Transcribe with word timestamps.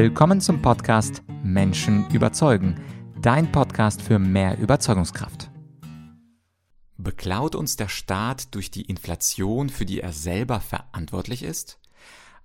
Willkommen 0.00 0.40
zum 0.40 0.62
Podcast 0.62 1.24
Menschen 1.42 2.08
überzeugen, 2.12 2.80
dein 3.20 3.50
Podcast 3.50 4.00
für 4.00 4.20
mehr 4.20 4.56
Überzeugungskraft. 4.56 5.50
Beklaut 6.96 7.56
uns 7.56 7.74
der 7.74 7.88
Staat 7.88 8.54
durch 8.54 8.70
die 8.70 8.82
Inflation, 8.82 9.68
für 9.68 9.84
die 9.84 10.00
er 10.00 10.12
selber 10.12 10.60
verantwortlich 10.60 11.42
ist? 11.42 11.80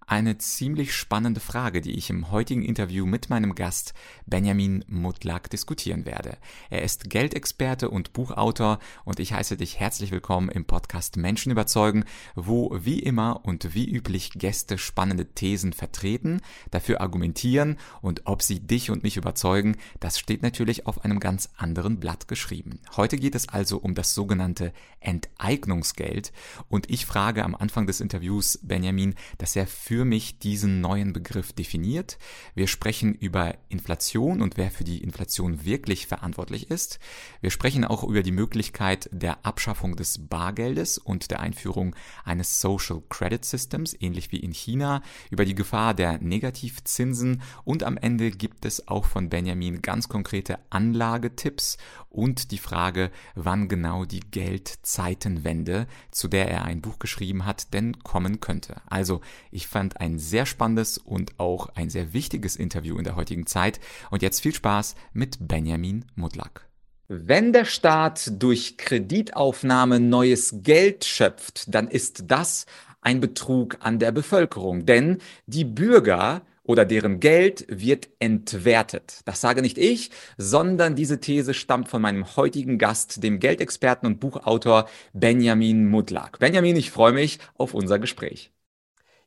Eine 0.05 0.37
ziemlich 0.37 0.93
spannende 0.93 1.39
Frage, 1.39 1.79
die 1.79 1.93
ich 1.93 2.09
im 2.09 2.29
heutigen 2.29 2.63
Interview 2.63 3.05
mit 3.05 3.29
meinem 3.29 3.55
Gast 3.55 3.93
Benjamin 4.25 4.83
Mutlak 4.87 5.49
diskutieren 5.49 6.05
werde. 6.05 6.37
Er 6.69 6.81
ist 6.81 7.09
Geldexperte 7.09 7.89
und 7.89 8.11
Buchautor 8.11 8.79
und 9.05 9.19
ich 9.19 9.33
heiße 9.33 9.55
dich 9.55 9.79
herzlich 9.79 10.11
willkommen 10.11 10.49
im 10.49 10.65
Podcast 10.65 11.15
Menschen 11.15 11.53
überzeugen, 11.53 12.03
wo 12.35 12.77
wie 12.83 12.99
immer 12.99 13.45
und 13.45 13.73
wie 13.75 13.89
üblich 13.89 14.31
Gäste 14.35 14.77
spannende 14.77 15.25
Thesen 15.25 15.71
vertreten, 15.71 16.41
dafür 16.69 16.99
argumentieren 16.99 17.77
und 18.01 18.23
ob 18.25 18.41
sie 18.41 18.59
dich 18.59 18.91
und 18.91 19.03
mich 19.03 19.15
überzeugen, 19.15 19.77
das 20.01 20.19
steht 20.19 20.43
natürlich 20.43 20.85
auf 20.85 21.05
einem 21.05 21.21
ganz 21.21 21.49
anderen 21.55 21.99
Blatt 22.01 22.27
geschrieben. 22.27 22.79
Heute 22.97 23.15
geht 23.15 23.35
es 23.35 23.47
also 23.47 23.77
um 23.77 23.95
das 23.95 24.13
sogenannte 24.13 24.73
Enteignungsgeld 24.99 26.33
und 26.67 26.89
ich 26.89 27.05
frage 27.05 27.45
am 27.45 27.55
Anfang 27.55 27.87
des 27.87 28.01
Interviews 28.01 28.59
Benjamin, 28.61 29.15
dass 29.37 29.55
er 29.55 29.65
für 29.65 29.92
für 29.93 30.05
mich 30.05 30.39
diesen 30.39 30.81
neuen 30.81 31.13
Begriff 31.13 31.53
definiert. 31.53 32.17
Wir 32.55 32.65
sprechen 32.65 33.13
über 33.13 33.53
Inflation 33.69 34.41
und 34.41 34.57
wer 34.57 34.71
für 34.71 34.83
die 34.83 35.03
Inflation 35.03 35.65
wirklich 35.65 36.07
verantwortlich 36.07 36.71
ist. 36.71 36.97
Wir 37.41 37.51
sprechen 37.51 37.85
auch 37.85 38.03
über 38.03 38.23
die 38.23 38.31
Möglichkeit 38.31 39.07
der 39.11 39.45
Abschaffung 39.45 39.95
des 39.95 40.27
Bargeldes 40.27 40.97
und 40.97 41.29
der 41.29 41.41
Einführung 41.41 41.95
eines 42.25 42.59
Social 42.59 43.03
Credit 43.07 43.45
Systems, 43.45 43.95
ähnlich 43.99 44.31
wie 44.31 44.39
in 44.39 44.51
China, 44.51 45.03
über 45.29 45.45
die 45.45 45.53
Gefahr 45.53 45.93
der 45.93 46.17
Negativzinsen 46.17 47.43
und 47.63 47.83
am 47.83 47.95
Ende 47.95 48.31
gibt 48.31 48.65
es 48.65 48.87
auch 48.87 49.05
von 49.05 49.29
Benjamin 49.29 49.83
ganz 49.83 50.09
konkrete 50.09 50.57
Anlagetipps 50.71 51.77
und 52.13 52.51
die 52.51 52.57
Frage, 52.57 53.11
wann 53.35 53.67
genau 53.67 54.05
die 54.05 54.21
Geldzeitenwende, 54.21 55.87
zu 56.11 56.27
der 56.27 56.49
er 56.49 56.63
ein 56.63 56.81
Buch 56.81 56.99
geschrieben 56.99 57.45
hat, 57.45 57.73
denn 57.73 57.99
kommen 58.03 58.39
könnte. 58.39 58.81
Also, 58.85 59.21
ich 59.51 59.67
fand 59.67 59.99
ein 59.99 60.19
sehr 60.19 60.45
spannendes 60.45 60.97
und 60.97 61.39
auch 61.39 61.69
ein 61.75 61.89
sehr 61.89 62.13
wichtiges 62.13 62.55
Interview 62.55 62.97
in 62.97 63.03
der 63.03 63.15
heutigen 63.15 63.47
Zeit 63.47 63.79
und 64.11 64.21
jetzt 64.21 64.41
viel 64.41 64.53
Spaß 64.53 64.95
mit 65.11 65.47
Benjamin 65.47 66.05
Mudlak. 66.15 66.69
Wenn 67.07 67.51
der 67.51 67.65
Staat 67.65 68.41
durch 68.41 68.77
Kreditaufnahme 68.77 69.99
neues 69.99 70.55
Geld 70.63 71.05
schöpft, 71.05 71.73
dann 71.73 71.87
ist 71.87 72.25
das 72.27 72.65
ein 73.01 73.19
Betrug 73.19 73.77
an 73.81 73.99
der 73.99 74.11
Bevölkerung, 74.11 74.85
denn 74.85 75.17
die 75.45 75.65
Bürger 75.65 76.43
oder 76.63 76.85
deren 76.85 77.19
Geld 77.19 77.65
wird 77.69 78.09
entwertet. 78.19 79.21
Das 79.25 79.41
sage 79.41 79.61
nicht 79.61 79.77
ich, 79.77 80.11
sondern 80.37 80.95
diese 80.95 81.19
These 81.19 81.53
stammt 81.53 81.89
von 81.89 82.01
meinem 82.01 82.35
heutigen 82.35 82.77
Gast, 82.77 83.21
dem 83.23 83.39
Geldexperten 83.39 84.07
und 84.07 84.19
Buchautor 84.19 84.85
Benjamin 85.13 85.89
Mudlak. 85.89 86.39
Benjamin, 86.39 86.75
ich 86.75 86.91
freue 86.91 87.13
mich 87.13 87.39
auf 87.57 87.73
unser 87.73 87.99
Gespräch. 87.99 88.51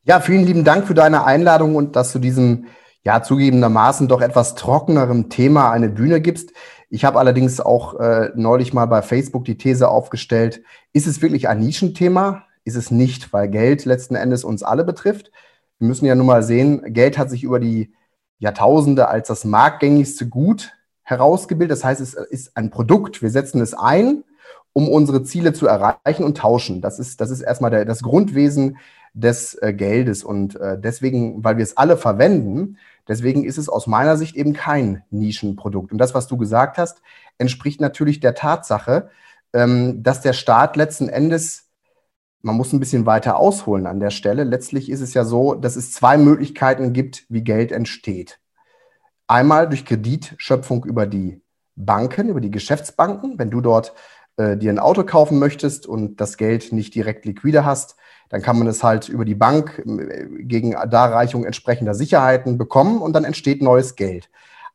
Ja, 0.05 0.21
vielen 0.21 0.47
lieben 0.47 0.65
Dank 0.65 0.87
für 0.87 0.95
deine 0.95 1.25
Einladung 1.25 1.75
und 1.75 1.97
dass 1.97 2.13
du 2.13 2.19
diesem 2.19 2.67
ja 3.03 3.23
zugegebenermaßen 3.23 4.09
doch 4.09 4.21
etwas 4.21 4.55
trockenerem 4.55 5.29
Thema 5.29 5.71
eine 5.71 5.89
Bühne 5.89 6.21
gibst. 6.21 6.53
Ich 6.89 7.05
habe 7.05 7.19
allerdings 7.19 7.61
auch 7.61 7.99
äh, 8.01 8.31
neulich 8.35 8.73
mal 8.73 8.87
bei 8.87 9.03
Facebook 9.03 9.45
die 9.45 9.59
These 9.59 9.89
aufgestellt, 9.89 10.63
ist 10.93 11.07
es 11.07 11.23
wirklich 11.23 11.49
ein 11.49 11.61
Nischenthema? 11.61 12.45
Ist 12.65 12.77
es 12.77 12.91
nicht, 12.91 13.33
weil 13.33 13.49
Geld 13.49 13.85
letzten 13.85 14.15
Endes 14.15 14.43
uns 14.43 14.63
alle 14.63 14.85
betrifft. 14.85 15.31
Wir 15.79 15.89
müssen 15.89 16.07
ja 16.07 16.15
nun 16.15 16.27
mal 16.27 16.43
sehen, 16.43 16.93
Geld 16.93 17.19
hat 17.19 17.31
sich 17.31 17.45
über 17.45 17.61
die 17.61 17.93
Jahrtausende 18.39 19.09
als 19.09 19.29
das 19.29 19.45
marktgängigste 19.45 20.29
Gut 20.29 20.73
herausgebildet. 21.03 21.77
Das 21.77 21.85
heißt, 21.85 22.01
es 22.01 22.15
ist 22.15 22.57
ein 22.57 22.71
Produkt. 22.71 23.23
Wir 23.23 23.31
setzen 23.31 23.61
es 23.61 23.75
ein, 23.75 24.25
um 24.73 24.89
unsere 24.89 25.23
Ziele 25.23 25.53
zu 25.53 25.67
erreichen 25.67 26.25
und 26.25 26.37
tauschen. 26.37 26.81
Das 26.81 26.99
ist, 26.99 27.21
das 27.21 27.31
ist 27.31 27.41
erstmal 27.41 27.71
der, 27.71 27.85
das 27.85 28.03
Grundwesen 28.03 28.79
des 29.15 29.55
äh, 29.63 29.73
Geldes. 29.73 30.25
Und 30.25 30.57
äh, 30.57 30.79
deswegen, 30.79 31.43
weil 31.43 31.57
wir 31.57 31.63
es 31.63 31.77
alle 31.77 31.97
verwenden, 31.97 32.77
deswegen 33.09 33.45
ist 33.45 33.59
es 33.59 33.69
aus 33.69 33.87
meiner 33.87 34.17
Sicht 34.17 34.37
eben 34.37 34.53
kein 34.53 35.03
Nischenprodukt. 35.11 35.93
Und 35.93 35.99
das, 35.99 36.15
was 36.15 36.27
du 36.27 36.37
gesagt 36.37 36.77
hast, 36.77 37.01
entspricht 37.39 37.81
natürlich 37.81 38.21
der 38.21 38.35
Tatsache, 38.35 39.09
ähm, 39.53 40.03
dass 40.03 40.21
der 40.21 40.35
Staat 40.35 40.77
letzten 40.77 41.09
Endes 41.09 41.66
man 42.43 42.57
muss 42.57 42.73
ein 42.73 42.81
bisschen 42.81 43.07
weiter 43.07 43.39
ausholen 43.39 43.87
an 43.87 44.01
der 44.01 44.11
Stelle. 44.11 44.45
Letztlich 44.45 44.91
ist 44.91 45.01
es 45.01 45.15
ja 45.15 45.25
so, 45.25 45.55
dass 45.55 45.77
es 45.77 45.93
zwei 45.93 46.17
Möglichkeiten 46.17 46.93
gibt, 46.93 47.25
wie 47.29 47.43
Geld 47.43 47.73
entsteht. 47.73 48.39
Einmal 49.27 49.69
durch 49.69 49.85
Kreditschöpfung 49.85 50.85
über 50.85 51.07
die 51.07 51.41
Banken, 51.75 52.29
über 52.29 52.41
die 52.41 52.51
Geschäftsbanken. 52.51 53.39
Wenn 53.39 53.51
du 53.51 53.61
dort 53.61 53.95
äh, 54.37 54.57
dir 54.57 54.71
ein 54.71 54.79
Auto 54.79 55.05
kaufen 55.05 55.39
möchtest 55.39 55.87
und 55.87 56.21
das 56.21 56.37
Geld 56.37 56.73
nicht 56.73 56.95
direkt 56.95 57.25
liquide 57.25 57.65
hast, 57.65 57.97
dann 58.29 58.43
kann 58.43 58.59
man 58.59 58.67
es 58.67 58.83
halt 58.83 59.09
über 59.09 59.25
die 59.25 59.35
Bank 59.35 59.83
äh, 59.85 60.27
gegen 60.43 60.73
Darreichung 60.73 61.45
entsprechender 61.45 61.95
Sicherheiten 61.95 62.59
bekommen 62.59 63.03
und 63.03 63.13
dann 63.13 63.25
entsteht 63.25 63.63
neues 63.63 63.97
Geld. 63.97 64.31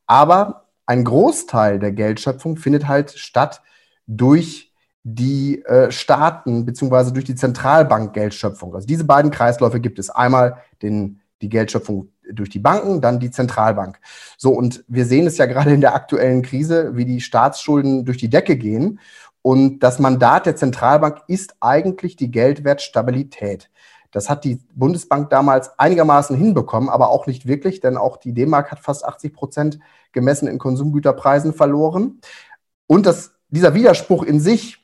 Aber 0.05 0.67
ein 0.85 1.03
Großteil 1.03 1.79
der 1.79 1.91
Geldschöpfung 1.91 2.57
findet 2.57 2.87
halt 2.87 3.11
statt 3.11 3.61
durch 4.07 4.70
die 5.03 5.63
äh, 5.65 5.91
Staaten 5.91 6.65
beziehungsweise 6.65 7.11
durch 7.11 7.25
die 7.25 7.35
Zentralbank-Geldschöpfung. 7.35 8.75
Also 8.75 8.87
diese 8.87 9.03
beiden 9.03 9.31
Kreisläufe 9.31 9.79
gibt 9.79 9.99
es. 9.99 10.09
Einmal 10.09 10.57
den, 10.81 11.21
die 11.41 11.49
Geldschöpfung 11.49 12.09
durch 12.31 12.49
die 12.49 12.59
Banken, 12.59 13.01
dann 13.01 13.19
die 13.19 13.31
Zentralbank. 13.31 13.99
So, 14.37 14.51
und 14.51 14.83
wir 14.87 15.05
sehen 15.05 15.27
es 15.27 15.37
ja 15.37 15.47
gerade 15.47 15.73
in 15.73 15.81
der 15.81 15.95
aktuellen 15.95 16.43
Krise, 16.43 16.95
wie 16.95 17.05
die 17.05 17.21
Staatsschulden 17.21 18.05
durch 18.05 18.17
die 18.17 18.29
Decke 18.29 18.57
gehen. 18.57 18.99
Und 19.41 19.79
das 19.79 19.97
Mandat 19.97 20.45
der 20.45 20.55
Zentralbank 20.55 21.23
ist 21.27 21.55
eigentlich 21.59 22.15
die 22.15 22.29
Geldwertstabilität. 22.29 23.71
Das 24.11 24.29
hat 24.29 24.43
die 24.43 24.59
Bundesbank 24.75 25.29
damals 25.29 25.79
einigermaßen 25.79 26.35
hinbekommen, 26.35 26.89
aber 26.89 27.09
auch 27.09 27.27
nicht 27.27 27.47
wirklich, 27.47 27.79
denn 27.79 27.97
auch 27.97 28.17
die 28.17 28.33
D-Mark 28.33 28.69
hat 28.69 28.79
fast 28.79 29.05
80 29.05 29.33
Prozent 29.33 29.79
gemessen 30.11 30.47
in 30.47 30.59
Konsumgüterpreisen 30.59 31.53
verloren. 31.53 32.19
Und 32.87 33.05
das, 33.05 33.31
dieser 33.49 33.73
Widerspruch 33.73 34.23
in 34.23 34.39
sich 34.39 34.80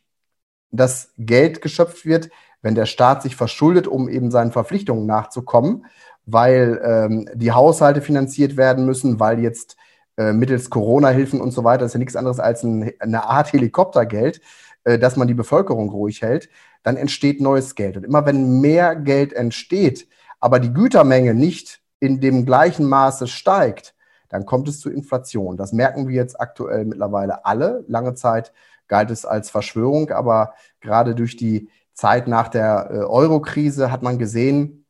dass 0.72 1.14
Geld 1.18 1.62
geschöpft 1.62 2.06
wird, 2.06 2.30
wenn 2.62 2.76
der 2.76 2.86
Staat 2.86 3.22
sich 3.22 3.36
verschuldet, 3.36 3.88
um 3.88 4.10
eben 4.10 4.32
seinen 4.32 4.52
Verpflichtungen 4.52 5.06
nachzukommen, 5.06 5.86
weil 6.26 6.82
ähm, 6.84 7.30
die 7.34 7.52
Haushalte 7.52 8.02
finanziert 8.02 8.58
werden 8.58 8.86
müssen, 8.86 9.20
weil 9.20 9.40
jetzt 9.40 9.78
äh, 10.18 10.34
mittels 10.34 10.70
Corona-Hilfen 10.70 11.40
und 11.40 11.52
so 11.52 11.64
weiter, 11.64 11.80
das 11.80 11.92
ist 11.92 11.94
ja 11.94 12.00
nichts 12.00 12.16
anderes 12.16 12.40
als 12.40 12.64
ein, 12.64 12.92
eine 13.00 13.26
Art 13.26 13.54
Helikoptergeld, 13.54 14.42
äh, 14.84 15.00
dass 15.00 15.16
man 15.16 15.28
die 15.28 15.34
Bevölkerung 15.34 15.90
ruhig 15.90 16.22
hält, 16.22 16.50
dann 16.84 16.98
entsteht 16.98 17.42
neues 17.42 17.76
Geld. 17.76 17.98
Und 17.98 18.04
immer 18.04 18.26
wenn 18.26 18.60
mehr 18.60 18.96
Geld 18.96 19.34
entsteht, 19.34 20.08
aber 20.40 20.60
die 20.60 20.74
Gütermenge 20.74 21.34
nicht 21.34 21.82
in 22.00 22.20
dem 22.20 22.46
gleichen 22.46 22.86
Maße 22.88 23.28
steigt, 23.28 23.96
dann 24.30 24.46
kommt 24.46 24.68
es 24.68 24.80
zu 24.80 24.90
Inflation. 24.90 25.58
Das 25.58 25.72
merken 25.72 26.08
wir 26.08 26.16
jetzt 26.16 26.40
aktuell 26.40 26.86
mittlerweile 26.86 27.46
alle. 27.46 27.86
Lange 27.88 28.14
Zeit 28.14 28.52
galt 28.88 29.12
es 29.12 29.26
als 29.26 29.50
Verschwörung, 29.50 30.12
aber 30.12 30.54
gerade 30.82 31.16
durch 31.16 31.38
die 31.38 31.70
Zeit 31.94 32.28
nach 32.28 32.48
der 32.48 32.90
äh, 32.92 32.98
Euro-Krise 33.00 33.92
hat 33.92 34.04
man 34.04 34.20
gesehen, 34.20 34.86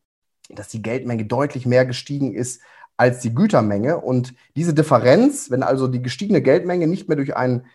dass 0.50 0.68
die 0.68 0.82
Geldmenge 0.82 1.26
deutlich 1.26 1.66
mehr 1.66 1.86
gestiegen 1.86 2.34
ist 2.34 2.62
als 2.98 3.20
die 3.20 3.34
Gütermenge. 3.34 3.98
Und 3.98 4.34
diese 4.56 4.74
Differenz, 4.74 5.52
wenn 5.52 5.64
also 5.64 5.88
die 5.88 6.02
gestiegene 6.02 6.42
Geldmenge 6.42 6.88
nicht 6.88 7.08
mehr 7.08 7.18
durch 7.18 7.36
einen, 7.36 7.66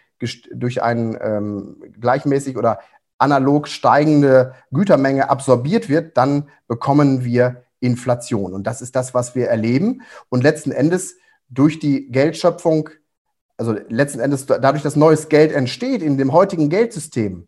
durch 0.52 0.82
einen 0.82 1.16
ähm, 1.20 1.82
gleichmäßig 2.00 2.56
oder 2.56 2.80
analog 3.18 3.68
steigende 3.68 4.54
Gütermenge 4.72 5.30
absorbiert 5.30 5.88
wird, 5.88 6.16
dann 6.16 6.48
bekommen 6.66 7.24
wir 7.24 7.64
Inflation. 7.80 8.52
Und 8.52 8.66
das 8.66 8.82
ist 8.82 8.96
das, 8.96 9.14
was 9.14 9.34
wir 9.34 9.48
erleben. 9.48 10.02
Und 10.28 10.42
letzten 10.42 10.72
Endes 10.72 11.16
durch 11.48 11.78
die 11.78 12.10
Geldschöpfung 12.10 12.90
also 13.62 13.80
letzten 13.88 14.18
Endes 14.18 14.46
dadurch, 14.46 14.82
dass 14.82 14.96
neues 14.96 15.28
Geld 15.28 15.52
entsteht 15.52 16.02
in 16.02 16.18
dem 16.18 16.32
heutigen 16.32 16.68
Geldsystem, 16.68 17.46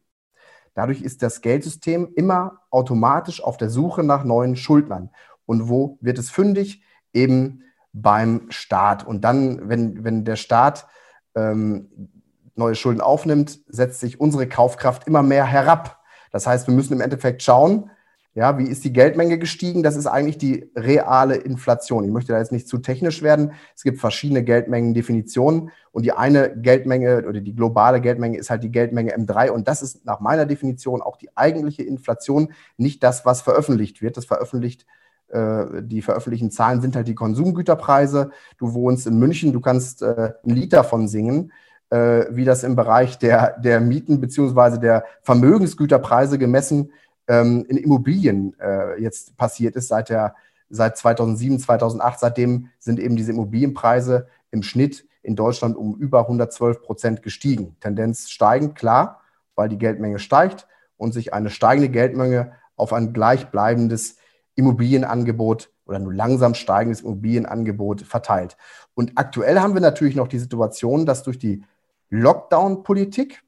dadurch 0.75 1.03
ist 1.03 1.23
das 1.23 1.41
Geldsystem 1.41 2.09
immer 2.15 2.61
automatisch 2.71 3.43
auf 3.43 3.57
der 3.57 3.69
Suche 3.69 4.05
nach 4.05 4.23
neuen 4.23 4.55
Schuldnern. 4.55 5.11
Und 5.45 5.69
wo 5.69 5.99
wird 6.01 6.19
es 6.19 6.31
fündig? 6.31 6.85
Eben 7.13 7.63
beim 7.93 8.47
Staat. 8.51 9.05
Und 9.05 9.23
dann, 9.23 9.69
wenn, 9.69 10.05
wenn 10.05 10.25
der 10.25 10.37
Staat 10.37 10.87
ähm, 11.35 12.09
neue 12.55 12.77
Schulden 12.77 13.01
aufnimmt, 13.01 13.59
setzt 13.67 13.99
sich 13.99 14.21
unsere 14.21 14.49
Kaufkraft 14.49 15.09
immer 15.09 15.25
mehr 15.25 15.45
herab. 15.45 15.99
Das 16.31 16.47
heißt, 16.47 16.69
wir 16.69 16.75
müssen 16.75 16.93
im 16.93 17.01
Endeffekt 17.01 17.43
schauen, 17.43 17.91
ja, 18.35 18.59
wie 18.59 18.67
ist 18.67 18.85
die 18.85 18.93
Geldmenge 18.93 19.39
gestiegen? 19.39 19.85
Das 19.85 19.95
ist 19.95 20.07
eigentlich 20.07 20.39
die 20.39 20.69
reale 20.75 21.37
Inflation. 21.37 22.05
Ich 22.05 22.11
möchte 22.11 22.33
da 22.33 22.39
jetzt 22.39 22.51
nicht 22.51 22.67
zu 22.67 22.79
technisch 22.79 23.23
werden. 23.23 23.53
Es 23.77 23.85
gibt 23.85 24.01
verschiedene 24.01 24.43
Geldmengendefinitionen 24.43 25.71
und 25.93 26.05
die 26.05 26.13
eine 26.13 26.51
Geldmenge 26.57 27.25
oder 27.29 27.41
die 27.41 27.55
globale 27.55 28.01
Geldmenge 28.01 28.37
ist 28.37 28.51
halt 28.51 28.65
die 28.65 28.73
Geldmenge 28.73 29.17
M3 29.17 29.51
und 29.51 29.69
das 29.69 29.83
ist 29.83 30.05
nach 30.05 30.19
meiner 30.19 30.47
Definition 30.47 31.01
auch 31.01 31.17
die 31.17 31.37
eigentliche 31.37 31.85
Inflation, 31.85 32.53
nicht 32.77 33.05
das, 33.05 33.25
was 33.25 33.41
veröffentlicht 33.41 34.03
wird. 34.03 34.17
Das 34.17 34.25
veröffentlicht 34.25 34.85
äh, 35.29 35.83
die 35.83 36.03
veröffentlichten 36.03 36.51
Zahlen 36.51 36.81
sind 36.81 36.97
halt 36.97 37.07
die 37.07 37.15
Konsumgüterpreise. 37.15 38.31
Du 38.59 38.75
wohnst 38.75 39.07
in 39.07 39.19
München, 39.19 39.53
du 39.53 39.61
kannst 39.61 40.03
äh, 40.03 40.33
ein 40.45 40.51
Lied 40.51 40.73
davon 40.73 41.07
singen, 41.07 41.53
äh, 41.91 42.25
wie 42.31 42.45
das 42.45 42.65
im 42.65 42.75
Bereich 42.75 43.19
der, 43.19 43.59
der 43.61 43.81
Mieten 43.81 44.21
beziehungsweise 44.21 44.81
der 44.81 45.05
Vermögensgüterpreise 45.23 46.37
gemessen 46.37 46.91
ähm, 47.29 47.65
in 47.69 47.77
Immobilien 47.77 48.59
äh, 48.61 49.01
jetzt 49.01 49.37
passiert 49.37 49.77
ist 49.77 49.89
seit, 49.89 50.09
der, 50.09 50.35
seit 50.69 50.97
2007, 50.97 51.59
2008. 51.59 52.21
Seitdem 52.21 52.69
sind 52.79 52.99
eben 52.99 53.17
diese 53.17 53.33
Immobilienpreise 53.33 54.29
im 54.51 54.63
Schnitt 54.63 55.07
in 55.23 55.37
Deutschland 55.37 55.77
um 55.77 55.97
über 55.97 56.21
112 56.21 56.83
Prozent 56.83 57.23
gestiegen. 57.23 57.77
Tendenz 57.81 58.29
steigend, 58.29 58.75
klar, 58.75 59.23
weil 59.55 59.69
die 59.69 59.79
Geldmenge 59.79 60.19
steigt 60.19 60.67
und 60.97 61.13
sich 61.13 61.33
eine 61.33 61.51
steigende 61.51 61.89
Geldmenge 61.89 62.53
auf 62.77 62.93
ein 62.93 63.13
gleichbleibendes 63.13 64.17
Immobilienangebot 64.55 65.71
oder 65.87 65.99
nur 65.99 66.13
langsam 66.13 66.55
steigendes 66.55 67.01
Immobilienangebot 67.03 68.03
verteilt. 68.03 68.57
Und 68.95 69.13
aktuell 69.17 69.61
haben 69.61 69.75
wir 69.75 69.81
natürlich 69.81 70.17
noch 70.17 70.29
die 70.29 70.39
Situation, 70.39 71.07
dass 71.07 71.23
durch 71.23 71.39
die 71.39 71.65
Lockdown-Politik 72.11 73.43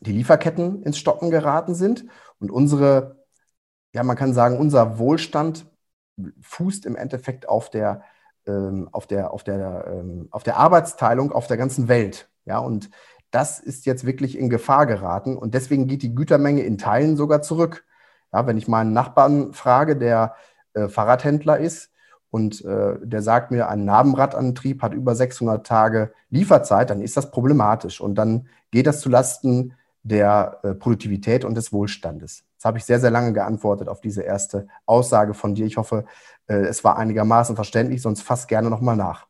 die 0.00 0.12
Lieferketten 0.12 0.82
ins 0.82 0.98
Stocken 0.98 1.30
geraten 1.30 1.74
sind 1.74 2.04
und 2.40 2.50
unsere, 2.50 3.24
ja, 3.92 4.02
man 4.02 4.16
kann 4.16 4.34
sagen, 4.34 4.58
unser 4.58 4.98
Wohlstand 4.98 5.66
fußt 6.40 6.86
im 6.86 6.96
Endeffekt 6.96 7.48
auf 7.48 7.70
der, 7.70 8.02
ähm, 8.46 8.88
auf 8.92 9.06
der, 9.06 9.32
auf 9.32 9.44
der, 9.44 9.86
ähm, 9.88 10.28
auf 10.30 10.42
der 10.42 10.56
Arbeitsteilung 10.56 11.32
auf 11.32 11.46
der 11.46 11.56
ganzen 11.56 11.88
Welt. 11.88 12.30
Ja, 12.44 12.58
und 12.58 12.90
das 13.30 13.60
ist 13.60 13.86
jetzt 13.86 14.06
wirklich 14.06 14.38
in 14.38 14.48
Gefahr 14.48 14.86
geraten 14.86 15.36
und 15.36 15.54
deswegen 15.54 15.86
geht 15.86 16.02
die 16.02 16.14
Gütermenge 16.14 16.62
in 16.62 16.78
Teilen 16.78 17.16
sogar 17.16 17.42
zurück. 17.42 17.84
Ja, 18.32 18.46
wenn 18.46 18.56
ich 18.58 18.68
meinen 18.68 18.92
Nachbarn 18.92 19.52
frage, 19.52 19.96
der 19.96 20.34
äh, 20.74 20.88
Fahrradhändler 20.88 21.58
ist 21.58 21.90
und 22.30 22.64
äh, 22.64 22.96
der 23.02 23.22
sagt 23.22 23.50
mir, 23.50 23.68
ein 23.68 23.84
Narbenradantrieb 23.84 24.82
hat 24.82 24.94
über 24.94 25.14
600 25.14 25.66
Tage 25.66 26.12
Lieferzeit, 26.30 26.90
dann 26.90 27.00
ist 27.00 27.16
das 27.16 27.30
problematisch 27.30 28.00
und 28.00 28.16
dann 28.16 28.48
geht 28.70 28.86
das 28.86 29.00
zulasten 29.00 29.74
der 30.08 30.60
äh, 30.62 30.74
Produktivität 30.74 31.44
und 31.44 31.54
des 31.54 31.72
Wohlstandes. 31.72 32.44
Jetzt 32.54 32.64
habe 32.64 32.78
ich 32.78 32.84
sehr, 32.84 32.98
sehr 32.98 33.10
lange 33.10 33.32
geantwortet 33.32 33.88
auf 33.88 34.00
diese 34.00 34.22
erste 34.22 34.66
Aussage 34.86 35.34
von 35.34 35.54
dir. 35.54 35.66
Ich 35.66 35.76
hoffe, 35.76 36.04
äh, 36.46 36.54
es 36.54 36.82
war 36.82 36.98
einigermaßen 36.98 37.54
verständlich, 37.54 38.02
sonst 38.02 38.22
fass 38.22 38.46
gerne 38.46 38.70
nochmal 38.70 38.96
nach. 38.96 39.26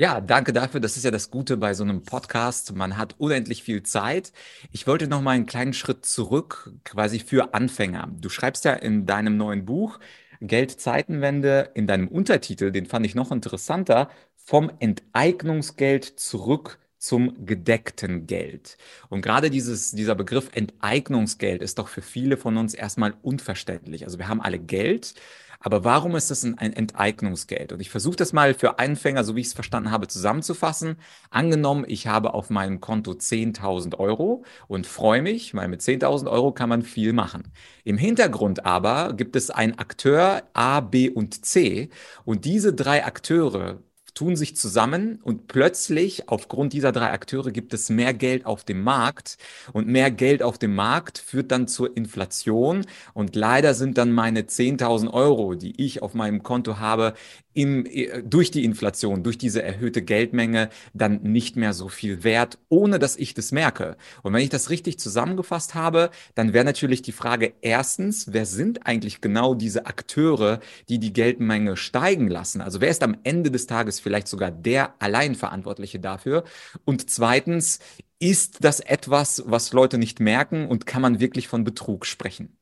Ja, 0.00 0.20
danke 0.20 0.52
dafür. 0.52 0.78
Das 0.78 0.96
ist 0.96 1.04
ja 1.04 1.10
das 1.10 1.30
Gute 1.30 1.56
bei 1.56 1.74
so 1.74 1.82
einem 1.82 2.04
Podcast. 2.04 2.72
Man 2.76 2.96
hat 2.96 3.16
unendlich 3.18 3.64
viel 3.64 3.82
Zeit. 3.82 4.32
Ich 4.70 4.86
wollte 4.86 5.08
noch 5.08 5.22
mal 5.22 5.32
einen 5.32 5.46
kleinen 5.46 5.72
Schritt 5.72 6.06
zurück, 6.06 6.72
quasi 6.84 7.18
für 7.18 7.52
Anfänger. 7.52 8.08
Du 8.12 8.28
schreibst 8.28 8.64
ja 8.64 8.74
in 8.74 9.06
deinem 9.06 9.36
neuen 9.36 9.64
Buch 9.64 9.98
Geld-Zeitenwende 10.40 11.72
in 11.74 11.86
deinem 11.86 12.08
Untertitel, 12.08 12.70
den 12.70 12.86
fand 12.86 13.06
ich 13.06 13.14
noch 13.14 13.32
interessanter, 13.32 14.08
vom 14.36 14.70
Enteignungsgeld 14.78 16.04
zurück 16.04 16.78
zum 16.98 17.46
gedeckten 17.46 18.26
Geld. 18.26 18.76
Und 19.08 19.22
gerade 19.22 19.50
dieses, 19.50 19.92
dieser 19.92 20.14
Begriff 20.14 20.50
Enteignungsgeld 20.52 21.62
ist 21.62 21.78
doch 21.78 21.88
für 21.88 22.02
viele 22.02 22.36
von 22.36 22.56
uns 22.56 22.74
erstmal 22.74 23.14
unverständlich. 23.22 24.04
Also 24.04 24.18
wir 24.18 24.28
haben 24.28 24.40
alle 24.40 24.58
Geld, 24.58 25.14
aber 25.60 25.82
warum 25.84 26.14
ist 26.14 26.30
das 26.30 26.44
ein, 26.44 26.56
Enteignungsgeld? 26.56 27.72
Und 27.72 27.80
ich 27.80 27.90
versuche 27.90 28.16
das 28.16 28.32
mal 28.32 28.54
für 28.54 28.78
Anfänger, 28.78 29.24
so 29.24 29.34
wie 29.34 29.40
ich 29.40 29.48
es 29.48 29.54
verstanden 29.54 29.90
habe, 29.90 30.06
zusammenzufassen. 30.06 30.96
Angenommen, 31.30 31.84
ich 31.88 32.06
habe 32.06 32.34
auf 32.34 32.48
meinem 32.50 32.80
Konto 32.80 33.12
10.000 33.12 33.98
Euro 33.98 34.44
und 34.68 34.86
freue 34.86 35.22
mich, 35.22 35.54
weil 35.54 35.68
mit 35.68 35.80
10.000 35.80 36.30
Euro 36.30 36.52
kann 36.52 36.68
man 36.68 36.82
viel 36.82 37.12
machen. 37.12 37.52
Im 37.84 37.98
Hintergrund 37.98 38.64
aber 38.66 39.14
gibt 39.14 39.34
es 39.34 39.50
einen 39.50 39.78
Akteur 39.78 40.44
A, 40.52 40.80
B 40.80 41.10
und 41.10 41.44
C 41.44 41.90
und 42.24 42.44
diese 42.44 42.72
drei 42.72 43.04
Akteure 43.04 43.82
tun 44.14 44.36
sich 44.36 44.56
zusammen 44.56 45.20
und 45.22 45.48
plötzlich 45.48 46.28
aufgrund 46.28 46.72
dieser 46.72 46.92
drei 46.92 47.10
Akteure 47.10 47.50
gibt 47.50 47.74
es 47.74 47.90
mehr 47.90 48.14
Geld 48.14 48.46
auf 48.46 48.64
dem 48.64 48.82
Markt 48.82 49.38
und 49.72 49.86
mehr 49.88 50.10
Geld 50.10 50.42
auf 50.42 50.58
dem 50.58 50.74
Markt 50.74 51.18
führt 51.18 51.50
dann 51.50 51.68
zur 51.68 51.96
Inflation 51.96 52.86
und 53.14 53.36
leider 53.36 53.74
sind 53.74 53.98
dann 53.98 54.12
meine 54.12 54.42
10.000 54.42 55.12
Euro, 55.12 55.54
die 55.54 55.80
ich 55.82 56.02
auf 56.02 56.14
meinem 56.14 56.42
Konto 56.42 56.78
habe, 56.78 57.14
im, 57.58 57.86
äh, 57.86 58.22
durch 58.22 58.52
die 58.52 58.64
Inflation, 58.64 59.24
durch 59.24 59.36
diese 59.36 59.62
erhöhte 59.62 60.00
Geldmenge 60.00 60.68
dann 60.94 61.22
nicht 61.24 61.56
mehr 61.56 61.72
so 61.72 61.88
viel 61.88 62.22
wert, 62.22 62.58
ohne 62.68 63.00
dass 63.00 63.16
ich 63.16 63.34
das 63.34 63.50
merke. 63.50 63.96
Und 64.22 64.32
wenn 64.32 64.42
ich 64.42 64.48
das 64.48 64.70
richtig 64.70 65.00
zusammengefasst 65.00 65.74
habe, 65.74 66.10
dann 66.36 66.52
wäre 66.52 66.64
natürlich 66.64 67.02
die 67.02 67.10
Frage 67.10 67.54
erstens, 67.60 68.32
wer 68.32 68.46
sind 68.46 68.86
eigentlich 68.86 69.20
genau 69.20 69.54
diese 69.54 69.86
Akteure, 69.86 70.60
die 70.88 71.00
die 71.00 71.12
Geldmenge 71.12 71.76
steigen 71.76 72.28
lassen? 72.28 72.60
Also 72.60 72.80
wer 72.80 72.90
ist 72.90 73.02
am 73.02 73.16
Ende 73.24 73.50
des 73.50 73.66
Tages 73.66 73.98
vielleicht 73.98 74.28
sogar 74.28 74.52
der 74.52 74.94
Alleinverantwortliche 75.00 75.98
dafür? 75.98 76.44
Und 76.84 77.10
zweitens, 77.10 77.80
ist 78.20 78.64
das 78.64 78.80
etwas, 78.80 79.44
was 79.46 79.72
Leute 79.72 79.96
nicht 79.96 80.18
merken 80.18 80.66
und 80.66 80.86
kann 80.86 81.02
man 81.02 81.20
wirklich 81.20 81.46
von 81.46 81.62
Betrug 81.62 82.04
sprechen? 82.04 82.57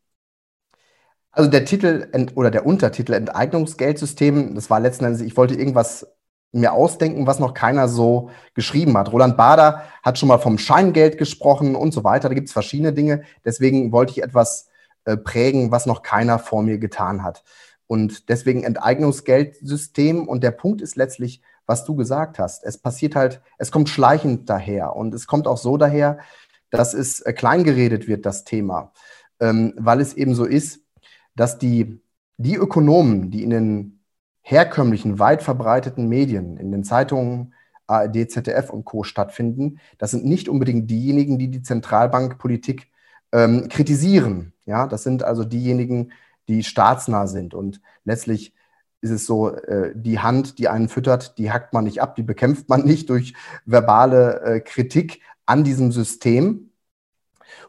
Also 1.37 1.51
der 1.51 1.67
Titel 1.67 2.09
oder 2.35 2.51
der 2.51 2.65
Untertitel 2.65 3.13
Enteignungsgeldsystem, 3.13 4.55
das 4.55 4.71
war 4.71 4.81
letzten 4.81 5.05
Endes, 5.05 5.21
ich 5.21 5.37
wollte 5.37 5.55
irgendwas 5.55 6.07
mir 6.51 6.73
ausdenken, 6.73 7.27
was 7.27 7.41
noch 7.41 7.53
keiner 7.53 7.89
so 7.89 8.31
geschrieben 8.55 8.97
hat. 8.97 9.13
Roland 9.13 9.37
Bader 9.37 9.83
hat 10.03 10.19
schon 10.19 10.31
mal 10.31 10.39
vom 10.39 10.57
Scheingeld 10.57 11.19
gesprochen 11.19 11.77
und 11.77 11.93
so 11.93 12.05
weiter. 12.05 12.31
Da 12.31 12.35
gibt 12.35 12.47
es 12.47 12.55
verschiedene 12.55 12.95
Dinge. 12.95 13.25
Deswegen 13.45 13.93
wollte 13.93 14.13
ich 14.13 14.23
etwas 14.23 14.69
äh, 15.05 15.19
prägen, 15.19 15.71
was 15.71 15.85
noch 15.85 16.01
keiner 16.01 16.39
vor 16.39 16.63
mir 16.63 16.79
getan 16.79 17.23
hat. 17.23 17.45
Und 17.87 18.31
deswegen 18.31 18.65
Enteignungsgeldsystem. 18.65 20.27
Und 20.27 20.43
der 20.43 20.53
Punkt 20.53 20.81
ist 20.81 20.97
letztlich, 20.97 21.43
was 21.67 21.85
du 21.85 21.97
gesagt 21.97 22.39
hast. 22.39 22.65
Es 22.65 22.79
passiert 22.79 23.15
halt, 23.15 23.43
es 23.59 23.71
kommt 23.71 23.91
schleichend 23.91 24.49
daher. 24.49 24.97
Und 24.97 25.13
es 25.13 25.27
kommt 25.27 25.47
auch 25.47 25.59
so 25.59 25.77
daher, 25.77 26.17
dass 26.71 26.95
es 26.95 27.21
äh, 27.21 27.35
kleingeredet 27.35 28.09
wird, 28.09 28.25
das 28.25 28.45
Thema. 28.45 28.95
Ähm, 29.39 29.75
weil 29.77 30.01
es 30.01 30.15
eben 30.15 30.35
so 30.35 30.47
ist, 30.47 30.86
dass 31.37 31.59
die, 31.59 32.01
die 32.39 32.57
Ökonomen, 32.57 33.31
die 33.31 33.43
in 33.45 33.51
den 33.51 34.01
herkömmlichen, 34.43 35.19
weit 35.19 35.43
verbreiteten 35.43 36.09
Medien, 36.09 36.57
in 36.57 36.73
den 36.73 36.85
Zeitungen, 36.85 37.55
ARD, 37.87 38.31
ZDF 38.31 38.71
und 38.71 38.85
Co. 38.85 39.05
stattfinden, 39.05 39.79
das 39.99 40.11
sind 40.11 40.25
nicht 40.25 40.49
unbedingt 40.49 40.91
diejenigen, 40.91 41.39
die 41.39 41.49
die 41.49 41.63
Zentralbankpolitik 41.63 42.89
ähm, 43.33 43.69
kritisieren. 43.69 44.53
Ja, 44.65 44.87
das 44.87 45.03
sind 45.05 45.23
also 45.23 45.45
diejenigen, 45.45 46.13
die 46.49 46.65
staatsnah 46.65 47.27
sind. 47.27 47.55
Und 47.55 47.81
letztlich 48.05 48.55
ist 49.01 49.11
es 49.11 49.27
so, 49.27 49.51
äh, 49.51 49.93
die 49.95 50.19
Hand, 50.19 50.59
die 50.59 50.69
einen 50.69 50.89
füttert, 50.89 51.39
die 51.39 51.53
hackt 51.53 51.73
man 51.73 51.85
nicht 51.85 52.03
ab, 52.03 52.17
die 52.17 52.23
bekämpft 52.23 52.69
man 52.69 52.85
nicht 52.85 53.11
durch 53.11 53.35
verbale 53.65 54.41
äh, 54.41 54.61
Kritik 54.61 55.21
an 55.45 55.65
diesem 55.65 55.93
System, 55.93 56.71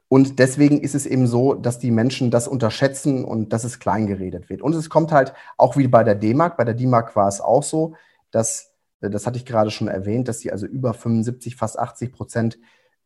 und 0.07 0.39
deswegen 0.39 0.79
ist 0.81 0.95
es 0.95 1.05
eben 1.05 1.27
so, 1.27 1.53
dass 1.53 1.79
die 1.79 1.91
Menschen 1.91 2.31
das 2.31 2.47
unterschätzen 2.47 3.25
und 3.25 3.51
dass 3.53 3.63
es 3.63 3.79
kleingeredet 3.79 4.49
wird. 4.49 4.61
Und 4.61 4.73
es 4.75 4.89
kommt 4.89 5.11
halt 5.11 5.33
auch 5.57 5.77
wie 5.77 5.87
bei 5.87 6.03
der 6.03 6.15
D-Mark. 6.15 6.57
Bei 6.57 6.63
der 6.63 6.73
D-Mark 6.73 7.15
war 7.15 7.27
es 7.27 7.41
auch 7.41 7.63
so, 7.63 7.95
dass, 8.31 8.71
äh, 9.01 9.09
das 9.09 9.25
hatte 9.25 9.37
ich 9.37 9.45
gerade 9.45 9.71
schon 9.71 9.87
erwähnt, 9.87 10.27
dass 10.27 10.39
sie 10.39 10.51
also 10.51 10.65
über 10.65 10.93
75, 10.93 11.55
fast 11.55 11.77
80 11.77 12.13
Prozent 12.13 12.57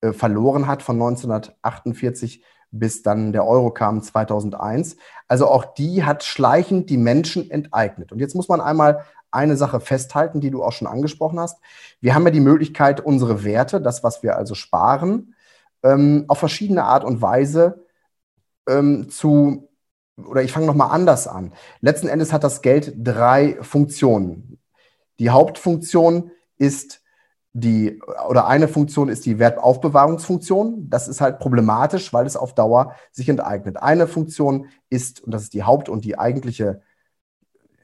äh, 0.02 0.14
verloren 0.14 0.68
hat 0.68 0.84
von 0.84 0.96
1948 0.96 2.44
bis 2.72 3.04
dann 3.04 3.34
der 3.34 3.46
Euro 3.46 3.72
kam 3.72 4.02
2001. 4.02 4.96
Also 5.28 5.48
auch 5.48 5.66
die 5.74 6.04
hat 6.04 6.24
schleichend 6.24 6.90
die 6.90 6.98
Menschen 6.98 7.52
enteignet. 7.52 8.12
Und 8.12 8.20
jetzt 8.20 8.34
muss 8.34 8.48
man 8.48 8.62
einmal 8.62 9.04
eine 9.30 9.56
Sache 9.56 9.80
festhalten, 9.80 10.42
die 10.42 10.52
du 10.52 10.64
auch 10.64 10.72
schon 10.72 10.88
angesprochen 10.88 11.40
hast. 11.40 11.60
Wir 12.00 12.16
haben 12.16 12.26
ja 12.26 12.32
die 12.32 12.40
Möglichkeit, 12.40 13.00
unsere 13.00 13.44
Werte, 13.44 13.82
das, 13.82 14.04
was 14.04 14.24
wir 14.24 14.38
also 14.38 14.56
sparen, 14.56 15.36
ähm, 15.84 16.26
auf 16.28 16.38
verschiedene 16.38 16.84
Art 16.84 17.04
und 17.04 17.22
Weise 17.22 17.86
ähm, 18.68 19.10
zu, 19.10 19.70
oder 20.18 20.44
ich 20.44 20.52
fange 20.52 20.66
nochmal 20.66 20.92
anders 20.92 21.28
an. 21.28 21.54
Letzten 21.80 22.08
Endes 22.08 22.34
hat 22.34 22.44
das 22.44 22.62
Geld 22.62 22.94
drei 22.98 23.58
Funktionen. 23.62 24.60
Die 25.20 25.30
Hauptfunktion 25.30 26.32
ist 26.58 27.02
die, 27.54 28.02
oder 28.30 28.48
eine 28.48 28.68
Funktion 28.68 29.10
ist 29.10 29.26
die 29.26 29.38
Wertaufbewahrungsfunktion. 29.38 30.90
Das 30.90 31.08
ist 31.08 31.22
halt 31.22 31.40
problematisch, 31.40 32.14
weil 32.14 32.26
es 32.26 32.38
auf 32.38 32.56
Dauer 32.56 32.96
sich 33.12 33.28
enteignet. 33.28 33.78
Eine 33.78 34.08
Funktion 34.08 34.68
ist, 34.90 35.22
und 35.22 35.34
das 35.34 35.44
ist 35.44 35.54
die 35.54 35.64
Haupt- 35.64 35.90
und 35.90 36.06
die 36.06 36.18
eigentliche 36.18 36.82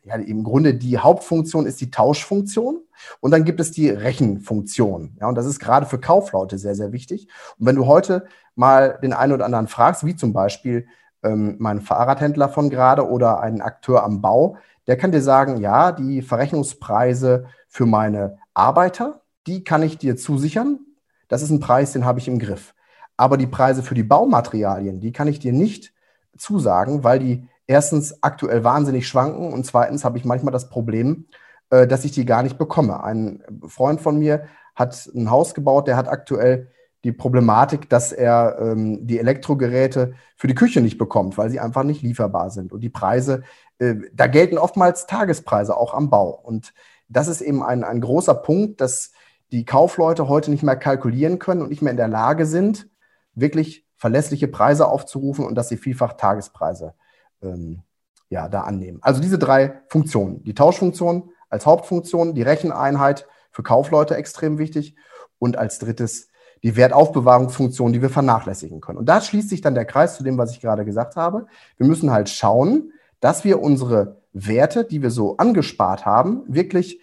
ja, 0.08 0.16
im 0.16 0.44
Grunde 0.44 0.74
die 0.74 0.98
Hauptfunktion 0.98 1.66
ist 1.66 1.82
die 1.82 1.92
Tauschfunktion 1.92 2.82
und 3.20 3.32
dann 3.32 3.44
gibt 3.44 3.60
es 3.60 3.72
die 3.72 3.90
Rechenfunktion. 3.90 5.18
Ja, 5.20 5.28
und 5.28 5.36
das 5.36 5.46
ist 5.46 5.60
gerade 5.60 5.86
für 5.86 6.00
Kaufleute 6.00 6.58
sehr, 6.58 6.76
sehr 6.76 6.92
wichtig. 6.92 7.28
Und 7.60 7.66
wenn 7.66 7.76
du 7.76 7.86
heute 7.86 8.26
mal 8.56 8.98
den 9.02 9.14
einen 9.14 9.34
oder 9.34 9.46
anderen 9.46 9.68
fragst, 9.68 10.06
wie 10.06 10.16
zum 10.16 10.34
Beispiel 10.34 10.88
ähm, 11.24 11.56
meinen 11.60 11.82
Fahrradhändler 11.82 12.50
von 12.50 12.70
gerade 12.70 13.08
oder 13.10 13.42
einen 13.42 13.62
Akteur 13.62 14.04
am 14.04 14.22
Bau, 14.22 14.58
der 14.88 14.98
kann 14.98 15.12
dir 15.12 15.22
sagen, 15.22 15.58
ja, 15.58 15.92
die 15.92 16.22
Verrechnungspreise 16.22 17.48
für 17.68 17.86
meine 17.86 18.38
Arbeiter, 18.54 19.22
die 19.46 19.64
kann 19.64 19.84
ich 19.84 19.98
dir 19.98 20.16
zusichern. 20.16 20.80
Das 21.28 21.42
ist 21.42 21.50
ein 21.50 21.60
Preis, 21.60 21.92
den 21.92 22.06
habe 22.06 22.20
ich 22.20 22.28
im 22.28 22.40
Griff. 22.40 22.74
Aber 23.18 23.38
die 23.38 23.48
Preise 23.48 23.84
für 23.84 23.96
die 23.96 24.04
Baumaterialien, 24.04 25.02
die 25.02 25.12
kann 25.12 25.28
ich 25.28 25.40
dir 25.40 25.52
nicht 25.52 25.94
zusagen, 26.38 27.04
weil 27.04 27.20
die 27.20 27.48
erstens 27.68 28.24
aktuell 28.24 28.64
wahnsinnig 28.64 29.08
schwanken 29.08 29.54
und 29.54 29.66
zweitens 29.66 30.04
habe 30.04 30.18
ich 30.18 30.26
manchmal 30.26 30.54
das 30.54 30.70
Problem, 30.70 31.28
äh, 31.70 31.86
dass 31.86 32.06
ich 32.06 32.12
die 32.12 32.26
gar 32.26 32.44
nicht 32.44 32.58
bekomme. 32.58 33.04
Ein 33.04 33.44
Freund 33.68 34.02
von 34.02 34.18
mir 34.18 34.48
hat 34.74 35.10
ein 35.14 35.30
Haus 35.30 35.54
gebaut, 35.54 35.88
der 35.88 35.98
hat 35.98 36.08
aktuell 36.08 36.72
die 37.04 37.12
Problematik, 37.12 37.90
dass 37.90 38.12
er 38.12 38.58
ähm, 38.60 39.06
die 39.06 39.20
Elektrogeräte 39.20 40.14
für 40.36 40.48
die 40.48 40.56
Küche 40.56 40.82
nicht 40.82 40.98
bekommt, 40.98 41.38
weil 41.38 41.50
sie 41.50 41.60
einfach 41.60 41.84
nicht 41.84 42.02
lieferbar 42.02 42.50
sind. 42.50 42.72
Und 42.74 42.82
die 42.82 42.90
Preise, 42.90 43.44
äh, 43.80 43.96
da 44.14 44.28
gelten 44.28 44.58
oftmals 44.58 45.06
Tagespreise 45.06 45.78
auch 45.78 45.94
am 45.94 46.10
Bau. 46.10 46.30
Und 46.30 46.74
das 47.08 47.28
ist 47.28 47.42
eben 47.42 47.64
ein, 47.64 47.84
ein 47.84 48.02
großer 48.02 48.34
Punkt, 48.34 48.82
dass 48.82 49.12
die 49.52 49.64
Kaufleute 49.64 50.28
heute 50.28 50.52
nicht 50.52 50.64
mehr 50.64 50.76
kalkulieren 50.76 51.40
können 51.40 51.62
und 51.62 51.70
nicht 51.70 51.82
mehr 51.82 51.92
in 51.92 51.98
der 51.98 52.08
Lage 52.08 52.46
sind, 52.46 52.90
wirklich 53.34 53.86
verlässliche 53.96 54.48
Preise 54.48 54.88
aufzurufen 54.88 55.46
und 55.46 55.56
dass 55.56 55.70
sie 55.70 55.78
vielfach 55.78 56.14
Tagespreise 56.14 56.94
ähm, 57.42 57.82
ja, 58.30 58.50
da 58.50 58.62
annehmen. 58.62 59.00
Also 59.02 59.22
diese 59.22 59.40
drei 59.40 59.82
Funktionen. 59.88 60.44
Die 60.44 60.54
Tauschfunktion 60.54 61.30
als 61.50 61.66
Hauptfunktion, 61.66 62.36
die 62.36 62.42
Recheneinheit 62.42 63.28
für 63.52 63.64
Kaufleute 63.64 64.16
extrem 64.16 64.58
wichtig 64.58 64.96
und 65.40 65.58
als 65.58 65.80
drittes 65.80 66.30
die 66.64 66.76
Wertaufbewahrungsfunktion, 66.76 67.94
die 67.94 68.02
wir 68.02 68.10
vernachlässigen 68.10 68.82
können. 68.82 68.98
Und 68.98 69.08
da 69.08 69.22
schließt 69.22 69.50
sich 69.50 69.62
dann 69.62 69.76
der 69.76 69.86
Kreis 69.86 70.18
zu 70.18 70.24
dem, 70.24 70.38
was 70.38 70.52
ich 70.52 70.60
gerade 70.60 70.86
gesagt 70.86 71.16
habe. 71.16 71.46
Wir 71.78 71.88
müssen 71.88 72.12
halt 72.12 72.30
schauen, 72.30 72.92
dass 73.20 73.44
wir 73.44 73.62
unsere 73.62 74.22
Werte, 74.34 74.84
die 74.84 75.02
wir 75.02 75.12
so 75.12 75.38
angespart 75.38 76.06
haben, 76.06 76.44
wirklich 76.48 77.00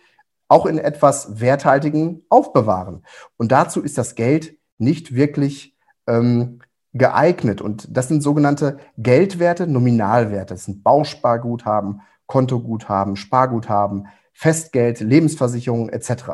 auch 0.49 0.67
in 0.67 0.79
etwas 0.79 1.41
Werthaltigen 1.41 2.25
aufbewahren. 2.29 3.05
Und 3.37 3.53
dazu 3.53 3.83
ist 3.83 3.97
das 3.97 4.15
Geld 4.15 4.57
nicht 4.79 5.15
wirklich 5.15 5.77
ähm, 6.07 6.61
geeignet. 6.95 7.61
Und 7.61 7.95
das 7.95 8.09
sind 8.09 8.23
sogenannte 8.23 8.79
Geldwerte, 8.97 9.67
Nominalwerte. 9.67 10.55
Das 10.55 10.65
sind 10.65 10.83
Bausparguthaben, 10.83 12.01
Kontoguthaben, 12.27 13.17
Sparguthaben, 13.17 14.07
Festgeld, 14.33 15.01
Lebensversicherung 15.01 15.91
etc. 15.91 16.25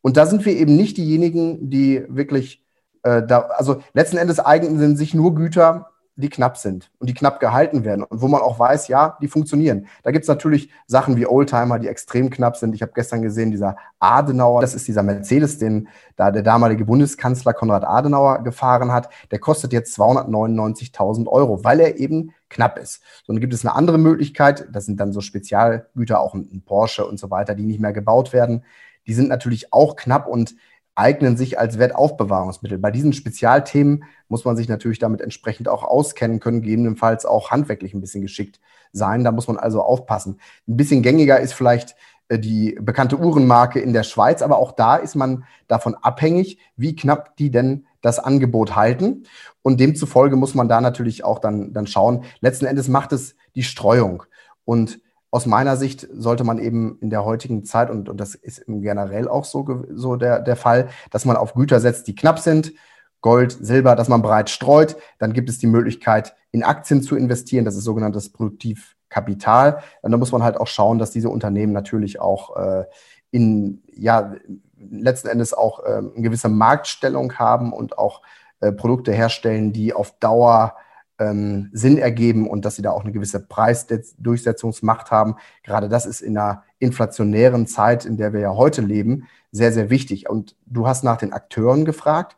Und 0.00 0.16
da 0.16 0.26
sind 0.26 0.44
wir 0.46 0.56
eben 0.56 0.76
nicht 0.76 0.96
diejenigen, 0.96 1.68
die 1.70 2.04
wirklich 2.08 2.64
äh, 3.02 3.22
da, 3.26 3.40
also 3.40 3.82
letzten 3.92 4.16
Endes 4.16 4.40
eignen 4.40 4.96
sich 4.96 5.14
nur 5.14 5.34
Güter, 5.34 5.90
die 6.16 6.30
knapp 6.30 6.56
sind 6.56 6.90
und 6.98 7.08
die 7.08 7.14
knapp 7.14 7.40
gehalten 7.40 7.84
werden 7.84 8.02
und 8.02 8.22
wo 8.22 8.28
man 8.28 8.40
auch 8.40 8.58
weiß, 8.58 8.88
ja, 8.88 9.18
die 9.20 9.28
funktionieren. 9.28 9.86
Da 10.02 10.10
gibt 10.10 10.24
es 10.24 10.28
natürlich 10.28 10.70
Sachen 10.86 11.16
wie 11.16 11.26
Oldtimer, 11.26 11.78
die 11.78 11.88
extrem 11.88 12.30
knapp 12.30 12.56
sind. 12.56 12.74
Ich 12.74 12.80
habe 12.80 12.92
gestern 12.94 13.20
gesehen, 13.20 13.50
dieser 13.50 13.76
Adenauer, 13.98 14.62
das 14.62 14.74
ist 14.74 14.88
dieser 14.88 15.02
Mercedes, 15.02 15.58
den 15.58 15.88
da 16.16 16.30
der 16.30 16.42
damalige 16.42 16.86
Bundeskanzler 16.86 17.52
Konrad 17.52 17.84
Adenauer 17.84 18.42
gefahren 18.42 18.92
hat, 18.92 19.10
der 19.30 19.38
kostet 19.38 19.74
jetzt 19.74 19.98
299.000 19.98 21.26
Euro, 21.28 21.62
weil 21.64 21.80
er 21.80 21.98
eben 21.98 22.32
knapp 22.48 22.78
ist. 22.78 23.02
So, 23.26 23.32
dann 23.32 23.40
gibt 23.40 23.52
es 23.52 23.64
eine 23.66 23.74
andere 23.74 23.98
Möglichkeit, 23.98 24.68
das 24.72 24.86
sind 24.86 24.98
dann 24.98 25.12
so 25.12 25.20
Spezialgüter, 25.20 26.20
auch 26.20 26.34
ein 26.34 26.62
Porsche 26.64 27.06
und 27.06 27.18
so 27.18 27.30
weiter, 27.30 27.54
die 27.54 27.64
nicht 27.64 27.80
mehr 27.80 27.92
gebaut 27.92 28.32
werden. 28.32 28.64
Die 29.06 29.14
sind 29.14 29.28
natürlich 29.28 29.72
auch 29.72 29.96
knapp 29.96 30.26
und 30.26 30.56
eignen 30.96 31.36
sich 31.36 31.58
als 31.58 31.78
Wertaufbewahrungsmittel. 31.78 32.78
Bei 32.78 32.90
diesen 32.90 33.12
Spezialthemen 33.12 34.04
muss 34.28 34.44
man 34.44 34.56
sich 34.56 34.68
natürlich 34.68 34.98
damit 34.98 35.20
entsprechend 35.20 35.68
auch 35.68 35.84
auskennen 35.84 36.40
können, 36.40 36.62
gegebenenfalls 36.62 37.26
auch 37.26 37.50
handwerklich 37.50 37.94
ein 37.94 38.00
bisschen 38.00 38.22
geschickt 38.22 38.60
sein. 38.92 39.22
Da 39.22 39.30
muss 39.30 39.46
man 39.46 39.58
also 39.58 39.82
aufpassen. 39.82 40.40
Ein 40.66 40.76
bisschen 40.76 41.02
gängiger 41.02 41.38
ist 41.38 41.52
vielleicht 41.52 41.94
äh, 42.28 42.38
die 42.38 42.76
bekannte 42.80 43.18
Uhrenmarke 43.18 43.78
in 43.78 43.92
der 43.92 44.02
Schweiz, 44.02 44.42
aber 44.42 44.58
auch 44.58 44.72
da 44.72 44.96
ist 44.96 45.14
man 45.14 45.44
davon 45.68 45.94
abhängig, 45.94 46.58
wie 46.76 46.96
knapp 46.96 47.36
die 47.36 47.50
denn 47.50 47.86
das 48.00 48.18
Angebot 48.18 48.74
halten. 48.74 49.24
Und 49.62 49.80
demzufolge 49.80 50.36
muss 50.36 50.54
man 50.54 50.68
da 50.68 50.80
natürlich 50.80 51.24
auch 51.24 51.40
dann, 51.40 51.72
dann 51.72 51.86
schauen. 51.86 52.24
Letzten 52.40 52.66
Endes 52.66 52.88
macht 52.88 53.12
es 53.12 53.36
die 53.54 53.64
Streuung. 53.64 54.22
Und 54.64 55.00
aus 55.36 55.44
meiner 55.44 55.76
Sicht 55.76 56.08
sollte 56.10 56.44
man 56.44 56.58
eben 56.58 56.98
in 57.02 57.10
der 57.10 57.26
heutigen 57.26 57.62
Zeit, 57.62 57.90
und, 57.90 58.08
und 58.08 58.18
das 58.18 58.34
ist 58.34 58.64
generell 58.66 59.28
auch 59.28 59.44
so, 59.44 59.84
so 59.90 60.16
der, 60.16 60.40
der 60.40 60.56
Fall, 60.56 60.88
dass 61.10 61.26
man 61.26 61.36
auf 61.36 61.52
Güter 61.52 61.78
setzt, 61.78 62.06
die 62.06 62.14
knapp 62.14 62.38
sind, 62.38 62.72
Gold, 63.20 63.52
Silber, 63.52 63.96
dass 63.96 64.08
man 64.08 64.22
breit 64.22 64.48
streut. 64.48 64.96
Dann 65.18 65.34
gibt 65.34 65.50
es 65.50 65.58
die 65.58 65.66
Möglichkeit, 65.66 66.34
in 66.52 66.62
Aktien 66.62 67.02
zu 67.02 67.16
investieren. 67.16 67.66
Das 67.66 67.76
ist 67.76 67.84
sogenanntes 67.84 68.32
Produktivkapital. 68.32 69.82
Und 70.00 70.10
da 70.10 70.16
muss 70.16 70.32
man 70.32 70.42
halt 70.42 70.56
auch 70.56 70.68
schauen, 70.68 70.98
dass 70.98 71.10
diese 71.10 71.28
Unternehmen 71.28 71.74
natürlich 71.74 72.18
auch 72.18 72.56
äh, 72.56 72.84
in, 73.30 73.82
ja, 73.94 74.32
letzten 74.78 75.28
Endes 75.28 75.52
auch 75.52 75.80
äh, 75.80 75.98
eine 75.98 76.22
gewisse 76.22 76.48
Marktstellung 76.48 77.34
haben 77.34 77.74
und 77.74 77.98
auch 77.98 78.22
äh, 78.60 78.72
Produkte 78.72 79.12
herstellen, 79.12 79.74
die 79.74 79.92
auf 79.92 80.18
Dauer 80.18 80.76
ähm, 81.18 81.70
Sinn 81.72 81.98
ergeben 81.98 82.48
und 82.48 82.64
dass 82.64 82.76
sie 82.76 82.82
da 82.82 82.90
auch 82.90 83.02
eine 83.02 83.12
gewisse 83.12 83.40
Preisdurchsetzungsmacht 83.40 85.10
haben. 85.10 85.36
Gerade 85.62 85.88
das 85.88 86.06
ist 86.06 86.20
in 86.20 86.36
einer 86.36 86.64
inflationären 86.78 87.66
Zeit, 87.66 88.04
in 88.04 88.16
der 88.16 88.32
wir 88.32 88.40
ja 88.40 88.54
heute 88.54 88.82
leben, 88.82 89.28
sehr, 89.52 89.72
sehr 89.72 89.90
wichtig. 89.90 90.28
Und 90.28 90.56
du 90.66 90.86
hast 90.86 91.04
nach 91.04 91.16
den 91.16 91.32
Akteuren 91.32 91.84
gefragt. 91.84 92.36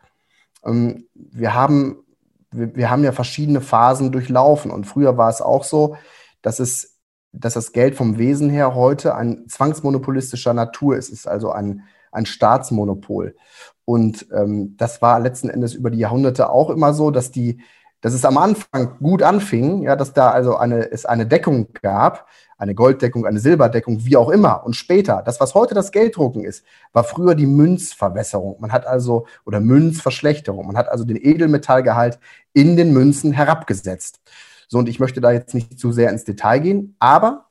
Ähm, 0.64 1.06
wir 1.14 1.54
haben 1.54 2.04
wir, 2.50 2.74
wir 2.74 2.90
haben 2.90 3.04
ja 3.04 3.12
verschiedene 3.12 3.60
Phasen 3.60 4.12
durchlaufen 4.12 4.70
und 4.70 4.86
früher 4.86 5.16
war 5.16 5.28
es 5.28 5.42
auch 5.42 5.64
so, 5.64 5.96
dass 6.42 6.60
es 6.60 6.98
dass 7.32 7.54
das 7.54 7.72
Geld 7.72 7.94
vom 7.94 8.18
Wesen 8.18 8.48
her 8.48 8.74
heute 8.74 9.14
ein 9.14 9.46
zwangsmonopolistischer 9.48 10.54
Natur 10.54 10.96
ist. 10.96 11.10
Ist 11.10 11.28
also 11.28 11.52
ein, 11.52 11.82
ein 12.10 12.24
Staatsmonopol. 12.24 13.36
Und 13.84 14.26
ähm, 14.32 14.76
das 14.78 15.02
war 15.02 15.20
letzten 15.20 15.50
Endes 15.50 15.74
über 15.74 15.90
die 15.90 15.98
Jahrhunderte 15.98 16.50
auch 16.50 16.70
immer 16.70 16.94
so, 16.94 17.10
dass 17.10 17.30
die, 17.30 17.60
dass 18.00 18.14
es 18.14 18.24
am 18.24 18.38
Anfang 18.38 18.98
gut 18.98 19.22
anfing, 19.22 19.82
ja, 19.82 19.96
dass 19.96 20.12
da 20.12 20.30
also 20.30 20.56
eine, 20.56 20.90
es 20.90 21.04
eine 21.04 21.26
Deckung 21.26 21.72
gab, 21.82 22.28
eine 22.56 22.74
Golddeckung, 22.74 23.26
eine 23.26 23.40
Silberdeckung, 23.40 24.04
wie 24.04 24.16
auch 24.16 24.30
immer. 24.30 24.64
Und 24.64 24.74
später, 24.74 25.22
das, 25.24 25.40
was 25.40 25.54
heute 25.54 25.74
das 25.74 25.92
Gelddrucken 25.92 26.44
ist, 26.44 26.64
war 26.92 27.04
früher 27.04 27.34
die 27.34 27.46
Münzverwässerung. 27.46 28.56
Man 28.60 28.72
hat 28.72 28.86
also, 28.86 29.26
oder 29.44 29.60
Münzverschlechterung. 29.60 30.66
Man 30.66 30.76
hat 30.76 30.88
also 30.88 31.04
den 31.04 31.16
Edelmetallgehalt 31.16 32.18
in 32.52 32.76
den 32.76 32.92
Münzen 32.92 33.32
herabgesetzt. 33.32 34.20
So, 34.68 34.78
und 34.78 34.88
ich 34.88 35.00
möchte 35.00 35.20
da 35.20 35.30
jetzt 35.30 35.54
nicht 35.54 35.78
zu 35.78 35.92
sehr 35.92 36.10
ins 36.10 36.24
Detail 36.24 36.58
gehen, 36.58 36.96
aber 36.98 37.46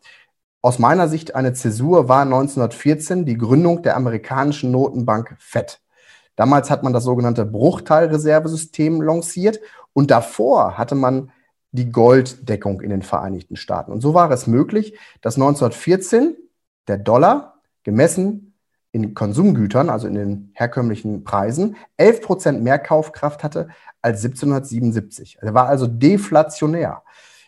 aus 0.62 0.80
meiner 0.80 1.08
Sicht 1.08 1.36
eine 1.36 1.54
Zäsur 1.54 2.10
war 2.10 2.24
1914 2.24 3.26
die 3.26 3.38
Gründung 3.38 3.84
der 3.84 3.96
amerikanischen 3.96 4.72
Notenbank 4.72 5.36
FED. 5.40 5.80
Damals 6.38 6.70
hat 6.70 6.84
man 6.84 6.94
das 6.94 7.04
sogenannte 7.04 7.46
Bruchteilreservesystem 7.46 9.02
lanciert 9.02 9.60
und 9.92 10.12
davor 10.12 10.78
hatte 10.78 10.96
man 10.96 11.32
die 11.72 11.92
Golddeckung 11.92 12.80
in 12.80 12.92
den 12.92 13.02
Vereinigten 13.02 13.58
Staaten. 13.58 13.92
Und 13.92 14.02
so 14.02 14.14
war 14.14 14.32
es 14.32 14.48
möglich, 14.48 14.98
dass 15.22 15.36
1914 15.36 16.38
der 16.88 17.00
Dollar 17.00 17.62
gemessen 17.84 18.54
in 18.92 19.14
Konsumgütern, 19.14 19.90
also 19.90 20.08
in 20.08 20.16
den 20.16 20.52
herkömmlichen 20.54 21.24
Preisen, 21.24 21.76
11 21.98 22.22
Prozent 22.22 22.64
mehr 22.64 22.80
Kaufkraft 22.80 23.44
hatte 23.44 23.70
als 24.02 24.24
1777. 24.24 25.40
Er 25.42 25.54
war 25.54 25.68
also 25.68 25.88
deflationär. 25.88 27.04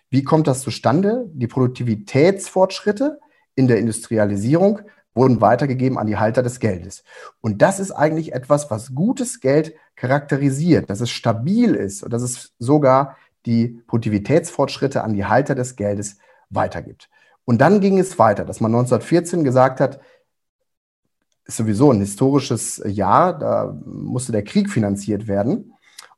Wie 0.09 0.23
kommt 0.23 0.47
das 0.47 0.61
zustande? 0.61 1.25
Die 1.33 1.47
Produktivitätsfortschritte 1.47 3.19
in 3.55 3.67
der 3.67 3.77
Industrialisierung 3.77 4.81
wurden 5.13 5.41
weitergegeben 5.41 5.97
an 5.97 6.07
die 6.07 6.17
Halter 6.17 6.43
des 6.43 6.59
Geldes. 6.59 7.03
Und 7.41 7.61
das 7.61 7.79
ist 7.79 7.91
eigentlich 7.91 8.33
etwas, 8.33 8.69
was 8.71 8.93
gutes 8.93 9.39
Geld 9.39 9.73
charakterisiert, 9.95 10.89
dass 10.89 11.01
es 11.01 11.09
stabil 11.09 11.73
ist 11.73 12.03
und 12.03 12.13
dass 12.13 12.21
es 12.21 12.53
sogar 12.59 13.17
die 13.45 13.81
Produktivitätsfortschritte 13.87 15.03
an 15.03 15.13
die 15.13 15.25
Halter 15.25 15.55
des 15.55 15.75
Geldes 15.75 16.17
weitergibt. 16.49 17.09
Und 17.45 17.59
dann 17.61 17.81
ging 17.81 17.97
es 17.97 18.19
weiter, 18.19 18.45
dass 18.45 18.61
man 18.61 18.71
1914 18.71 19.43
gesagt 19.43 19.79
hat, 19.79 19.99
ist 21.45 21.57
sowieso 21.57 21.91
ein 21.91 21.99
historisches 21.99 22.81
Jahr, 22.85 23.37
da 23.37 23.75
musste 23.85 24.31
der 24.31 24.43
Krieg 24.43 24.69
finanziert 24.69 25.27
werden. 25.27 25.73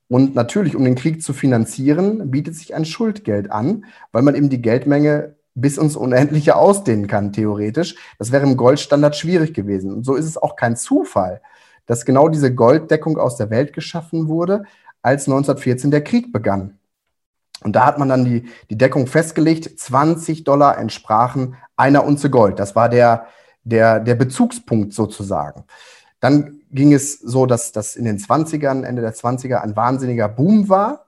Und 0.09 0.35
natürlich, 0.35 0.75
um 0.75 0.83
den 0.83 0.95
Krieg 0.95 1.23
zu 1.23 1.31
finanzieren, 1.31 2.29
bietet 2.31 2.55
sich 2.55 2.75
ein 2.75 2.83
Schuldgeld 2.83 3.49
an, 3.49 3.85
weil 4.11 4.23
man 4.23 4.35
eben 4.35 4.49
die 4.49 4.61
Geldmenge 4.61 5.35
bis 5.53 5.77
ins 5.77 5.95
Unendliche 5.95 6.55
ausdehnen 6.55 7.07
kann, 7.07 7.33
theoretisch. 7.33 7.95
Das 8.17 8.31
wäre 8.31 8.43
im 8.43 8.57
Goldstandard 8.57 9.15
schwierig 9.15 9.53
gewesen. 9.53 9.91
Und 9.93 10.05
so 10.05 10.15
ist 10.15 10.25
es 10.25 10.37
auch 10.37 10.55
kein 10.55 10.75
Zufall, 10.75 11.41
dass 11.85 12.05
genau 12.05 12.29
diese 12.29 12.53
Golddeckung 12.53 13.17
aus 13.17 13.37
der 13.37 13.49
Welt 13.49 13.73
geschaffen 13.73 14.27
wurde, 14.27 14.63
als 15.01 15.27
1914 15.27 15.91
der 15.91 16.03
Krieg 16.03 16.31
begann. 16.31 16.77
Und 17.63 17.75
da 17.75 17.85
hat 17.85 17.99
man 17.99 18.09
dann 18.09 18.25
die, 18.25 18.49
die 18.69 18.77
Deckung 18.77 19.07
festgelegt, 19.07 19.79
20 19.79 20.43
Dollar 20.43 20.77
entsprachen 20.77 21.55
einer 21.75 22.05
Unze 22.05 22.29
Gold. 22.29 22.59
Das 22.59 22.75
war 22.75 22.89
der, 22.89 23.27
der, 23.63 23.99
der 23.99 24.15
Bezugspunkt 24.15 24.93
sozusagen. 24.93 25.65
Dann 26.19 26.61
ging 26.71 26.93
es 26.93 27.19
so, 27.19 27.45
dass 27.45 27.71
das 27.71 27.95
in 27.95 28.05
den 28.05 28.17
20ern, 28.17 28.83
Ende 28.83 29.01
der 29.01 29.13
20er, 29.13 29.57
ein 29.57 29.75
wahnsinniger 29.75 30.29
Boom 30.29 30.69
war. 30.69 31.05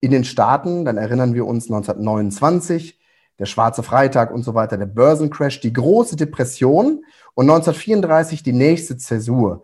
In 0.00 0.10
den 0.10 0.24
Staaten, 0.24 0.84
dann 0.84 0.96
erinnern 0.96 1.34
wir 1.34 1.44
uns 1.44 1.64
1929, 1.64 2.97
der 3.38 3.46
Schwarze 3.46 3.82
Freitag 3.82 4.32
und 4.32 4.42
so 4.42 4.54
weiter, 4.54 4.76
der 4.76 4.86
Börsencrash, 4.86 5.60
die 5.60 5.72
große 5.72 6.16
Depression 6.16 7.04
und 7.34 7.44
1934 7.44 8.42
die 8.42 8.52
nächste 8.52 8.96
Zäsur. 8.96 9.62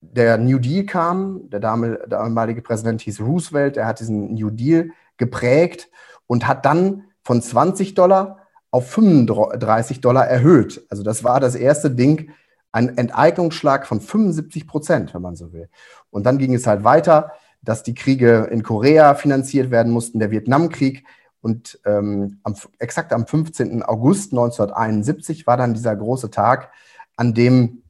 Der 0.00 0.38
New 0.38 0.58
Deal 0.58 0.84
kam, 0.84 1.48
der 1.50 1.60
damalige 1.60 2.62
Präsident 2.62 3.02
hieß 3.02 3.20
Roosevelt, 3.20 3.76
er 3.76 3.86
hat 3.86 4.00
diesen 4.00 4.34
New 4.34 4.50
Deal 4.50 4.90
geprägt 5.16 5.90
und 6.26 6.46
hat 6.46 6.64
dann 6.64 7.04
von 7.22 7.42
20 7.42 7.94
Dollar 7.94 8.38
auf 8.70 8.90
35 8.90 10.00
Dollar 10.00 10.26
erhöht. 10.26 10.86
Also 10.90 11.02
das 11.02 11.24
war 11.24 11.40
das 11.40 11.54
erste 11.54 11.90
Ding, 11.90 12.30
ein 12.72 12.96
Enteignungsschlag 12.96 13.86
von 13.86 14.00
75 14.00 14.66
Prozent, 14.66 15.12
wenn 15.12 15.22
man 15.22 15.36
so 15.36 15.52
will. 15.52 15.68
Und 16.10 16.24
dann 16.24 16.38
ging 16.38 16.54
es 16.54 16.66
halt 16.66 16.84
weiter, 16.84 17.32
dass 17.62 17.82
die 17.82 17.94
Kriege 17.94 18.48
in 18.50 18.62
Korea 18.62 19.14
finanziert 19.14 19.70
werden 19.70 19.92
mussten, 19.92 20.18
der 20.18 20.30
Vietnamkrieg. 20.30 21.04
Und 21.40 21.80
ähm, 21.84 22.40
am, 22.42 22.54
exakt 22.78 23.12
am 23.12 23.26
15. 23.26 23.82
August 23.82 24.32
1971 24.32 25.46
war 25.46 25.56
dann 25.56 25.74
dieser 25.74 25.96
große 25.96 26.30
Tag, 26.30 26.70
an 27.16 27.34
dem 27.34 27.82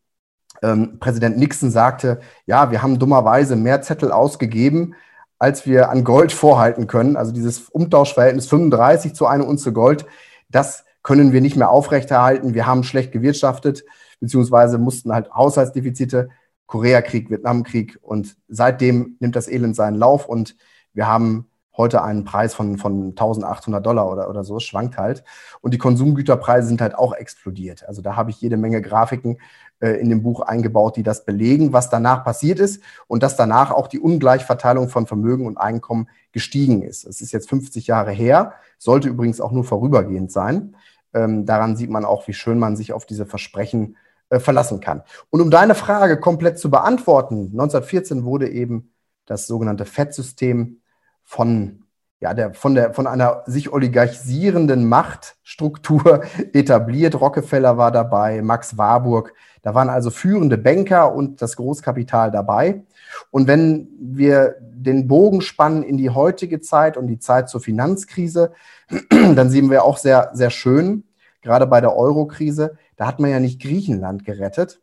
ähm, 0.62 0.98
Präsident 0.98 1.38
Nixon 1.38 1.70
sagte, 1.70 2.20
ja, 2.46 2.70
wir 2.70 2.82
haben 2.82 2.98
dummerweise 2.98 3.56
mehr 3.56 3.82
Zettel 3.82 4.12
ausgegeben, 4.12 4.94
als 5.38 5.66
wir 5.66 5.90
an 5.90 6.04
Gold 6.04 6.32
vorhalten 6.32 6.86
können. 6.86 7.16
Also 7.16 7.32
dieses 7.32 7.68
Umtauschverhältnis 7.70 8.46
35 8.46 9.14
zu 9.14 9.26
einer 9.26 9.46
Unze 9.46 9.72
Gold, 9.72 10.06
das 10.48 10.84
können 11.02 11.32
wir 11.32 11.40
nicht 11.40 11.56
mehr 11.56 11.70
aufrechterhalten. 11.70 12.54
Wir 12.54 12.66
haben 12.66 12.84
schlecht 12.84 13.10
gewirtschaftet, 13.10 13.84
beziehungsweise 14.20 14.78
mussten 14.78 15.12
halt 15.12 15.32
Haushaltsdefizite, 15.32 16.28
Koreakrieg, 16.66 17.30
Vietnamkrieg 17.30 17.98
und 18.02 18.36
seitdem 18.48 19.16
nimmt 19.18 19.34
das 19.34 19.48
Elend 19.48 19.74
seinen 19.74 19.96
Lauf 19.96 20.26
und 20.26 20.56
wir 20.92 21.08
haben 21.08 21.49
heute 21.76 22.02
einen 22.02 22.24
Preis 22.24 22.54
von, 22.54 22.78
von 22.78 23.10
1800 23.10 23.84
Dollar 23.84 24.10
oder, 24.10 24.28
oder 24.28 24.44
so, 24.44 24.60
schwankt 24.60 24.98
halt. 24.98 25.24
Und 25.60 25.72
die 25.72 25.78
Konsumgüterpreise 25.78 26.68
sind 26.68 26.80
halt 26.80 26.94
auch 26.94 27.12
explodiert. 27.14 27.86
Also 27.86 28.02
da 28.02 28.16
habe 28.16 28.30
ich 28.30 28.40
jede 28.40 28.56
Menge 28.56 28.82
Grafiken 28.82 29.38
äh, 29.80 29.92
in 29.92 30.10
dem 30.10 30.22
Buch 30.22 30.40
eingebaut, 30.40 30.96
die 30.96 31.02
das 31.02 31.24
belegen, 31.24 31.72
was 31.72 31.90
danach 31.90 32.24
passiert 32.24 32.60
ist 32.60 32.82
und 33.06 33.22
dass 33.22 33.36
danach 33.36 33.70
auch 33.70 33.88
die 33.88 34.00
Ungleichverteilung 34.00 34.88
von 34.88 35.06
Vermögen 35.06 35.46
und 35.46 35.58
Einkommen 35.58 36.08
gestiegen 36.32 36.82
ist. 36.82 37.04
Es 37.04 37.20
ist 37.20 37.32
jetzt 37.32 37.48
50 37.48 37.86
Jahre 37.86 38.10
her, 38.10 38.54
sollte 38.78 39.08
übrigens 39.08 39.40
auch 39.40 39.52
nur 39.52 39.64
vorübergehend 39.64 40.30
sein. 40.30 40.76
Ähm, 41.14 41.46
daran 41.46 41.76
sieht 41.76 41.90
man 41.90 42.04
auch, 42.04 42.28
wie 42.28 42.34
schön 42.34 42.58
man 42.58 42.76
sich 42.76 42.92
auf 42.92 43.06
diese 43.06 43.26
Versprechen 43.26 43.96
äh, 44.28 44.38
verlassen 44.38 44.80
kann. 44.80 45.02
Und 45.30 45.40
um 45.40 45.50
deine 45.50 45.74
Frage 45.74 46.20
komplett 46.20 46.58
zu 46.58 46.70
beantworten, 46.70 47.50
1914 47.52 48.24
wurde 48.24 48.48
eben 48.48 48.92
das 49.26 49.46
sogenannte 49.46 49.84
Fettsystem 49.84 50.79
von 51.24 51.80
ja, 52.20 52.34
der, 52.34 52.52
von, 52.52 52.74
der, 52.74 52.92
von 52.92 53.06
einer 53.06 53.42
sich 53.46 53.72
oligarchisierenden 53.72 54.86
Machtstruktur 54.86 56.22
etabliert. 56.52 57.18
Rockefeller 57.18 57.78
war 57.78 57.90
dabei, 57.90 58.42
Max 58.42 58.76
Warburg. 58.76 59.32
Da 59.62 59.74
waren 59.74 59.88
also 59.88 60.10
führende 60.10 60.58
Banker 60.58 61.14
und 61.14 61.40
das 61.40 61.56
Großkapital 61.56 62.30
dabei. 62.30 62.82
Und 63.30 63.46
wenn 63.46 63.88
wir 63.98 64.56
den 64.60 65.08
Bogen 65.08 65.40
spannen 65.40 65.82
in 65.82 65.96
die 65.96 66.10
heutige 66.10 66.60
Zeit 66.60 66.96
und 66.96 67.06
die 67.06 67.18
Zeit 67.18 67.48
zur 67.48 67.60
Finanzkrise, 67.60 68.52
dann 69.10 69.50
sehen 69.50 69.70
wir 69.70 69.84
auch 69.84 69.96
sehr, 69.96 70.30
sehr 70.34 70.50
schön, 70.50 71.04
gerade 71.42 71.66
bei 71.66 71.80
der 71.80 71.96
Euro-Krise, 71.96 72.76
da 72.96 73.06
hat 73.06 73.18
man 73.18 73.30
ja 73.30 73.40
nicht 73.40 73.62
Griechenland 73.62 74.24
gerettet, 74.24 74.80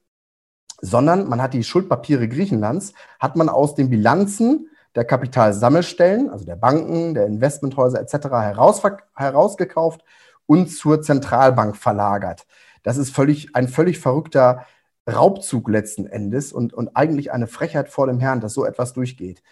sondern 0.81 1.27
man 1.27 1.41
hat 1.41 1.53
die 1.53 1.63
Schuldpapiere 1.63 2.27
Griechenlands, 2.27 2.93
hat 3.19 3.35
man 3.35 3.49
aus 3.49 3.75
den 3.75 3.89
Bilanzen 3.89 4.69
der 4.97 5.05
Kapitalsammelstellen, 5.05 6.29
also 6.31 6.43
der 6.43 6.55
Banken, 6.55 7.13
der 7.13 7.27
Investmenthäuser 7.27 8.01
etc. 8.01 8.29
Heraus, 8.31 8.81
herausgekauft 9.15 10.03
und 10.47 10.69
zur 10.69 11.03
Zentralbank 11.03 11.77
verlagert. 11.77 12.47
Das 12.81 12.97
ist 12.97 13.15
völlig, 13.15 13.55
ein 13.55 13.67
völlig 13.67 13.99
verrückter 13.99 14.65
Raubzug 15.07 15.69
letzten 15.69 16.07
Endes 16.07 16.51
und, 16.51 16.73
und 16.73 16.95
eigentlich 16.95 17.31
eine 17.31 17.45
Frechheit 17.45 17.89
vor 17.89 18.07
dem 18.07 18.19
Herrn, 18.19 18.41
dass 18.41 18.55
so 18.55 18.65
etwas 18.65 18.93
durchgeht. 18.93 19.43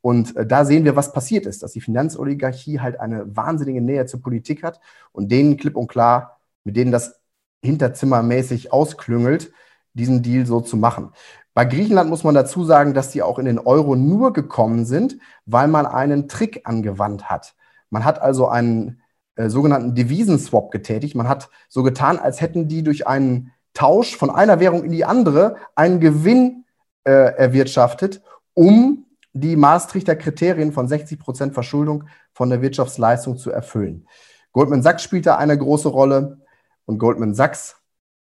Und 0.00 0.34
äh, 0.36 0.46
da 0.46 0.64
sehen 0.64 0.86
wir, 0.86 0.96
was 0.96 1.12
passiert 1.12 1.44
ist, 1.44 1.62
dass 1.62 1.72
die 1.72 1.82
Finanzoligarchie 1.82 2.80
halt 2.80 2.98
eine 2.98 3.36
wahnsinnige 3.36 3.82
Nähe 3.82 4.06
zur 4.06 4.22
Politik 4.22 4.62
hat 4.62 4.80
und 5.12 5.30
denen 5.30 5.58
klipp 5.58 5.76
und 5.76 5.88
klar, 5.88 6.40
mit 6.64 6.76
denen 6.76 6.92
das 6.92 7.20
hinterzimmermäßig 7.62 8.72
ausklüngelt, 8.72 9.52
diesen 9.92 10.22
Deal 10.22 10.46
so 10.46 10.60
zu 10.62 10.78
machen. 10.78 11.12
Bei 11.54 11.64
Griechenland 11.64 12.08
muss 12.08 12.24
man 12.24 12.34
dazu 12.34 12.64
sagen, 12.64 12.94
dass 12.94 13.10
die 13.10 13.22
auch 13.22 13.38
in 13.38 13.46
den 13.46 13.58
Euro 13.58 13.96
nur 13.96 14.32
gekommen 14.32 14.84
sind, 14.84 15.18
weil 15.44 15.68
man 15.68 15.86
einen 15.86 16.28
Trick 16.28 16.62
angewandt 16.64 17.28
hat. 17.30 17.54
Man 17.90 18.04
hat 18.04 18.20
also 18.20 18.48
einen 18.48 19.00
äh, 19.34 19.48
sogenannten 19.48 19.94
Devisenswap 19.94 20.70
getätigt. 20.70 21.14
Man 21.14 21.28
hat 21.28 21.50
so 21.68 21.82
getan, 21.82 22.18
als 22.18 22.40
hätten 22.40 22.68
die 22.68 22.82
durch 22.82 23.06
einen 23.06 23.52
Tausch 23.74 24.16
von 24.16 24.30
einer 24.30 24.60
Währung 24.60 24.84
in 24.84 24.92
die 24.92 25.04
andere 25.04 25.56
einen 25.74 26.00
Gewinn 26.00 26.64
äh, 27.04 27.10
erwirtschaftet, 27.10 28.22
um 28.54 29.06
die 29.32 29.56
Maastrichter 29.56 30.16
Kriterien 30.16 30.72
von 30.72 30.88
60 30.88 31.18
Prozent 31.18 31.54
Verschuldung 31.54 32.04
von 32.32 32.50
der 32.50 32.62
Wirtschaftsleistung 32.62 33.36
zu 33.36 33.50
erfüllen. 33.50 34.08
Goldman 34.52 34.82
Sachs 34.82 35.02
spielte 35.02 35.36
eine 35.36 35.56
große 35.56 35.88
Rolle 35.88 36.40
und 36.86 36.98
Goldman 36.98 37.34
Sachs 37.34 37.76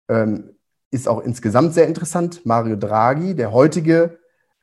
ähm, 0.08 0.56
ist 0.90 1.08
auch 1.08 1.20
insgesamt 1.20 1.74
sehr 1.74 1.86
interessant. 1.86 2.44
Mario 2.44 2.76
Draghi, 2.76 3.34
der 3.34 3.52
heutige 3.52 4.18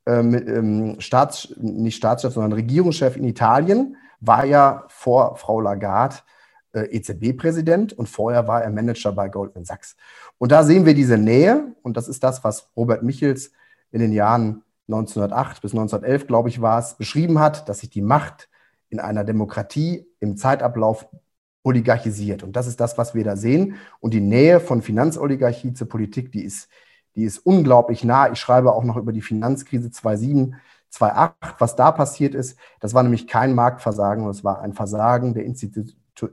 ähm, 0.05 0.33
ähm, 0.33 0.95
Staats, 0.99 1.53
nicht 1.57 1.95
Staatschef, 1.95 2.33
sondern 2.33 2.53
Regierungschef 2.53 3.15
in 3.15 3.23
Italien, 3.23 3.97
war 4.19 4.45
ja 4.45 4.85
vor 4.87 5.35
Frau 5.35 5.61
Lagarde 5.61 6.17
äh, 6.73 6.95
EZB-Präsident 6.95 7.93
und 7.93 8.07
vorher 8.07 8.47
war 8.47 8.63
er 8.63 8.71
Manager 8.71 9.11
bei 9.11 9.29
Goldman 9.29 9.65
Sachs. 9.65 9.95
Und 10.37 10.51
da 10.51 10.63
sehen 10.63 10.85
wir 10.85 10.93
diese 10.93 11.17
Nähe 11.17 11.75
und 11.83 11.97
das 11.97 12.07
ist 12.07 12.23
das, 12.23 12.43
was 12.43 12.69
Robert 12.75 13.03
Michels 13.03 13.51
in 13.91 13.99
den 13.99 14.11
Jahren 14.11 14.63
1908 14.87 15.61
bis 15.61 15.71
1911, 15.71 16.27
glaube 16.27 16.49
ich, 16.49 16.61
war 16.61 16.79
es, 16.79 16.95
beschrieben 16.95 17.39
hat, 17.39 17.67
dass 17.67 17.79
sich 17.79 17.89
die 17.89 18.01
Macht 18.01 18.49
in 18.89 18.99
einer 18.99 19.23
Demokratie 19.23 20.05
im 20.19 20.37
Zeitablauf 20.37 21.07
oligarchisiert. 21.67 22.43
Und 22.43 22.55
das 22.55 22.65
ist 22.65 22.79
das, 22.79 22.97
was 22.97 23.13
wir 23.13 23.25
da 23.25 23.35
sehen. 23.35 23.75
Und 23.99 24.13
die 24.13 24.21
Nähe 24.21 24.61
von 24.61 24.81
Finanzoligarchie 24.81 25.73
zur 25.73 25.89
Politik, 25.89 26.31
die 26.31 26.43
ist, 26.43 26.69
die 27.15 27.25
ist 27.25 27.39
unglaublich 27.39 28.05
nah. 28.05 28.31
Ich 28.31 28.39
schreibe 28.39 28.73
auch 28.73 28.85
noch 28.85 28.95
über 28.95 29.11
die 29.11 29.21
Finanzkrise 29.21 29.91
2007, 29.91 30.55
2008, 30.89 31.55
was 31.59 31.75
da 31.75 31.91
passiert 31.91 32.35
ist. 32.35 32.57
Das 32.79 32.93
war 32.93 33.03
nämlich 33.03 33.27
kein 33.27 33.53
Marktversagen, 33.53 34.25
das 34.25 34.45
war 34.45 34.61
ein 34.61 34.73
Versagen 34.73 35.33
der 35.33 35.43
Institu 35.43 35.83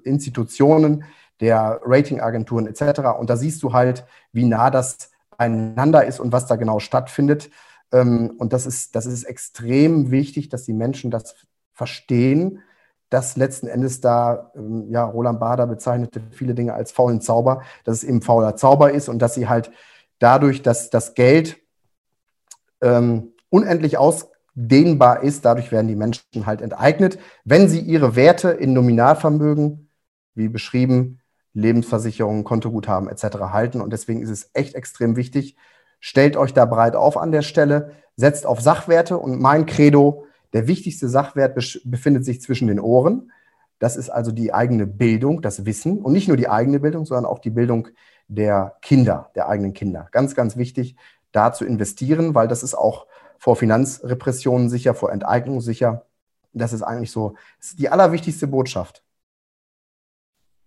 Institutionen, 0.05 1.05
der 1.41 1.81
Ratingagenturen 1.85 2.67
etc. 2.67 3.01
Und 3.19 3.29
da 3.29 3.37
siehst 3.37 3.63
du 3.63 3.75
halt, 3.75 4.07
wie 4.33 4.45
nah 4.45 4.71
das 4.71 5.11
beieinander 5.37 6.07
ist 6.07 6.21
und 6.21 6.33
was 6.33 6.47
da 6.47 6.57
genau 6.57 6.79
stattfindet. 6.79 7.51
Ähm, 7.93 8.33
und 8.39 8.55
das 8.55 8.65
ist, 8.65 8.95
das 8.95 9.05
ist 9.05 9.25
extrem 9.25 10.11
wichtig, 10.11 10.49
dass 10.49 10.65
die 10.65 10.73
Menschen 10.73 11.11
das 11.11 11.35
verstehen, 11.75 12.63
dass 13.11 13.37
letzten 13.37 13.67
Endes 13.67 14.01
da, 14.01 14.51
ähm, 14.57 14.91
ja, 14.91 15.05
Roland 15.05 15.41
Bader 15.41 15.67
bezeichnete 15.67 16.21
viele 16.31 16.55
Dinge 16.55 16.75
als 16.75 16.93
faulen 16.93 17.21
Zauber, 17.21 17.63
dass 17.85 17.99
es 17.99 18.05
eben 18.05 18.23
fauler 18.23 18.57
Zauber 18.57 18.93
ist 18.93 19.09
und 19.09 19.21
dass 19.21 19.35
sie 19.35 19.49
halt 19.49 19.71
dadurch, 20.19 20.63
dass 20.63 20.91
das 20.91 21.15
Geld 21.15 21.59
ähm, 22.81 23.33
unendlich 23.51 23.99
ausdehnbar 23.99 25.23
ist, 25.23 25.45
dadurch 25.45 25.71
werden 25.71 25.89
die 25.89 25.97
Menschen 25.97 26.47
halt 26.47 26.61
enteignet, 26.61 27.19
wenn 27.45 27.69
sie 27.69 27.81
ihre 27.81 28.17
Werte 28.17 28.51
in 28.51 28.73
Nominalvermögen, 28.73 29.91
wie 30.35 30.49
beschrieben, 30.49 31.21
Lebensversicherungen, 31.55 32.45
Kontoguthaben 32.45 33.09
etc. 33.09 33.39
halten. 33.53 33.81
Und 33.81 33.93
deswegen 33.93 34.23
ist 34.23 34.31
es 34.31 34.51
echt 34.53 34.75
extrem 34.75 35.17
wichtig, 35.17 35.57
stellt 36.01 36.37
euch 36.37 36.53
da 36.53 36.65
breit 36.65 36.97
auf 36.97 37.17
an 37.17 37.33
der 37.33 37.43
Stelle, 37.43 37.93
setzt 38.17 38.45
auf 38.45 38.61
Sachwerte 38.61 39.19
und 39.19 39.41
mein 39.41 39.67
Credo, 39.67 40.27
der 40.55 40.67
wichtigste 40.69 41.09
Sachwert 41.09 41.55
befindet 41.85 42.25
sich 42.25 42.41
zwischen 42.41 42.69
den 42.69 42.81
Ohren. 42.81 43.33
Das 43.81 43.97
ist 43.97 44.09
also 44.09 44.31
die 44.33 44.55
eigene 44.55 44.87
Bildung, 44.87 45.43
das 45.43 45.67
Wissen 45.67 46.01
und 46.01 46.13
nicht 46.13 46.29
nur 46.29 46.37
die 46.37 46.49
eigene 46.49 46.81
Bildung, 46.81 47.05
sondern 47.05 47.27
auch 47.27 47.41
die 47.41 47.51
Bildung 47.51 47.89
der 48.29 48.77
Kinder, 48.81 49.31
der 49.35 49.49
eigenen 49.49 49.75
Kinder. 49.75 50.09
Ganz, 50.13 50.35
ganz 50.35 50.57
wichtig, 50.57 50.97
da 51.33 51.53
zu 51.53 51.65
investieren, 51.67 52.35
weil 52.35 52.49
das 52.49 52.63
ist 52.63 52.75
auch 52.75 53.07
vor 53.37 53.57
Finanzrepressionen 53.57 54.71
sicher, 54.71 54.95
vor 54.95 55.13
Enteignung 55.13 55.61
sicher. 55.61 56.07
Das 56.53 56.73
ist 56.73 56.83
eigentlich 56.83 57.11
so 57.11 57.35
das 57.59 57.71
ist 57.71 57.81
die 57.81 57.89
allerwichtigste 57.89 58.47
Botschaft. 58.47 59.03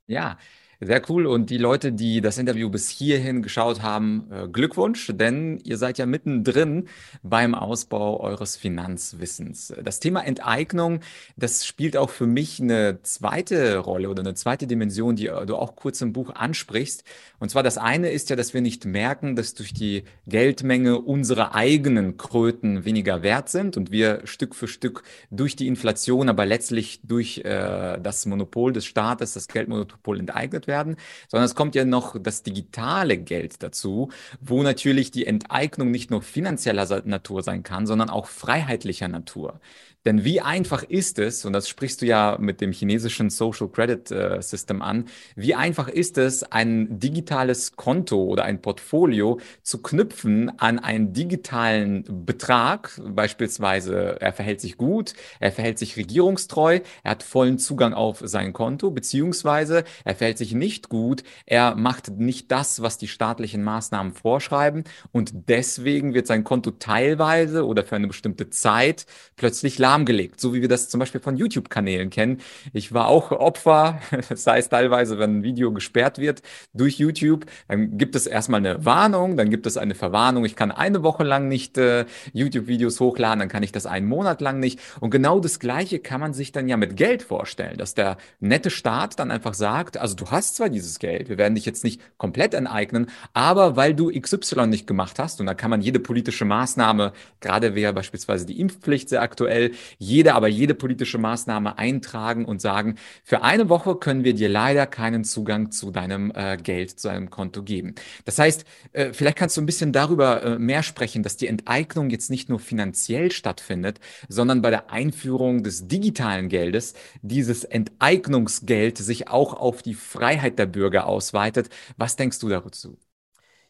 Ja, 0.06 0.38
sehr 0.80 1.02
cool. 1.10 1.26
Und 1.26 1.50
die 1.50 1.58
Leute, 1.58 1.92
die 1.92 2.22
das 2.22 2.38
Interview 2.38 2.70
bis 2.70 2.90
hierhin 2.90 3.42
geschaut 3.42 3.82
haben, 3.82 4.28
äh, 4.32 4.48
Glückwunsch, 4.48 5.12
denn 5.13 5.60
ihr 5.63 5.78
seid 5.78 5.98
ja 5.98 6.06
mittendrin 6.06 6.88
beim 7.24 7.56
Ausbau 7.56 8.20
eures 8.20 8.56
Finanzwissens. 8.58 9.74
Das 9.84 10.00
Thema 10.00 10.22
Enteignung, 10.22 11.00
das 11.36 11.66
spielt 11.66 11.98
auch 11.98 12.10
für 12.10 12.28
mich 12.28 12.62
eine 12.62 13.00
zweite 13.02 13.80
Rolle 13.80 14.10
oder 14.10 14.22
eine 14.22 14.36
zweite 14.36 14.68
Dimension, 14.68 15.16
die 15.16 15.26
du 15.26 15.56
auch 15.56 15.76
kurz 15.76 16.02
im 16.02 16.13
Buch 16.13 16.36
ansprichst. 16.36 17.04
Und 17.40 17.50
zwar 17.50 17.63
das 17.63 17.78
eine 17.78 18.12
ist 18.12 18.30
ja, 18.30 18.36
dass 18.36 18.54
wir 18.54 18.62
nicht 18.62 18.86
merken, 18.86 19.36
dass 19.36 19.54
durch 19.54 19.74
die 19.74 20.04
Geldmenge 20.28 21.00
unsere 21.00 21.56
eigenen 21.56 22.18
Kröten 22.18 22.86
weniger 22.86 23.24
wert 23.24 23.50
sind 23.50 23.78
und 23.78 23.92
wir 23.92 24.22
Stück 24.26 24.56
für 24.56 24.68
Stück 24.68 25.04
durch 25.32 25.56
die 25.56 25.68
Inflation, 25.68 26.30
aber 26.30 26.46
letztlich 26.46 27.02
durch 27.04 27.40
äh, 27.40 28.00
das 28.00 28.26
Monopol 28.26 28.74
des 28.74 28.86
Staates, 28.86 29.34
das 29.34 29.48
Geldmonopol 29.48 30.20
enteignet 30.20 30.67
werden, 30.68 30.96
sondern 31.30 31.46
es 31.46 31.56
kommt 31.56 31.76
ja 31.76 31.86
noch 31.86 32.16
das 32.22 32.44
digitale 32.44 33.18
Geld 33.18 33.64
dazu, 33.64 34.10
wo 34.42 34.64
natürlich 34.64 35.12
die 35.12 35.26
Enteignung 35.26 35.92
nicht 35.92 36.12
nur 36.12 36.22
finanzieller 36.22 37.02
Natur 37.06 37.44
sein 37.44 37.64
kann, 37.64 37.88
sondern 37.88 38.10
auch 38.10 38.28
freiheitlicher 38.28 39.08
Natur. 39.08 39.60
Denn 40.08 40.24
wie 40.24 40.39
einfach 40.39 40.84
ist 40.84 41.20
es, 41.20 41.43
und 41.43 41.52
das 41.52 41.67
sprichst 41.67 42.02
du 42.02 42.06
ja 42.06 42.38
mit 42.39 42.62
dem 42.62 42.72
chinesischen 42.72 43.30
Social 43.30 43.67
Credit 43.67 44.10
äh, 44.10 44.41
System 44.41 44.82
an, 44.82 45.04
wie 45.36 45.54
einfach 45.54 45.89
ist 45.89 46.17
es, 46.17 46.43
ein 46.50 46.98
digitales 46.98 47.76
Konto 47.76 48.24
oder 48.24 48.46
ein 48.46 48.62
Portfolio 48.62 49.41
zu 49.63 49.82
knüpfen 49.82 50.58
an 50.60 50.80
einen 50.80 51.12
digitalen 51.12 52.06
Betrag, 52.26 53.02
beispielsweise 53.06 54.15
er 54.22 54.32
verhält 54.32 54.62
sich 54.62 54.78
gut, 54.78 55.13
er 55.41 55.52
verhält 55.52 55.78
sich 55.78 55.98
regierungstreu, 55.98 56.80
er 57.04 57.12
hat 57.12 57.24
vollen 57.24 57.58
Zugang 57.58 57.93
auf 57.93 58.22
sein 58.24 58.54
Konto, 58.54 58.91
beziehungsweise 58.91 59.84
er 60.06 60.15
verhält 60.15 60.38
sich 60.38 60.54
nicht 60.54 60.88
gut, 60.88 61.24
er 61.46 61.76
macht 61.76 62.12
nicht 62.12 62.50
das, 62.54 62.82
was 62.82 62.98
die 62.98 63.10
staatlichen 63.10 63.62
Maßnahmen 63.62 64.13
vorschreiben 64.13 64.86
und 65.12 65.50
deswegen 65.50 66.13
wird 66.13 66.28
sein 66.28 66.46
Konto 66.46 66.72
teilweise 66.72 67.65
oder 67.65 67.84
für 67.84 67.98
eine 67.98 68.08
bestimmte 68.08 68.50
Zeit 68.50 69.06
plötzlich 69.36 69.78
lahmgelegt, 69.98 70.40
so 70.40 70.54
wie 70.54 70.62
wir 70.62 70.68
das 70.68 70.90
zum 70.90 71.00
Beispiel 71.00 71.22
von 71.22 71.38
YouTube-Kanälen 71.38 72.10
kennen. 72.10 72.40
Ich 72.74 72.94
war 72.94 73.08
auch 73.08 73.32
Opfer, 73.32 74.00
das 74.30 74.46
heißt 74.46 74.72
teilweise, 74.72 75.18
wenn 75.18 75.40
ein 75.40 75.44
Video 75.44 75.72
gesperrt 75.72 76.20
wird 76.20 76.42
durch 76.74 77.00
YouTube, 77.00 77.46
dann 77.68 77.98
gibt 77.98 78.16
es 78.16 78.28
erstmal 78.28 78.60
eine 78.60 78.86
Warnung, 78.86 79.38
dann 79.38 79.50
gibt 79.50 79.66
es 79.66 79.78
eine 79.78 79.96
Verwarnung, 79.96 80.46
ich 80.46 80.56
kann 80.56 80.72
eine 80.72 81.04
Woche 81.04 81.24
lang 81.24 81.48
nicht 81.48 81.78
äh, 81.78 82.06
YouTube-Videos 82.34 83.00
hochladen, 83.00 83.40
dann 83.40 83.50
kann 83.50 83.64
ich 83.64 83.72
das 83.72 83.86
einen 83.86 84.08
Monat 84.08 84.42
lang 84.42 84.60
nicht. 84.60 84.80
Und 85.00 85.10
genau 85.10 85.40
das 85.40 85.60
Gleiche 85.60 86.00
kann 86.00 86.22
man 86.22 86.34
sich 86.34 86.52
dann 86.52 86.68
ja 86.68 86.78
mit 86.78 86.96
Geld 86.96 87.24
vorstellen, 87.24 87.78
dass 87.78 87.94
der 87.94 88.18
nette 88.40 88.70
Staat 88.70 89.20
dann 89.20 89.32
einfach 89.32 89.54
sagt, 89.54 89.98
also 89.98 90.16
du 90.16 90.30
hast 90.30 90.56
zwar 90.56 90.70
dieses 90.70 91.00
Geld, 91.00 91.30
wir 91.30 91.38
werden 91.38 91.56
dich 91.56 91.66
jetzt 91.66 91.84
nicht 91.84 92.02
komplett 92.18 92.54
enteignen, 92.54 93.08
aber 93.34 93.76
weil 93.76 93.94
du 93.94 94.12
XY 94.12 94.68
nicht 94.68 94.88
gemacht 94.88 95.20
hast, 95.20 95.40
und 95.40 95.48
da 95.48 95.54
kann 95.54 95.72
man 95.72 95.82
jede 95.82 96.00
politische 96.00 96.46
Maßnahme, 96.46 97.14
gerade 97.42 97.76
wäre 97.76 97.94
beispielsweise 97.94 98.46
die 98.46 98.60
Impfpflicht 98.60 99.10
sehr 99.10 99.22
aktuell, 99.22 99.72
jede, 99.97 100.36
aber 100.36 100.47
jede 100.47 100.73
politische 100.73 101.17
Maßnahme 101.17 101.78
eintragen 101.78 102.45
und 102.45 102.62
sagen, 102.62 102.95
für 103.23 103.43
eine 103.43 103.69
Woche 103.69 103.95
können 103.95 104.23
wir 104.23 104.34
dir 104.34 104.50
leider 104.50 104.86
keinen 104.86 105.23
Zugang 105.23 105.71
zu 105.71 105.91
deinem 105.91 106.32
äh, 106.36 106.58
Geld, 106.58 107.00
zu 107.00 107.08
deinem 107.08 107.30
Konto 107.30 107.63
geben. 107.63 107.95
Das 108.26 108.39
heißt, 108.39 108.65
äh, 108.93 109.13
vielleicht 109.13 109.38
kannst 109.38 109.58
du 109.58 109.62
ein 109.62 109.65
bisschen 109.65 109.91
darüber 109.91 110.43
äh, 110.43 110.60
mehr 110.60 110.84
sprechen, 110.84 111.23
dass 111.23 111.38
die 111.38 111.47
Enteignung 111.47 112.10
jetzt 112.10 112.30
nicht 112.30 112.50
nur 112.50 112.60
finanziell 112.60 113.32
stattfindet, 113.32 114.00
sondern 114.30 114.62
bei 114.62 114.69
der 114.69 114.91
Einführung 114.91 115.63
des 115.63 115.88
digitalen 115.88 116.50
Geldes 116.50 116.93
dieses 117.21 117.63
Enteignungsgeld 117.63 118.97
sich 118.97 119.28
auch 119.28 119.54
auf 119.54 119.82
die 119.82 119.93
Freiheit 119.93 120.60
der 120.60 120.65
Bürger 120.65 121.08
ausweitet. 121.08 121.69
Was 121.97 122.15
denkst 122.15 122.39
du 122.39 122.50
dazu? 122.50 122.97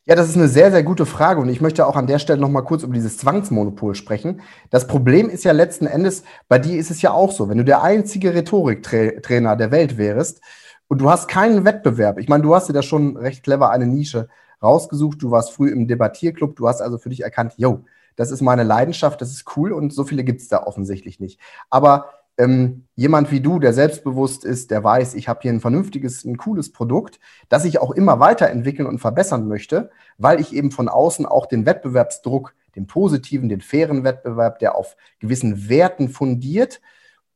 Ja, 0.10 0.15
das 0.15 0.30
ist 0.30 0.38
eine 0.38 0.48
sehr, 0.48 0.72
sehr 0.72 0.84
gute 0.84 1.06
Frage 1.06 1.41
und 1.41 1.50
ich 1.50 1.60
möchte 1.60 1.86
auch 1.86 1.98
an 1.98 2.08
der 2.08 2.17
Stelle 2.17 2.39
noch 2.39 2.48
mal 2.50 2.62
kurz 2.62 2.84
über 2.84 2.93
dieses 2.93 3.17
Zwangsmonopol 3.17 3.93
sprechen. 3.93 4.39
Das 4.70 4.88
Problem 4.88 5.30
ist 5.30 5.43
ja 5.43 5.52
letzten 5.52 5.86
Endes, 5.86 6.24
bei 6.48 6.60
dir 6.60 6.78
ist 6.80 6.91
es 6.91 7.02
ja 7.02 7.12
auch 7.12 7.34
so, 7.34 7.50
wenn 7.50 7.58
du 7.58 7.65
der 7.65 7.84
einzige 7.84 8.34
Rhetoriktrainer 8.34 9.58
der 9.58 9.72
Welt 9.72 9.98
wärst 9.98 10.39
und 10.88 11.02
du 11.02 11.10
hast 11.10 11.28
keinen 11.28 11.65
Wettbewerb. 11.65 12.20
Ich 12.20 12.30
meine, 12.30 12.41
du 12.41 12.56
hast 12.56 12.70
dir 12.70 12.74
da 12.74 12.84
schon 12.84 13.17
recht 13.17 13.43
clever 13.43 13.70
eine 13.70 13.86
Nische 13.86 14.30
rausgesucht, 14.63 15.22
du 15.22 15.30
warst 15.30 15.52
früh 15.52 15.70
im 15.70 15.89
Debattierclub, 15.89 16.56
du 16.56 16.70
hast 16.70 16.82
also 16.82 16.98
für 16.98 17.10
dich 17.10 17.22
erkannt, 17.22 17.56
yo, 17.58 17.84
das 18.15 18.32
ist 18.32 18.41
meine 18.41 18.63
Leidenschaft, 18.63 19.20
das 19.20 19.32
ist 19.32 19.58
cool 19.58 19.74
und 19.74 19.91
so 19.91 20.06
viele 20.06 20.24
gibt 20.24 20.39
es 20.39 20.48
da 20.48 20.63
offensichtlich 20.63 21.20
nicht. 21.20 21.38
Aber 21.70 22.06
ähm, 22.38 22.86
jemand 22.95 23.32
wie 23.32 23.41
du, 23.41 23.60
der 23.60 23.73
selbstbewusst 23.73 24.45
ist, 24.45 24.71
der 24.71 24.84
weiß, 24.84 25.15
ich 25.15 25.28
habe 25.28 25.39
hier 25.41 25.52
ein 25.52 25.60
vernünftiges, 25.60 26.23
ein 26.23 26.38
cooles 26.38 26.71
Produkt, 26.71 27.19
das 27.50 27.65
ich 27.65 27.80
auch 27.80 27.91
immer 27.91 28.19
weiterentwickeln 28.19 28.88
und 28.88 29.00
verbessern 29.00 29.47
möchte, 29.47 29.89
weil 30.17 30.39
ich 30.39 30.54
eben 30.54 30.71
von 30.71 30.89
außen 30.89 31.26
auch 31.26 31.45
den 31.47 31.65
Wettbewerbsdruck, 31.65 32.54
den 32.76 32.88
positiven, 32.88 33.50
den 33.50 33.62
fairen 33.62 34.04
Wettbewerb, 34.04 34.60
der 34.60 34.76
auf 34.76 34.95
gewissen 35.19 35.69
Werten 35.69 36.10
fundiert, 36.10 36.82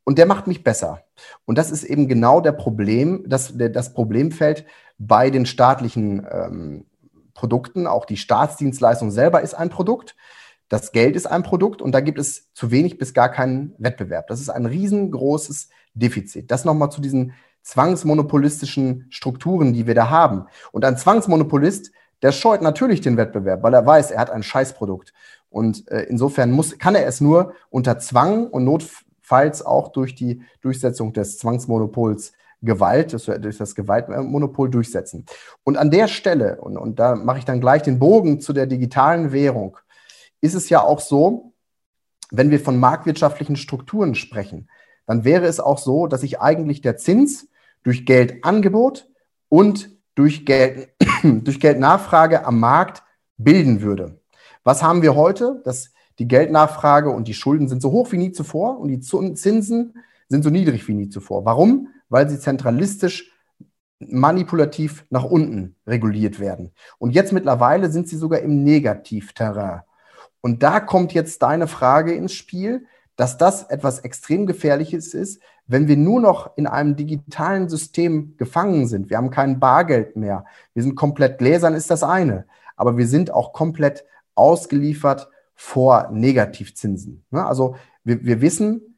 und 0.03 0.17
der 0.17 0.25
macht 0.25 0.47
mich 0.47 0.63
besser. 0.63 1.03
Und 1.45 1.57
das 1.57 1.71
ist 1.71 1.83
eben 1.83 2.07
genau 2.07 2.41
der 2.41 2.53
Problem, 2.53 3.23
das, 3.27 3.53
das 3.55 3.93
Problemfeld 3.93 4.65
bei 4.97 5.29
den 5.29 5.45
staatlichen 5.45 6.25
ähm, 6.29 6.85
Produkten. 7.33 7.87
Auch 7.87 8.05
die 8.05 8.17
Staatsdienstleistung 8.17 9.11
selber 9.11 9.41
ist 9.41 9.53
ein 9.53 9.69
Produkt. 9.69 10.15
Das 10.71 10.93
Geld 10.93 11.17
ist 11.17 11.25
ein 11.25 11.43
Produkt 11.43 11.81
und 11.81 11.91
da 11.91 11.99
gibt 11.99 12.17
es 12.17 12.49
zu 12.53 12.71
wenig 12.71 12.97
bis 12.97 13.13
gar 13.13 13.27
keinen 13.27 13.75
Wettbewerb. 13.77 14.27
Das 14.27 14.39
ist 14.39 14.47
ein 14.47 14.65
riesengroßes 14.65 15.67
Defizit. 15.95 16.49
Das 16.49 16.63
nochmal 16.63 16.89
zu 16.89 17.01
diesen 17.01 17.34
zwangsmonopolistischen 17.62 19.05
Strukturen, 19.10 19.73
die 19.73 19.86
wir 19.86 19.95
da 19.95 20.10
haben. 20.10 20.45
Und 20.71 20.86
ein 20.86 20.95
Zwangsmonopolist, 20.95 21.91
der 22.21 22.31
scheut 22.31 22.62
natürlich 22.62 23.01
den 23.01 23.17
Wettbewerb, 23.17 23.63
weil 23.63 23.73
er 23.73 23.86
weiß, 23.86 24.12
er 24.12 24.21
hat 24.21 24.29
ein 24.29 24.43
Scheißprodukt. 24.43 25.12
Und 25.49 25.91
äh, 25.91 26.03
insofern 26.03 26.51
muss, 26.51 26.77
kann 26.79 26.95
er 26.95 27.05
es 27.05 27.19
nur 27.19 27.53
unter 27.69 27.99
Zwang 27.99 28.47
und 28.47 28.63
notfalls 28.63 29.65
auch 29.65 29.89
durch 29.89 30.15
die 30.15 30.41
Durchsetzung 30.62 31.12
des 31.12 31.38
Zwangsmonopols 31.38 32.31
Gewalt, 32.62 33.12
durch 33.12 33.57
das 33.57 33.75
Gewaltmonopol 33.75 34.69
durchsetzen. 34.69 35.25
Und 35.65 35.77
an 35.77 35.91
der 35.91 36.07
Stelle, 36.07 36.62
und, 36.62 36.77
und 36.77 36.97
da 36.99 37.15
mache 37.15 37.39
ich 37.39 37.45
dann 37.45 37.60
gleich 37.60 37.81
den 37.81 37.99
Bogen 37.99 38.39
zu 38.39 38.53
der 38.53 38.67
digitalen 38.67 39.34
Währung, 39.34 39.77
ist 40.41 40.56
es 40.56 40.69
ja 40.69 40.82
auch 40.82 40.99
so, 40.99 41.54
wenn 42.32 42.49
wir 42.49 42.60
von 42.60 42.80
marktwirtschaftlichen 42.80 43.56
Strukturen 43.56 44.15
sprechen, 44.15 44.69
dann 45.06 45.23
wäre 45.23 45.45
es 45.45 45.60
auch 45.60 45.77
so, 45.77 46.08
dass 46.08 46.21
sich 46.21 46.39
eigentlich 46.39 46.82
der 46.82 46.97
Zins 46.97 47.49
durch 47.84 48.06
Geldangebot 48.06 49.10
und 49.49 49.89
durch, 50.15 50.45
Geld, 50.45 50.89
durch 51.23 51.60
Geldnachfrage 51.60 52.45
am 52.45 52.60
Markt 52.60 53.04
bilden 53.38 53.82
würde. 53.82 54.19
Was 54.63 54.84
haben 54.84 55.01
wir 55.01 55.15
heute? 55.15 55.62
Dass 55.63 55.91
die 56.19 56.27
Geldnachfrage 56.27 57.10
und 57.10 57.27
die 57.27 57.34
Schulden 57.34 57.67
sind 57.67 57.82
so 57.82 57.91
hoch 57.91 58.12
wie 58.12 58.17
nie 58.17 58.32
zuvor 58.32 58.80
und 58.80 58.89
die 58.89 58.99
Zinsen 58.99 59.93
sind 60.27 60.43
so 60.43 60.49
niedrig 60.49 60.88
wie 60.88 60.93
nie 60.93 61.10
zuvor. 61.10 61.45
Warum? 61.45 61.89
Weil 62.10 62.30
sie 62.30 62.39
zentralistisch 62.39 63.32
manipulativ 63.99 65.06
nach 65.10 65.23
unten 65.23 65.75
reguliert 65.86 66.39
werden. 66.39 66.71
Und 66.97 67.12
jetzt 67.12 67.34
mittlerweile 67.34 67.91
sind 67.91 68.08
sie 68.08 68.17
sogar 68.17 68.39
im 68.39 68.63
Negativterrain. 68.63 69.82
Und 70.41 70.63
da 70.63 70.80
kommt 70.80 71.13
jetzt 71.13 71.41
deine 71.41 71.67
Frage 71.67 72.13
ins 72.13 72.34
Spiel, 72.34 72.86
dass 73.15 73.38
das 73.38 73.63
etwas 73.63 73.99
extrem 73.99 74.45
Gefährliches 74.45 75.13
ist, 75.13 75.41
wenn 75.67 75.88
wir 75.88 75.97
nur 75.97 76.19
noch 76.19 76.58
in 76.58 76.67
einem 76.67 76.95
digitalen 76.95 77.69
System 77.69 78.36
gefangen 78.38 78.88
sind. 78.88 79.10
Wir 79.10 79.17
haben 79.17 79.30
kein 79.30 79.60
Bargeld 79.60 80.15
mehr. 80.15 80.45
Wir 80.73 80.84
sind 80.84 80.95
komplett 80.95 81.38
gläsern, 81.38 81.75
ist 81.75 81.91
das 81.91 82.04
eine. 82.04 82.45
Aber 82.75 82.97
wir 82.97 83.08
sind 83.08 83.32
auch 83.32 83.54
komplett 83.54 84.04
ausgeliefert 84.36 85.30
vor 85.54 86.10
Negativzinsen. 86.12 87.23
Ne? 87.30 87.45
Also 87.45 87.75
wir, 88.04 88.25
wir 88.25 88.41
wissen, 88.41 88.97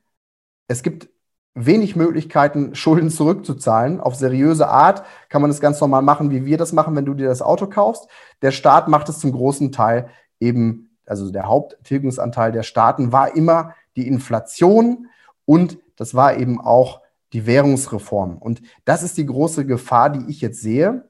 es 0.67 0.83
gibt 0.83 1.09
wenig 1.53 1.95
Möglichkeiten, 1.95 2.75
Schulden 2.75 3.09
zurückzuzahlen. 3.09 3.99
Auf 3.99 4.15
seriöse 4.15 4.69
Art 4.69 5.03
kann 5.29 5.41
man 5.41 5.51
das 5.51 5.59
ganz 5.59 5.81
normal 5.81 6.01
machen, 6.01 6.31
wie 6.31 6.45
wir 6.45 6.57
das 6.57 6.71
machen, 6.71 6.95
wenn 6.95 7.05
du 7.05 7.13
dir 7.13 7.27
das 7.27 7.41
Auto 7.41 7.67
kaufst. 7.67 8.07
Der 8.41 8.51
Staat 8.51 8.87
macht 8.87 9.09
es 9.09 9.19
zum 9.19 9.33
großen 9.33 9.71
Teil 9.71 10.09
eben 10.39 10.92
also 11.05 11.31
der 11.31 11.47
Haupttilgungsanteil 11.47 12.51
der 12.51 12.63
Staaten 12.63 13.11
war 13.11 13.35
immer 13.35 13.75
die 13.95 14.07
Inflation 14.07 15.07
und 15.45 15.77
das 15.95 16.15
war 16.15 16.37
eben 16.37 16.59
auch 16.59 17.01
die 17.33 17.45
Währungsreform. 17.45 18.37
Und 18.37 18.61
das 18.85 19.03
ist 19.03 19.17
die 19.17 19.25
große 19.25 19.65
Gefahr, 19.65 20.09
die 20.09 20.29
ich 20.29 20.41
jetzt 20.41 20.61
sehe, 20.61 21.09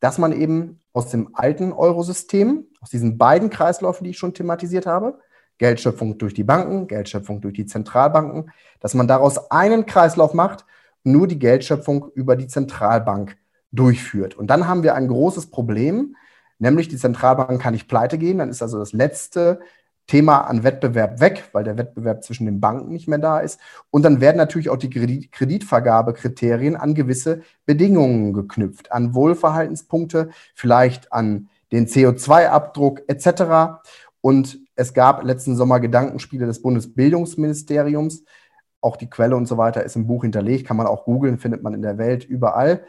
dass 0.00 0.18
man 0.18 0.32
eben 0.32 0.80
aus 0.92 1.08
dem 1.08 1.30
alten 1.34 1.72
Eurosystem, 1.72 2.66
aus 2.80 2.90
diesen 2.90 3.18
beiden 3.18 3.50
Kreisläufen, 3.50 4.04
die 4.04 4.10
ich 4.10 4.18
schon 4.18 4.34
thematisiert 4.34 4.86
habe, 4.86 5.18
Geldschöpfung 5.58 6.18
durch 6.18 6.34
die 6.34 6.44
Banken, 6.44 6.88
Geldschöpfung 6.88 7.40
durch 7.40 7.54
die 7.54 7.66
Zentralbanken, 7.66 8.50
dass 8.80 8.94
man 8.94 9.06
daraus 9.06 9.50
einen 9.50 9.86
Kreislauf 9.86 10.34
macht, 10.34 10.64
nur 11.04 11.28
die 11.28 11.38
Geldschöpfung 11.38 12.10
über 12.14 12.36
die 12.36 12.48
Zentralbank 12.48 13.36
durchführt. 13.70 14.34
Und 14.34 14.48
dann 14.48 14.66
haben 14.66 14.82
wir 14.82 14.94
ein 14.94 15.08
großes 15.08 15.46
Problem, 15.50 16.16
Nämlich 16.62 16.86
die 16.86 16.96
Zentralbank 16.96 17.60
kann 17.60 17.74
nicht 17.74 17.88
pleite 17.88 18.18
gehen, 18.18 18.38
dann 18.38 18.48
ist 18.48 18.62
also 18.62 18.78
das 18.78 18.92
letzte 18.92 19.58
Thema 20.06 20.42
an 20.42 20.62
Wettbewerb 20.62 21.18
weg, 21.18 21.48
weil 21.50 21.64
der 21.64 21.76
Wettbewerb 21.76 22.22
zwischen 22.22 22.46
den 22.46 22.60
Banken 22.60 22.92
nicht 22.92 23.08
mehr 23.08 23.18
da 23.18 23.40
ist. 23.40 23.58
Und 23.90 24.04
dann 24.04 24.20
werden 24.20 24.36
natürlich 24.36 24.68
auch 24.68 24.76
die 24.76 24.88
Kredit 24.88 25.32
Kreditvergabekriterien 25.32 26.76
an 26.76 26.94
gewisse 26.94 27.42
Bedingungen 27.66 28.32
geknüpft, 28.32 28.92
an 28.92 29.12
Wohlverhaltenspunkte, 29.12 30.30
vielleicht 30.54 31.12
an 31.12 31.48
den 31.72 31.88
CO2-Abdruck 31.88 33.02
etc. 33.08 33.82
Und 34.20 34.60
es 34.76 34.94
gab 34.94 35.24
letzten 35.24 35.56
Sommer 35.56 35.80
Gedankenspiele 35.80 36.46
des 36.46 36.62
Bundesbildungsministeriums. 36.62 38.22
Auch 38.80 38.96
die 38.96 39.10
Quelle 39.10 39.34
und 39.34 39.46
so 39.46 39.58
weiter 39.58 39.82
ist 39.82 39.96
im 39.96 40.06
Buch 40.06 40.22
hinterlegt, 40.22 40.68
kann 40.68 40.76
man 40.76 40.86
auch 40.86 41.06
googeln, 41.06 41.38
findet 41.38 41.64
man 41.64 41.74
in 41.74 41.82
der 41.82 41.98
Welt 41.98 42.24
überall, 42.24 42.84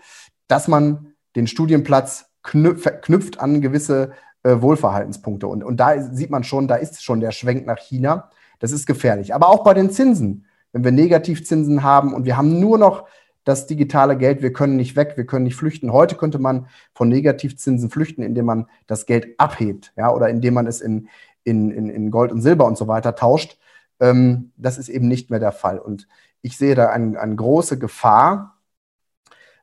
dass 0.47 0.67
man 0.67 1.15
den 1.35 1.47
Studienplatz 1.47 2.29
knüpft 2.43 3.39
an 3.39 3.61
gewisse 3.61 4.11
äh, 4.43 4.61
Wohlverhaltenspunkte. 4.61 5.47
Und, 5.47 5.63
und 5.63 5.77
da 5.77 6.01
sieht 6.01 6.29
man 6.29 6.43
schon, 6.43 6.67
da 6.67 6.75
ist 6.75 7.03
schon 7.03 7.19
der 7.19 7.31
Schwenk 7.31 7.65
nach 7.65 7.79
China. 7.79 8.29
Das 8.59 8.71
ist 8.71 8.85
gefährlich. 8.85 9.33
Aber 9.33 9.49
auch 9.49 9.63
bei 9.63 9.73
den 9.73 9.89
Zinsen, 9.89 10.45
wenn 10.71 10.83
wir 10.83 10.91
Negativzinsen 10.91 11.83
haben 11.83 12.13
und 12.13 12.25
wir 12.25 12.37
haben 12.37 12.59
nur 12.59 12.77
noch 12.77 13.07
das 13.43 13.67
digitale 13.67 14.17
Geld, 14.17 14.41
wir 14.41 14.53
können 14.53 14.75
nicht 14.75 14.95
weg, 14.95 15.13
wir 15.15 15.25
können 15.25 15.43
nicht 15.43 15.55
flüchten. 15.55 15.91
Heute 15.91 16.15
könnte 16.15 16.39
man 16.39 16.67
von 16.93 17.09
Negativzinsen 17.09 17.89
flüchten, 17.89 18.23
indem 18.23 18.45
man 18.45 18.67
das 18.87 19.05
Geld 19.05 19.37
abhebt, 19.37 19.93
ja, 19.97 20.13
oder 20.13 20.29
indem 20.29 20.53
man 20.53 20.67
es 20.67 20.79
in, 20.81 21.09
in, 21.43 21.71
in 21.71 22.09
Gold 22.09 22.31
und 22.31 22.41
Silber 22.41 22.65
und 22.65 22.77
so 22.77 22.87
weiter 22.87 23.15
tauscht. 23.15 23.57
Ähm, 23.99 24.51
das 24.55 24.77
ist 24.77 24.89
eben 24.89 25.07
nicht 25.07 25.29
mehr 25.29 25.39
der 25.39 25.51
Fall. 25.51 25.77
Und 25.77 26.07
ich 26.41 26.57
sehe 26.57 26.75
da 26.75 26.89
eine, 26.89 27.19
eine 27.19 27.35
große 27.35 27.77
Gefahr, 27.77 28.57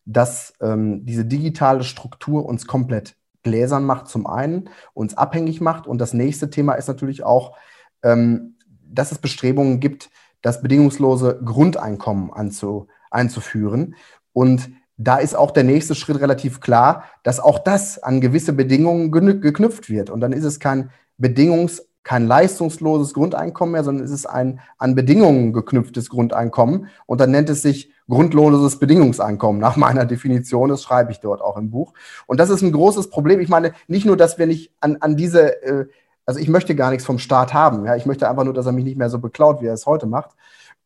dass 0.04 0.54
ähm, 0.60 1.04
diese 1.04 1.24
digitale 1.24 1.84
Struktur 1.84 2.46
uns 2.46 2.66
komplett 2.66 3.16
gläsern 3.42 3.84
macht, 3.84 4.08
zum 4.08 4.26
einen, 4.26 4.68
uns 4.92 5.16
abhängig 5.16 5.60
macht. 5.60 5.86
Und 5.86 5.98
das 5.98 6.12
nächste 6.12 6.50
Thema 6.50 6.74
ist 6.74 6.88
natürlich 6.88 7.22
auch, 7.22 7.56
ähm, 8.02 8.56
dass 8.82 9.12
es 9.12 9.18
Bestrebungen 9.18 9.80
gibt, 9.80 10.10
das 10.42 10.62
bedingungslose 10.62 11.40
Grundeinkommen 11.44 12.32
anzu, 12.32 12.88
einzuführen. 13.10 13.94
Und 14.32 14.70
da 14.96 15.16
ist 15.16 15.34
auch 15.34 15.50
der 15.50 15.64
nächste 15.64 15.94
Schritt 15.94 16.20
relativ 16.20 16.60
klar, 16.60 17.04
dass 17.22 17.40
auch 17.40 17.58
das 17.58 18.02
an 18.02 18.20
gewisse 18.20 18.52
Bedingungen 18.52 19.10
geknüpft 19.10 19.88
wird. 19.88 20.10
Und 20.10 20.20
dann 20.20 20.32
ist 20.32 20.44
es 20.44 20.60
kein 20.60 20.90
bedingungs-, 21.18 21.82
kein 22.02 22.26
leistungsloses 22.26 23.14
Grundeinkommen 23.14 23.72
mehr, 23.72 23.84
sondern 23.84 24.04
es 24.04 24.10
ist 24.10 24.26
ein 24.26 24.60
an 24.78 24.94
Bedingungen 24.94 25.52
geknüpftes 25.52 26.10
Grundeinkommen. 26.10 26.88
Und 27.06 27.20
dann 27.20 27.30
nennt 27.30 27.48
es 27.48 27.62
sich 27.62 27.92
grundloses 28.10 28.78
Bedingungseinkommen 28.78 29.60
nach 29.60 29.76
meiner 29.76 30.04
Definition. 30.04 30.68
Das 30.68 30.82
schreibe 30.82 31.12
ich 31.12 31.20
dort 31.20 31.40
auch 31.40 31.56
im 31.56 31.70
Buch. 31.70 31.94
Und 32.26 32.38
das 32.38 32.50
ist 32.50 32.62
ein 32.62 32.72
großes 32.72 33.08
Problem. 33.08 33.40
Ich 33.40 33.48
meine, 33.48 33.72
nicht 33.88 34.04
nur, 34.04 34.16
dass 34.16 34.38
wir 34.38 34.46
nicht 34.46 34.72
an, 34.80 34.98
an 35.00 35.16
diese, 35.16 35.62
äh, 35.62 35.86
also 36.26 36.38
ich 36.40 36.48
möchte 36.48 36.74
gar 36.74 36.90
nichts 36.90 37.06
vom 37.06 37.18
Staat 37.18 37.54
haben. 37.54 37.86
Ja, 37.86 37.96
ich 37.96 38.06
möchte 38.06 38.28
einfach 38.28 38.44
nur, 38.44 38.54
dass 38.54 38.66
er 38.66 38.72
mich 38.72 38.84
nicht 38.84 38.98
mehr 38.98 39.08
so 39.08 39.18
beklaut, 39.18 39.62
wie 39.62 39.66
er 39.66 39.74
es 39.74 39.86
heute 39.86 40.06
macht. 40.06 40.30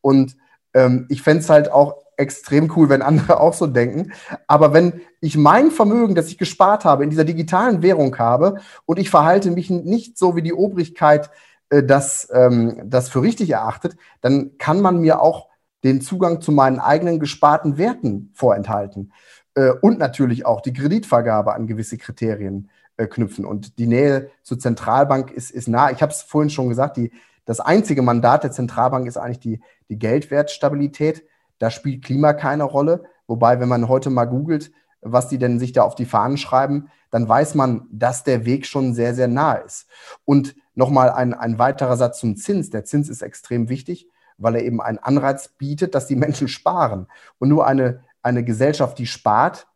Und 0.00 0.36
ähm, 0.74 1.06
ich 1.08 1.22
fände 1.22 1.42
es 1.42 1.50
halt 1.50 1.72
auch 1.72 1.96
extrem 2.16 2.72
cool, 2.76 2.88
wenn 2.88 3.02
andere 3.02 3.40
auch 3.40 3.54
so 3.54 3.66
denken. 3.66 4.12
Aber 4.46 4.72
wenn 4.72 5.00
ich 5.20 5.36
mein 5.36 5.70
Vermögen, 5.70 6.14
das 6.14 6.28
ich 6.28 6.38
gespart 6.38 6.84
habe, 6.84 7.04
in 7.04 7.10
dieser 7.10 7.24
digitalen 7.24 7.82
Währung 7.82 8.16
habe 8.18 8.60
und 8.84 8.98
ich 8.98 9.10
verhalte 9.10 9.50
mich 9.50 9.70
nicht 9.70 10.18
so, 10.18 10.36
wie 10.36 10.42
die 10.42 10.54
Obrigkeit 10.54 11.30
äh, 11.70 11.82
das, 11.82 12.28
ähm, 12.32 12.82
das 12.84 13.08
für 13.08 13.22
richtig 13.22 13.50
erachtet, 13.50 13.96
dann 14.20 14.58
kann 14.58 14.80
man 14.80 15.00
mir 15.00 15.20
auch 15.20 15.48
den 15.84 16.00
Zugang 16.00 16.40
zu 16.40 16.50
meinen 16.50 16.80
eigenen 16.80 17.20
gesparten 17.20 17.78
Werten 17.78 18.30
vorenthalten. 18.34 19.12
Äh, 19.54 19.70
und 19.70 19.98
natürlich 19.98 20.46
auch 20.46 20.60
die 20.60 20.72
Kreditvergabe 20.72 21.54
an 21.54 21.66
gewisse 21.66 21.98
Kriterien 21.98 22.70
äh, 22.96 23.06
knüpfen. 23.06 23.44
Und 23.44 23.78
die 23.78 23.86
Nähe 23.86 24.30
zur 24.42 24.58
Zentralbank 24.58 25.30
ist, 25.30 25.50
ist 25.50 25.68
nah. 25.68 25.90
Ich 25.90 26.02
habe 26.02 26.12
es 26.12 26.22
vorhin 26.22 26.50
schon 26.50 26.68
gesagt, 26.68 26.96
die, 26.96 27.12
das 27.44 27.60
einzige 27.60 28.02
Mandat 28.02 28.44
der 28.44 28.52
Zentralbank 28.52 29.06
ist 29.06 29.16
eigentlich 29.16 29.40
die, 29.40 29.60
die 29.88 29.98
Geldwertstabilität. 29.98 31.24
Da 31.58 31.70
spielt 31.70 32.04
Klima 32.04 32.32
keine 32.32 32.64
Rolle. 32.64 33.04
Wobei, 33.26 33.60
wenn 33.60 33.68
man 33.68 33.88
heute 33.88 34.10
mal 34.10 34.24
googelt, 34.24 34.72
was 35.00 35.28
die 35.28 35.38
denn 35.38 35.58
sich 35.58 35.72
da 35.72 35.82
auf 35.82 35.94
die 35.94 36.06
Fahnen 36.06 36.38
schreiben, 36.38 36.88
dann 37.10 37.28
weiß 37.28 37.54
man, 37.54 37.86
dass 37.92 38.24
der 38.24 38.44
Weg 38.46 38.66
schon 38.66 38.94
sehr, 38.94 39.14
sehr 39.14 39.28
nah 39.28 39.54
ist. 39.54 39.86
Und 40.24 40.56
nochmal 40.74 41.10
ein, 41.10 41.34
ein 41.34 41.58
weiterer 41.58 41.96
Satz 41.96 42.18
zum 42.18 42.36
Zins. 42.36 42.70
Der 42.70 42.84
Zins 42.84 43.08
ist 43.08 43.22
extrem 43.22 43.68
wichtig, 43.68 44.08
weil 44.38 44.56
er 44.56 44.62
eben 44.62 44.80
einen 44.80 44.98
Anreiz 44.98 45.48
bietet, 45.48 45.94
dass 45.94 46.06
die 46.06 46.16
Menschen 46.16 46.48
sparen. 46.48 47.06
Und 47.38 47.48
nur 47.48 47.66
eine, 47.66 48.04
eine 48.22 48.44
Gesellschaft, 48.44 48.98
die 48.98 49.06
spart, 49.06 49.66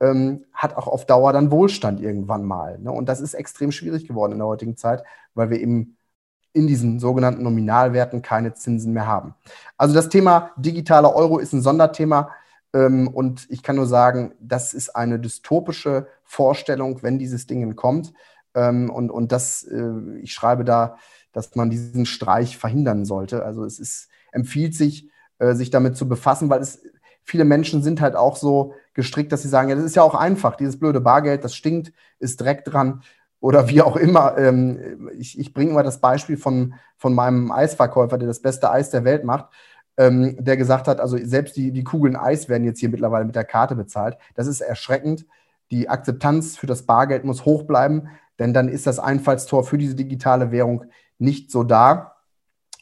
ähm, 0.00 0.44
hat 0.52 0.76
auch 0.76 0.86
auf 0.86 1.06
Dauer 1.06 1.32
dann 1.32 1.50
Wohlstand 1.50 2.00
irgendwann 2.00 2.44
mal. 2.44 2.78
Ne? 2.78 2.92
Und 2.92 3.08
das 3.08 3.20
ist 3.20 3.34
extrem 3.34 3.72
schwierig 3.72 4.06
geworden 4.06 4.32
in 4.32 4.38
der 4.38 4.46
heutigen 4.46 4.76
Zeit, 4.76 5.02
weil 5.34 5.50
wir 5.50 5.60
eben 5.60 5.96
in 6.52 6.66
diesen 6.66 6.98
sogenannten 6.98 7.42
Nominalwerten 7.42 8.22
keine 8.22 8.54
Zinsen 8.54 8.92
mehr 8.92 9.06
haben. 9.06 9.34
Also 9.76 9.94
das 9.94 10.08
Thema 10.08 10.52
digitaler 10.56 11.14
Euro 11.14 11.38
ist 11.38 11.52
ein 11.52 11.60
Sonderthema 11.60 12.30
ähm, 12.72 13.08
und 13.08 13.46
ich 13.50 13.62
kann 13.62 13.76
nur 13.76 13.86
sagen, 13.86 14.34
das 14.40 14.72
ist 14.74 14.96
eine 14.96 15.18
dystopische 15.18 16.06
Vorstellung, 16.24 17.02
wenn 17.02 17.18
dieses 17.18 17.46
Ding 17.46 17.76
kommt. 17.76 18.12
Ähm, 18.54 18.90
und, 18.90 19.10
und 19.10 19.32
das, 19.32 19.64
äh, 19.64 20.18
ich 20.22 20.32
schreibe 20.32 20.64
da, 20.64 20.96
dass 21.36 21.54
man 21.54 21.68
diesen 21.68 22.06
Streich 22.06 22.56
verhindern 22.56 23.04
sollte. 23.04 23.44
Also 23.44 23.64
es 23.66 23.78
ist, 23.78 24.08
empfiehlt 24.32 24.74
sich, 24.74 25.10
äh, 25.38 25.52
sich 25.52 25.68
damit 25.68 25.94
zu 25.94 26.08
befassen, 26.08 26.48
weil 26.48 26.62
es 26.62 26.80
viele 27.22 27.44
Menschen 27.44 27.82
sind 27.82 28.00
halt 28.00 28.16
auch 28.16 28.36
so 28.36 28.72
gestrickt, 28.94 29.32
dass 29.32 29.42
sie 29.42 29.48
sagen, 29.48 29.68
ja, 29.68 29.74
das 29.74 29.84
ist 29.84 29.96
ja 29.96 30.02
auch 30.02 30.14
einfach, 30.14 30.56
dieses 30.56 30.78
blöde 30.78 31.02
Bargeld, 31.02 31.44
das 31.44 31.54
stinkt, 31.54 31.92
ist 32.20 32.40
Dreck 32.40 32.64
dran 32.64 33.02
oder 33.40 33.68
wie 33.68 33.82
auch 33.82 33.96
immer. 33.96 34.38
Ähm, 34.38 35.10
ich 35.18 35.38
ich 35.38 35.52
bringe 35.52 35.74
mal 35.74 35.82
das 35.82 36.00
Beispiel 36.00 36.38
von, 36.38 36.72
von 36.96 37.12
meinem 37.12 37.52
Eisverkäufer, 37.52 38.16
der 38.16 38.28
das 38.28 38.40
beste 38.40 38.70
Eis 38.70 38.88
der 38.88 39.04
Welt 39.04 39.24
macht, 39.24 39.50
ähm, 39.98 40.42
der 40.42 40.56
gesagt 40.56 40.88
hat, 40.88 41.00
also 41.00 41.18
selbst 41.18 41.54
die, 41.58 41.70
die 41.70 41.84
Kugeln 41.84 42.16
Eis 42.16 42.48
werden 42.48 42.64
jetzt 42.64 42.80
hier 42.80 42.88
mittlerweile 42.88 43.26
mit 43.26 43.36
der 43.36 43.44
Karte 43.44 43.76
bezahlt. 43.76 44.16
Das 44.36 44.46
ist 44.46 44.62
erschreckend. 44.62 45.26
Die 45.70 45.90
Akzeptanz 45.90 46.56
für 46.56 46.66
das 46.66 46.84
Bargeld 46.84 47.24
muss 47.24 47.44
hoch 47.44 47.64
bleiben, 47.64 48.08
denn 48.38 48.54
dann 48.54 48.68
ist 48.68 48.86
das 48.86 48.98
Einfallstor 48.98 49.64
für 49.64 49.76
diese 49.76 49.96
digitale 49.96 50.50
Währung 50.50 50.84
nicht 51.18 51.50
so 51.50 51.62
da. 51.62 52.16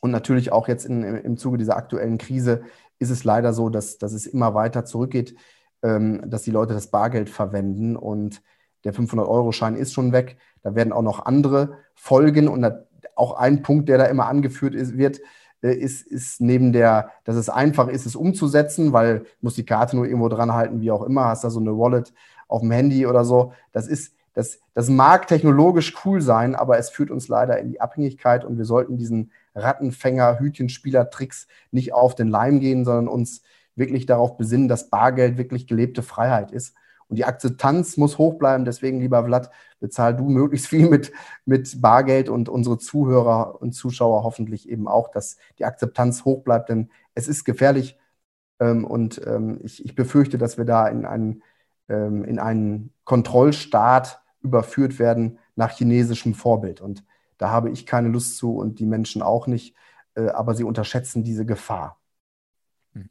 Und 0.00 0.10
natürlich 0.10 0.52
auch 0.52 0.68
jetzt 0.68 0.84
in, 0.84 1.02
im 1.02 1.36
Zuge 1.36 1.58
dieser 1.58 1.76
aktuellen 1.76 2.18
Krise 2.18 2.62
ist 2.98 3.10
es 3.10 3.24
leider 3.24 3.52
so, 3.52 3.70
dass, 3.70 3.98
dass 3.98 4.12
es 4.12 4.26
immer 4.26 4.54
weiter 4.54 4.84
zurückgeht, 4.84 5.34
ähm, 5.82 6.22
dass 6.26 6.42
die 6.42 6.50
Leute 6.50 6.74
das 6.74 6.88
Bargeld 6.88 7.30
verwenden 7.30 7.96
und 7.96 8.42
der 8.84 8.94
500-Euro-Schein 8.94 9.76
ist 9.76 9.94
schon 9.94 10.12
weg. 10.12 10.36
Da 10.62 10.74
werden 10.74 10.92
auch 10.92 11.02
noch 11.02 11.24
andere 11.24 11.78
folgen. 11.94 12.48
Und 12.48 12.66
auch 13.16 13.32
ein 13.34 13.62
Punkt, 13.62 13.88
der 13.88 13.98
da 13.98 14.04
immer 14.04 14.26
angeführt 14.26 14.74
ist, 14.74 14.96
wird, 14.96 15.20
äh, 15.62 15.74
ist, 15.74 16.06
ist 16.06 16.40
neben 16.40 16.72
der, 16.72 17.10
dass 17.24 17.36
es 17.36 17.48
einfach 17.48 17.88
ist, 17.88 18.06
es 18.06 18.16
umzusetzen, 18.16 18.92
weil 18.92 19.24
muss 19.40 19.54
die 19.54 19.64
Karte 19.64 19.96
nur 19.96 20.06
irgendwo 20.06 20.28
dran 20.28 20.52
halten, 20.52 20.80
wie 20.80 20.90
auch 20.90 21.02
immer, 21.02 21.26
hast 21.26 21.44
da 21.44 21.50
so 21.50 21.60
eine 21.60 21.76
Wallet 21.76 22.12
auf 22.46 22.60
dem 22.60 22.70
Handy 22.70 23.06
oder 23.06 23.24
so. 23.24 23.52
Das 23.72 23.88
ist, 23.88 24.14
das, 24.34 24.58
das 24.74 24.88
mag 24.88 25.28
technologisch 25.28 25.94
cool 26.04 26.20
sein, 26.20 26.54
aber 26.54 26.78
es 26.78 26.90
führt 26.90 27.10
uns 27.10 27.28
leider 27.28 27.58
in 27.58 27.68
die 27.68 27.80
Abhängigkeit 27.80 28.44
und 28.44 28.58
wir 28.58 28.64
sollten 28.64 28.98
diesen 28.98 29.30
Rattenfänger, 29.54 30.40
Hütchenspieler-Tricks 30.40 31.46
nicht 31.70 31.94
auf 31.94 32.14
den 32.14 32.28
Leim 32.28 32.60
gehen, 32.60 32.84
sondern 32.84 33.08
uns 33.08 33.42
wirklich 33.76 34.06
darauf 34.06 34.36
besinnen, 34.36 34.68
dass 34.68 34.90
Bargeld 34.90 35.38
wirklich 35.38 35.66
gelebte 35.66 36.02
Freiheit 36.02 36.50
ist. 36.52 36.74
Und 37.08 37.16
die 37.16 37.24
Akzeptanz 37.24 37.96
muss 37.96 38.18
hoch 38.18 38.34
bleiben. 38.34 38.64
Deswegen, 38.64 39.00
lieber 39.00 39.24
Vlad, 39.24 39.50
bezahl 39.78 40.16
du 40.16 40.28
möglichst 40.28 40.66
viel 40.68 40.88
mit, 40.88 41.12
mit 41.44 41.80
Bargeld 41.80 42.28
und 42.28 42.48
unsere 42.48 42.78
Zuhörer 42.78 43.60
und 43.60 43.72
Zuschauer 43.72 44.24
hoffentlich 44.24 44.68
eben 44.68 44.88
auch, 44.88 45.10
dass 45.10 45.36
die 45.58 45.64
Akzeptanz 45.64 46.24
hoch 46.24 46.42
bleibt. 46.42 46.70
Denn 46.70 46.90
es 47.14 47.28
ist 47.28 47.44
gefährlich 47.44 47.98
ähm, 48.58 48.84
und 48.84 49.20
ähm, 49.26 49.60
ich, 49.62 49.84
ich, 49.84 49.94
befürchte, 49.94 50.38
dass 50.38 50.58
wir 50.58 50.64
da 50.64 50.88
in 50.88 51.04
einen, 51.04 51.42
ähm, 51.88 52.24
in 52.24 52.38
einen 52.38 52.92
Kontrollstaat 53.04 54.23
überführt 54.44 54.98
werden 54.98 55.38
nach 55.56 55.72
chinesischem 55.72 56.34
Vorbild. 56.34 56.80
Und 56.80 57.04
da 57.38 57.50
habe 57.50 57.70
ich 57.70 57.86
keine 57.86 58.08
Lust 58.08 58.36
zu 58.36 58.56
und 58.56 58.78
die 58.78 58.86
Menschen 58.86 59.22
auch 59.22 59.46
nicht. 59.48 59.74
Äh, 60.14 60.28
aber 60.28 60.54
sie 60.54 60.64
unterschätzen 60.64 61.24
diese 61.24 61.44
Gefahr. 61.44 62.00
Mhm. 62.92 63.08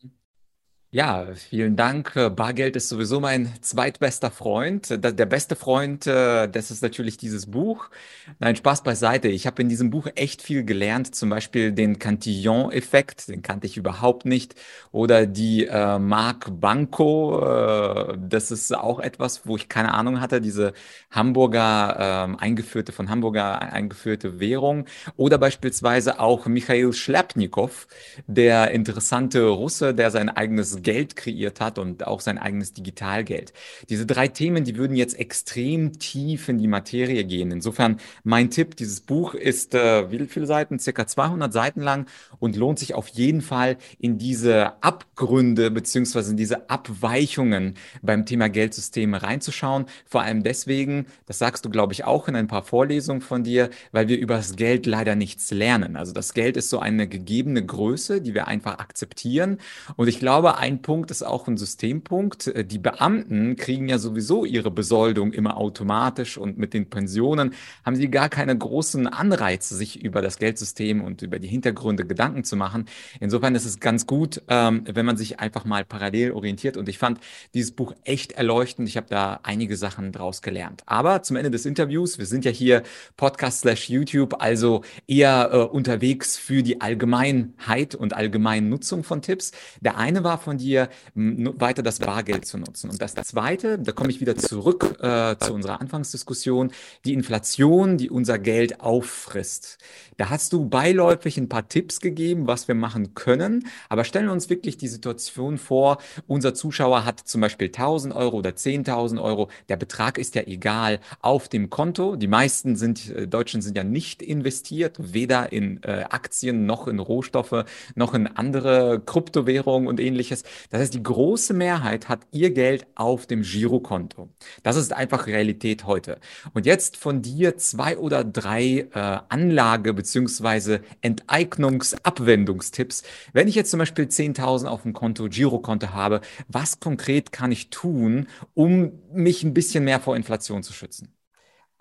Ja, 0.96 1.26
vielen 1.50 1.76
Dank. 1.76 2.16
Äh, 2.16 2.30
Bargeld 2.30 2.76
ist 2.76 2.88
sowieso 2.88 3.20
mein 3.20 3.52
zweitbester 3.62 4.30
Freund. 4.30 4.92
Der 4.92 5.26
beste 5.26 5.56
Freund, 5.56 6.06
äh, 6.06 6.48
das 6.48 6.70
ist 6.70 6.84
natürlich 6.84 7.18
dieses 7.18 7.48
Buch. 7.48 7.90
Nein, 8.38 8.56
Spaß 8.56 8.84
beiseite. 8.84 9.28
Ich 9.28 9.48
habe 9.48 9.60
in 9.64 9.70
diesem 9.70 9.90
Buch 9.90 10.06
echt 10.14 10.44
viel 10.44 10.64
gelernt, 10.64 11.16
zum 11.16 11.32
Beispiel 11.32 11.72
den 11.72 11.98
Cantillon-Effekt, 11.98 13.28
den 13.28 13.42
kannte 13.42 13.66
ich 13.66 13.76
überhaupt 13.76 14.28
nicht. 14.28 14.54
Oder 14.92 15.26
die 15.26 15.66
äh, 15.66 15.98
Mark 15.98 16.60
Banco, 16.62 17.40
äh, 17.42 18.16
das 18.20 18.52
ist 18.52 18.76
auch 18.76 19.00
etwas, 19.00 19.48
wo 19.48 19.56
ich 19.56 19.70
keine 19.70 19.96
Ahnung 19.96 20.22
hatte, 20.22 20.42
diese 20.42 20.74
Hamburger 21.10 22.36
äh, 22.38 22.44
eingeführte, 22.44 22.92
von 22.92 23.10
Hamburger 23.10 23.64
eingeführte 23.64 24.40
Währung. 24.40 24.86
Oder 25.16 25.40
beispielsweise 25.40 26.20
auch 26.20 26.46
Michail 26.46 26.94
Schlepnikow, 26.94 27.88
der 28.28 28.70
interessante 28.70 29.48
Russe, 29.48 29.96
der 29.96 30.12
sein 30.12 30.30
eigenes 30.30 30.83
Geld 30.84 31.16
kreiert 31.16 31.60
hat 31.60 31.80
und 31.80 32.06
auch 32.06 32.22
sein 32.22 32.38
eigenes 32.38 32.74
Digitalgeld. 32.74 33.54
Diese 33.90 34.06
drei 34.06 34.28
Themen, 34.28 34.64
die 34.64 34.78
würden 34.78 34.96
jetzt 34.96 35.18
extrem 35.20 36.00
tief 36.00 36.50
in 36.50 36.58
die 36.58 36.68
Materie 36.68 37.24
gehen. 37.24 37.52
Insofern 37.52 37.98
mein 38.24 38.50
Tipp, 38.50 38.76
dieses 38.76 39.02
Buch 39.02 39.34
ist, 39.34 39.74
äh, 39.74 40.12
wie 40.12 40.28
viele 40.28 40.46
Seiten? 40.46 40.80
Circa 40.80 41.08
200 41.08 41.52
Seiten 41.52 41.82
lang 41.82 42.08
und 42.40 42.56
lohnt 42.56 42.80
sich 42.80 42.94
auf 42.94 43.08
jeden 43.10 43.42
Fall 43.42 43.78
in 44.00 44.18
diese 44.18 44.84
Abgründe 44.84 45.72
beziehungsweise 45.72 46.32
in 46.32 46.38
diese 46.38 46.70
Abweichungen 46.70 47.76
beim 48.02 48.26
Thema 48.26 48.50
Geldsysteme 48.50 49.24
reinzuschauen. 49.24 49.86
Vor 50.06 50.22
allem 50.22 50.44
deswegen, 50.44 51.08
das 51.26 51.40
sagst 51.40 51.66
du, 51.66 51.70
glaube 51.70 51.94
ich, 51.94 52.04
auch 52.04 52.28
in 52.28 52.36
ein 52.36 52.48
paar 52.48 52.64
Vorlesungen 52.64 53.22
von 53.22 53.44
dir, 53.44 53.70
weil 53.92 54.08
wir 54.08 54.18
über 54.18 54.36
das 54.38 54.56
Geld 54.56 54.86
leider 54.86 55.16
nichts 55.16 55.52
lernen. 55.52 55.96
Also 55.96 56.14
das 56.14 56.34
Geld 56.34 56.58
ist 56.58 56.70
so 56.70 56.80
eine 56.80 57.08
gegebene 57.08 57.66
Größe, 57.66 58.22
die 58.22 58.34
wir 58.34 58.48
einfach 58.48 58.80
akzeptieren. 58.80 59.60
Und 59.96 60.08
ich 60.08 60.20
glaube, 60.20 60.58
ein 60.58 60.73
ein 60.74 60.82
Punkt 60.82 61.12
ist 61.12 61.24
auch 61.24 61.48
ein 61.48 61.58
Systempunkt. 61.58 62.52
Die 62.72 62.80
Beamten 62.80 63.56
kriegen 63.56 63.88
ja 63.88 63.98
sowieso 63.98 64.46
ihre 64.46 64.72
Besoldung 64.72 65.32
immer 65.34 65.58
automatisch 65.58 66.38
und 66.38 66.58
mit 66.58 66.74
den 66.74 66.90
Pensionen 66.90 67.54
haben 67.86 67.96
sie 67.96 68.10
gar 68.10 68.30
keine 68.30 68.58
großen 68.58 69.08
Anreize, 69.08 69.76
sich 69.76 70.04
über 70.04 70.22
das 70.22 70.38
Geldsystem 70.38 71.02
und 71.02 71.22
über 71.22 71.40
die 71.40 71.48
Hintergründe 71.48 72.06
Gedanken 72.06 72.44
zu 72.44 72.56
machen. 72.56 72.86
Insofern 73.20 73.56
ist 73.56 73.66
es 73.66 73.80
ganz 73.80 74.08
gut, 74.08 74.42
ähm, 74.48 74.84
wenn 74.92 75.06
man 75.06 75.18
sich 75.18 75.40
einfach 75.40 75.66
mal 75.66 75.86
parallel 75.86 76.32
orientiert. 76.32 76.78
Und 76.78 76.90
ich 76.90 76.98
fand 76.98 77.20
dieses 77.54 77.72
Buch 77.72 77.94
echt 78.04 78.34
erleuchtend. 78.34 78.90
Ich 78.90 78.98
habe 78.98 79.08
da 79.10 79.40
einige 79.44 79.78
Sachen 79.78 80.12
draus 80.12 80.42
gelernt. 80.42 80.82
Aber 80.86 81.22
zum 81.22 81.36
Ende 81.36 81.52
des 81.52 81.66
Interviews, 81.66 82.18
wir 82.18 82.26
sind 82.26 82.46
ja 82.46 82.52
hier 82.52 82.84
Podcast 83.16 83.62
slash 83.62 83.90
YouTube, 83.90 84.42
also 84.42 84.84
eher 85.08 85.50
äh, 85.54 85.58
unterwegs 85.58 86.38
für 86.38 86.64
die 86.64 86.82
Allgemeinheit 86.82 87.96
und 87.96 88.14
allgemeine 88.14 88.68
Nutzung 88.68 89.04
von 89.04 89.22
Tipps. 89.22 89.52
Der 89.82 89.98
eine 89.98 90.24
war 90.24 90.38
von 90.38 90.58
dir, 90.64 90.90
weiter 91.14 91.84
das 91.84 92.00
Bargeld 92.00 92.46
zu 92.46 92.58
nutzen. 92.58 92.90
Und 92.90 93.02
das 93.02 93.16
zweite, 93.16 93.78
da 93.78 93.92
komme 93.92 94.10
ich 94.10 94.22
wieder 94.22 94.36
zurück 94.36 94.98
äh, 95.02 95.36
zu 95.38 95.54
unserer 95.54 95.82
Anfangsdiskussion, 95.82 96.72
die 97.06 97.14
Inflation, 97.14 97.98
die 97.98 98.10
unser 98.10 98.40
Geld 98.40 98.80
auffrisst. 98.80 99.78
Da 100.18 100.30
hast 100.30 100.54
du 100.54 100.70
beiläufig 100.70 101.38
ein 101.38 101.50
paar 101.50 101.68
Tipps 101.68 102.00
gegeben, 102.00 102.48
was 102.48 102.68
wir 102.68 102.76
machen 102.76 103.16
können. 103.16 103.68
Aber 103.90 104.04
stellen 104.04 104.28
wir 104.28 104.32
uns 104.32 104.50
wirklich 104.50 104.78
die 104.78 104.88
Situation 104.88 105.58
vor, 105.58 105.98
unser 106.28 106.54
Zuschauer 106.54 107.06
hat 107.06 107.20
zum 107.20 107.42
Beispiel 107.42 107.68
1000 107.68 108.16
Euro 108.16 108.38
oder 108.38 108.52
10.000 108.52 109.22
Euro. 109.22 109.50
Der 109.70 109.78
Betrag 109.78 110.18
ist 110.18 110.36
ja 110.36 110.44
egal 110.44 111.00
auf 111.22 111.50
dem 111.50 111.70
Konto. 111.70 112.16
Die 112.16 112.28
meisten 112.28 112.76
sind, 112.76 113.10
äh, 113.10 113.28
Deutschen 113.28 113.62
sind 113.62 113.76
ja 113.76 113.84
nicht 113.84 114.22
investiert, 114.22 114.98
weder 115.00 115.52
in 115.52 115.82
äh, 115.84 116.06
Aktien 116.10 116.66
noch 116.66 116.88
in 116.88 117.00
Rohstoffe, 117.00 117.66
noch 117.96 118.14
in 118.14 118.28
andere 118.28 119.02
Kryptowährungen 119.06 119.88
und 119.88 120.00
ähnliches. 120.00 120.44
Das 120.70 120.82
heißt, 120.82 120.94
die 120.94 121.04
große 121.04 121.54
Mehrheit 121.54 122.10
hat 122.10 122.22
ihr 122.32 122.52
Geld 122.52 122.86
auf 122.96 123.26
dem 123.26 123.42
Girokonto. 123.42 124.30
Das 124.64 124.76
ist 124.76 124.94
einfach 124.94 125.28
Realität 125.28 125.86
heute. 125.86 126.20
Und 126.54 126.66
jetzt 126.66 126.98
von 126.98 127.22
dir 127.22 127.58
zwei 127.58 127.98
oder 127.98 128.24
drei 128.24 128.88
äh, 128.94 129.20
Anlage- 129.30 129.94
bzw. 129.94 130.80
Enteignungsabwendungstipps. 131.02 133.04
Wenn 133.34 133.48
ich 133.48 133.56
jetzt 133.56 133.72
zum 133.72 133.80
Beispiel 133.80 134.06
10.000 134.06 134.68
auf 134.68 134.84
dem 134.84 134.94
Konto, 134.94 135.28
Girokonto 135.30 135.90
habe, 135.90 136.22
was 136.48 136.80
konkret 136.80 137.32
kann 137.32 137.52
ich 137.52 137.70
tun, 137.70 138.28
um 138.54 138.92
mich 139.12 139.44
ein 139.44 139.54
bisschen 139.54 139.84
mehr 139.84 140.00
vor 140.00 140.16
Inflation 140.16 140.64
zu 140.64 140.74
schützen? 140.74 141.14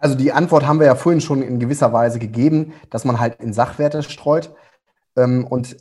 Also 0.02 0.16
die 0.16 0.32
Antwort 0.32 0.66
haben 0.66 0.80
wir 0.80 0.86
ja 0.86 0.96
vorhin 0.96 1.20
schon 1.20 1.42
in 1.42 1.60
gewisser 1.60 1.92
Weise 1.92 2.18
gegeben, 2.18 2.72
dass 2.90 3.04
man 3.04 3.20
halt 3.20 3.40
in 3.40 3.52
Sachwerte 3.52 4.02
streut. 4.02 4.52
Ähm, 5.16 5.46
und 5.46 5.76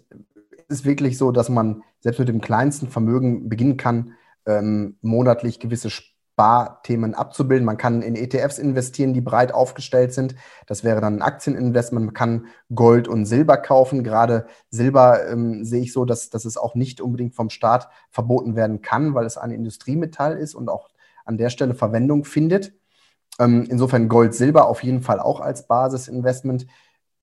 ist 0.72 0.86
wirklich 0.86 1.18
so, 1.18 1.32
dass 1.32 1.50
man 1.50 1.84
selbst 2.00 2.20
mit 2.20 2.30
dem 2.30 2.42
kleinsten 2.42 2.88
Vermögen 2.88 3.50
beginnen 3.50 3.78
kann, 3.78 4.14
ähm, 4.46 4.98
monatlich 5.02 5.60
gewisse 5.60 5.90
Sparthemen 5.90 7.14
abzubilden. 7.14 7.66
Man 7.66 7.78
kann 7.78 8.02
in 8.02 8.16
ETFs 8.16 8.58
investieren, 8.58 9.14
die 9.14 9.22
breit 9.22 9.54
aufgestellt 9.54 10.14
sind. 10.14 10.36
Das 10.66 10.84
wäre 10.84 11.02
dann 11.02 11.18
ein 11.18 11.22
Aktieninvestment. 11.22 12.06
Man 12.06 12.14
kann 12.16 12.48
Gold 12.74 13.08
und 13.08 13.26
Silber 13.26 13.58
kaufen. 13.58 14.04
Gerade 14.04 14.48
Silber 14.70 15.30
ähm, 15.30 15.64
sehe 15.64 15.82
ich 15.82 15.94
so, 15.94 16.06
dass, 16.06 16.30
dass 16.30 16.46
es 16.46 16.58
auch 16.58 16.74
nicht 16.74 17.02
unbedingt 17.02 17.36
vom 17.36 17.50
Staat 17.50 17.90
verboten 18.10 18.56
werden 18.56 18.82
kann, 18.82 19.14
weil 19.14 19.26
es 19.26 19.38
ein 19.38 19.52
Industriemetall 19.52 20.38
ist 20.38 20.56
und 20.56 20.70
auch 20.70 20.90
an 21.26 21.38
der 21.38 21.50
Stelle 21.50 21.76
Verwendung 21.76 22.26
findet. 22.26 22.74
Ähm, 23.40 23.68
insofern 23.70 24.10
Gold, 24.10 24.34
Silber 24.34 24.68
auf 24.68 24.84
jeden 24.84 25.02
Fall 25.02 25.20
auch 25.20 25.40
als 25.42 25.68
Basisinvestment. 25.68 26.66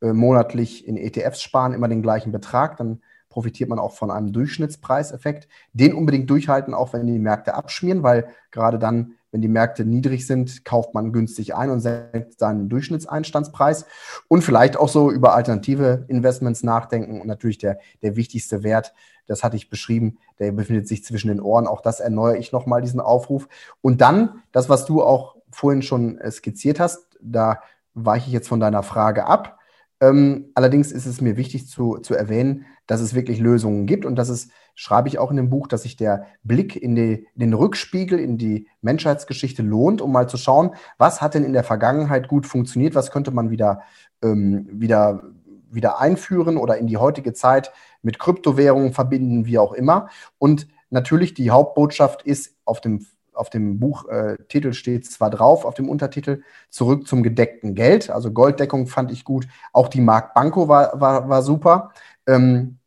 Äh, 0.00 0.12
monatlich 0.12 0.86
in 0.86 0.96
ETFs 0.96 1.42
sparen, 1.42 1.72
immer 1.72 1.88
den 1.88 2.02
gleichen 2.02 2.30
Betrag. 2.30 2.76
Dann 2.76 3.02
profitiert 3.28 3.68
man 3.68 3.78
auch 3.78 3.92
von 3.92 4.10
einem 4.10 4.32
Durchschnittspreiseffekt. 4.32 5.48
Den 5.72 5.94
unbedingt 5.94 6.28
durchhalten, 6.30 6.74
auch 6.74 6.92
wenn 6.92 7.06
die 7.06 7.18
Märkte 7.18 7.54
abschmieren, 7.54 8.02
weil 8.02 8.28
gerade 8.50 8.78
dann, 8.78 9.12
wenn 9.30 9.42
die 9.42 9.48
Märkte 9.48 9.84
niedrig 9.84 10.26
sind, 10.26 10.64
kauft 10.64 10.94
man 10.94 11.12
günstig 11.12 11.54
ein 11.54 11.70
und 11.70 11.80
senkt 11.80 12.38
seinen 12.38 12.68
Durchschnittseinstandspreis. 12.68 13.84
Und 14.28 14.42
vielleicht 14.42 14.76
auch 14.76 14.88
so 14.88 15.10
über 15.10 15.34
alternative 15.34 16.04
Investments 16.08 16.62
nachdenken. 16.62 17.20
Und 17.20 17.26
natürlich 17.26 17.58
der, 17.58 17.78
der 18.02 18.16
wichtigste 18.16 18.62
Wert, 18.62 18.94
das 19.26 19.44
hatte 19.44 19.56
ich 19.56 19.68
beschrieben, 19.68 20.18
der 20.38 20.52
befindet 20.52 20.88
sich 20.88 21.04
zwischen 21.04 21.28
den 21.28 21.40
Ohren. 21.40 21.66
Auch 21.66 21.82
das 21.82 22.00
erneuere 22.00 22.38
ich 22.38 22.52
nochmal, 22.52 22.80
diesen 22.80 23.00
Aufruf. 23.00 23.48
Und 23.82 24.00
dann, 24.00 24.42
das, 24.52 24.68
was 24.68 24.86
du 24.86 25.02
auch 25.02 25.36
vorhin 25.50 25.82
schon 25.82 26.18
äh, 26.18 26.30
skizziert 26.30 26.80
hast, 26.80 27.18
da 27.20 27.60
weiche 27.94 28.28
ich 28.28 28.32
jetzt 28.32 28.48
von 28.48 28.60
deiner 28.60 28.82
Frage 28.82 29.26
ab. 29.26 29.57
Ähm, 30.00 30.50
allerdings 30.54 30.92
ist 30.92 31.06
es 31.06 31.20
mir 31.20 31.36
wichtig 31.36 31.68
zu, 31.68 31.98
zu 31.98 32.14
erwähnen, 32.14 32.66
dass 32.86 33.00
es 33.00 33.14
wirklich 33.14 33.40
Lösungen 33.40 33.86
gibt 33.86 34.04
und 34.04 34.16
dass 34.16 34.28
es, 34.28 34.48
schreibe 34.74 35.08
ich 35.08 35.18
auch 35.18 35.30
in 35.30 35.36
dem 35.36 35.50
Buch, 35.50 35.66
dass 35.66 35.82
sich 35.82 35.96
der 35.96 36.26
Blick 36.44 36.76
in, 36.76 36.94
die, 36.94 37.26
in 37.34 37.40
den 37.40 37.54
Rückspiegel, 37.54 38.18
in 38.18 38.38
die 38.38 38.68
Menschheitsgeschichte 38.80 39.62
lohnt, 39.62 40.00
um 40.00 40.12
mal 40.12 40.28
zu 40.28 40.36
schauen, 40.36 40.70
was 40.98 41.20
hat 41.20 41.34
denn 41.34 41.44
in 41.44 41.52
der 41.52 41.64
Vergangenheit 41.64 42.28
gut 42.28 42.46
funktioniert, 42.46 42.94
was 42.94 43.10
könnte 43.10 43.32
man 43.32 43.50
wieder, 43.50 43.82
ähm, 44.22 44.68
wieder, 44.70 45.24
wieder 45.70 46.00
einführen 46.00 46.56
oder 46.56 46.78
in 46.78 46.86
die 46.86 46.96
heutige 46.96 47.32
Zeit 47.32 47.72
mit 48.02 48.20
Kryptowährungen 48.20 48.92
verbinden, 48.92 49.46
wie 49.46 49.58
auch 49.58 49.72
immer. 49.72 50.08
Und 50.38 50.68
natürlich 50.90 51.34
die 51.34 51.50
Hauptbotschaft 51.50 52.22
ist 52.22 52.54
auf 52.64 52.80
dem 52.80 53.04
auf 53.38 53.50
dem 53.50 53.78
Buchtitel 53.78 54.68
äh, 54.68 54.72
steht 54.72 55.06
zwar 55.06 55.30
drauf, 55.30 55.64
auf 55.64 55.74
dem 55.74 55.88
Untertitel, 55.88 56.42
zurück 56.70 57.06
zum 57.06 57.22
gedeckten 57.22 57.74
Geld. 57.74 58.10
Also 58.10 58.32
Golddeckung 58.32 58.86
fand 58.86 59.12
ich 59.12 59.24
gut. 59.24 59.46
Auch 59.72 59.88
die 59.88 60.00
Mark 60.00 60.34
Banco 60.34 60.68
war, 60.68 61.00
war, 61.00 61.28
war 61.28 61.42
super. 61.42 61.92
Ähm, 62.26 62.78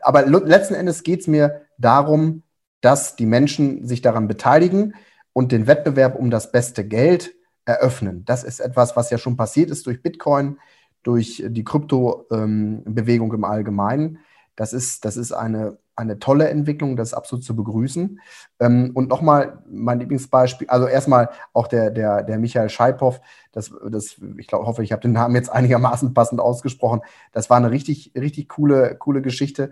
aber 0.00 0.26
letzten 0.26 0.74
Endes 0.74 1.02
geht 1.02 1.20
es 1.20 1.26
mir 1.26 1.62
darum, 1.78 2.42
dass 2.80 3.16
die 3.16 3.26
Menschen 3.26 3.86
sich 3.86 4.02
daran 4.02 4.28
beteiligen 4.28 4.94
und 5.32 5.52
den 5.52 5.66
Wettbewerb 5.66 6.16
um 6.16 6.30
das 6.30 6.52
beste 6.52 6.86
Geld 6.86 7.34
eröffnen. 7.64 8.24
Das 8.24 8.44
ist 8.44 8.60
etwas, 8.60 8.96
was 8.96 9.10
ja 9.10 9.18
schon 9.18 9.36
passiert 9.36 9.70
ist 9.70 9.86
durch 9.86 10.02
Bitcoin, 10.02 10.58
durch 11.02 11.44
die 11.46 11.64
Kryptobewegung 11.64 13.30
ähm, 13.30 13.34
im 13.34 13.44
Allgemeinen. 13.44 14.18
Das 14.56 14.72
ist, 14.72 15.04
das 15.04 15.16
ist 15.16 15.32
eine 15.32 15.78
eine 15.98 16.18
tolle 16.20 16.48
Entwicklung, 16.48 16.96
das 16.96 17.08
ist 17.08 17.14
absolut 17.14 17.44
zu 17.44 17.56
begrüßen. 17.56 18.20
Ähm, 18.60 18.92
und 18.94 19.08
nochmal 19.08 19.58
mein 19.68 19.98
Lieblingsbeispiel, 19.98 20.68
also 20.68 20.86
erstmal 20.86 21.30
auch 21.52 21.66
der, 21.66 21.90
der, 21.90 22.22
der 22.22 22.38
Michael 22.38 22.68
Scheipow, 22.68 23.20
das, 23.52 23.72
das, 23.90 24.16
ich 24.36 24.46
glaube, 24.46 24.66
hoffe, 24.66 24.84
ich 24.84 24.92
habe 24.92 25.02
den 25.02 25.12
Namen 25.12 25.34
jetzt 25.34 25.50
einigermaßen 25.52 26.14
passend 26.14 26.40
ausgesprochen. 26.40 27.00
Das 27.32 27.50
war 27.50 27.56
eine 27.56 27.70
richtig, 27.70 28.12
richtig 28.14 28.48
coole, 28.48 28.94
coole 28.96 29.22
Geschichte. 29.22 29.70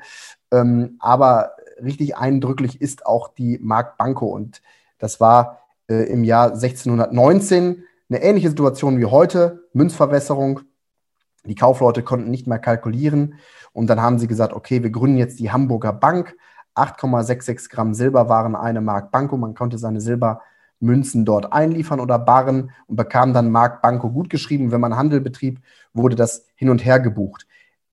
Ähm, 0.51 0.97
aber 0.99 1.53
richtig 1.83 2.17
eindrücklich 2.17 2.81
ist 2.81 3.07
auch 3.07 3.29
die 3.29 3.59
Mark 3.63 3.97
Banco. 3.97 4.27
Und 4.27 4.63
das 4.99 5.21
war 5.21 5.61
äh, 5.89 6.11
im 6.11 6.25
Jahr 6.25 6.53
1619 6.53 7.85
eine 8.09 8.23
ähnliche 8.23 8.49
Situation 8.49 8.99
wie 8.99 9.07
heute, 9.07 9.69
Münzverwässerung. 9.73 10.61
Die 11.47 11.55
Kaufleute 11.55 12.03
konnten 12.03 12.31
nicht 12.31 12.47
mehr 12.47 12.59
kalkulieren 12.59 13.35
und 13.73 13.89
dann 13.89 14.01
haben 14.01 14.19
sie 14.19 14.27
gesagt, 14.27 14.53
okay, 14.53 14.83
wir 14.83 14.91
gründen 14.91 15.19
jetzt 15.19 15.39
die 15.39 15.53
Hamburger 15.53 15.93
Bank. 15.93 16.37
8,66 16.75 17.71
Gramm 17.71 17.95
Silber 17.95 18.29
waren 18.29 18.55
eine 18.55 18.81
Mark 18.81 19.11
Banco. 19.11 19.37
Man 19.37 19.55
konnte 19.55 19.79
seine 19.79 20.01
Silbermünzen 20.01 21.25
dort 21.25 21.53
einliefern 21.53 22.01
oder 22.01 22.19
barren 22.19 22.71
und 22.87 22.97
bekam 22.97 23.33
dann 23.33 23.51
Mark 23.51 23.83
Banco 23.83 24.11
gutgeschrieben. 24.11 24.73
Wenn 24.73 24.81
man 24.81 24.97
Handel 24.97 25.21
betrieb, 25.21 25.61
wurde 25.93 26.17
das 26.17 26.47
hin 26.55 26.71
und 26.71 26.85
her 26.85 27.01
gebucht. 27.01 27.47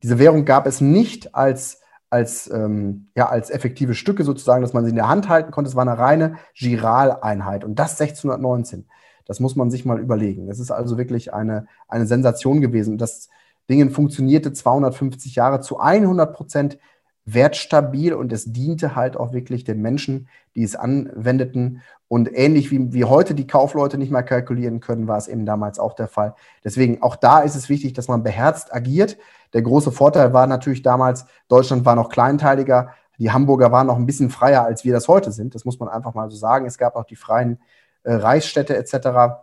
Diese 0.03 0.19
Währung 0.19 0.45
gab 0.45 0.67
es 0.67 0.81
nicht 0.81 1.35
als, 1.35 1.81
als, 2.09 2.49
ähm, 2.51 3.07
ja, 3.15 3.29
als 3.29 3.49
effektive 3.49 3.93
Stücke 3.93 4.23
sozusagen, 4.23 4.61
dass 4.61 4.73
man 4.73 4.83
sie 4.83 4.89
in 4.89 4.97
der 4.97 5.07
Hand 5.07 5.29
halten 5.29 5.51
konnte. 5.51 5.69
Es 5.69 5.75
war 5.75 5.87
eine 5.87 5.97
reine 5.97 6.35
Giraleinheit 6.55 7.63
und 7.63 7.79
das 7.79 7.99
1619. 7.99 8.85
Das 9.25 9.39
muss 9.39 9.55
man 9.55 9.71
sich 9.71 9.85
mal 9.85 9.99
überlegen. 9.99 10.49
Es 10.49 10.59
ist 10.59 10.71
also 10.71 10.97
wirklich 10.97 11.33
eine, 11.33 11.67
eine 11.87 12.05
Sensation 12.05 12.59
gewesen. 12.59 12.97
Das 12.97 13.29
Dingen 13.69 13.89
funktionierte 13.89 14.53
250 14.53 15.35
Jahre 15.35 15.61
zu 15.61 15.79
100 15.79 16.33
Prozent 16.33 16.77
wertstabil 17.25 18.13
und 18.13 18.33
es 18.33 18.51
diente 18.51 18.95
halt 18.95 19.15
auch 19.15 19.31
wirklich 19.31 19.63
den 19.63 19.81
Menschen, 19.81 20.27
die 20.55 20.63
es 20.63 20.75
anwendeten. 20.75 21.81
Und 22.07 22.29
ähnlich 22.33 22.69
wie, 22.69 22.93
wie 22.93 23.05
heute 23.05 23.33
die 23.33 23.47
Kaufleute 23.47 23.97
nicht 23.97 24.11
mehr 24.11 24.23
kalkulieren 24.23 24.81
können, 24.81 25.07
war 25.07 25.17
es 25.17 25.27
eben 25.27 25.45
damals 25.45 25.79
auch 25.79 25.93
der 25.93 26.07
Fall. 26.07 26.35
Deswegen 26.63 27.01
auch 27.01 27.15
da 27.15 27.39
ist 27.39 27.55
es 27.55 27.69
wichtig, 27.69 27.93
dass 27.93 28.07
man 28.07 28.23
beherzt 28.23 28.73
agiert. 28.73 29.17
Der 29.53 29.61
große 29.61 29.91
Vorteil 29.91 30.33
war 30.33 30.47
natürlich 30.47 30.81
damals, 30.81 31.25
Deutschland 31.47 31.85
war 31.85 31.95
noch 31.95 32.09
kleinteiliger, 32.09 32.93
die 33.19 33.31
Hamburger 33.31 33.71
waren 33.71 33.87
noch 33.87 33.97
ein 33.97 34.05
bisschen 34.05 34.29
freier, 34.29 34.65
als 34.65 34.83
wir 34.83 34.93
das 34.93 35.07
heute 35.07 35.31
sind. 35.31 35.55
Das 35.55 35.65
muss 35.65 35.79
man 35.79 35.87
einfach 35.87 36.13
mal 36.13 36.29
so 36.29 36.35
sagen. 36.35 36.65
Es 36.65 36.77
gab 36.77 36.95
auch 36.95 37.05
die 37.05 37.15
freien 37.15 37.59
äh, 38.03 38.13
Reichsstädte 38.13 38.75
etc. 38.75 39.37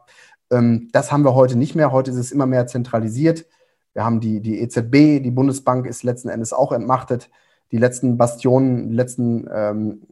Ähm, 0.51 0.89
das 0.93 1.13
haben 1.13 1.25
wir 1.25 1.35
heute 1.35 1.57
nicht 1.57 1.75
mehr. 1.75 1.93
Heute 1.93 2.11
ist 2.11 2.19
es 2.19 2.33
immer 2.33 2.47
mehr 2.47 2.67
zentralisiert. 2.67 3.47
Wir 3.93 4.05
haben 4.05 4.21
die, 4.21 4.41
die 4.41 4.61
EZB, 4.61 5.23
die 5.23 5.31
Bundesbank 5.31 5.87
ist 5.87 6.03
letzten 6.03 6.29
Endes 6.29 6.53
auch 6.53 6.73
entmachtet. 6.73 7.31
Die 7.73 7.79
letzten 7.79 8.19
Bastionen, 8.19 8.89
die 8.91 8.95
letzten, 8.95 9.49
ähm, 9.53 10.03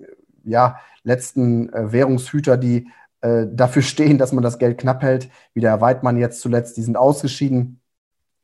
ja, 0.45 0.79
letzten 1.03 1.73
äh, 1.73 1.93
Währungshüter, 1.93 2.57
die 2.57 2.89
äh, 3.21 3.47
dafür 3.51 3.83
stehen, 3.93 4.19
dass 4.19 4.33
man 4.33 4.43
das 4.43 4.59
Geld 4.59 4.79
knapp 4.79 5.03
hält, 5.03 5.31
wie 5.55 5.61
der 5.61 5.71
Herr 5.73 5.81
Weidmann 5.81 6.19
jetzt 6.19 6.41
zuletzt, 6.41 6.77
die 6.77 6.83
sind 6.83 6.97
ausgeschieden. 6.97 7.81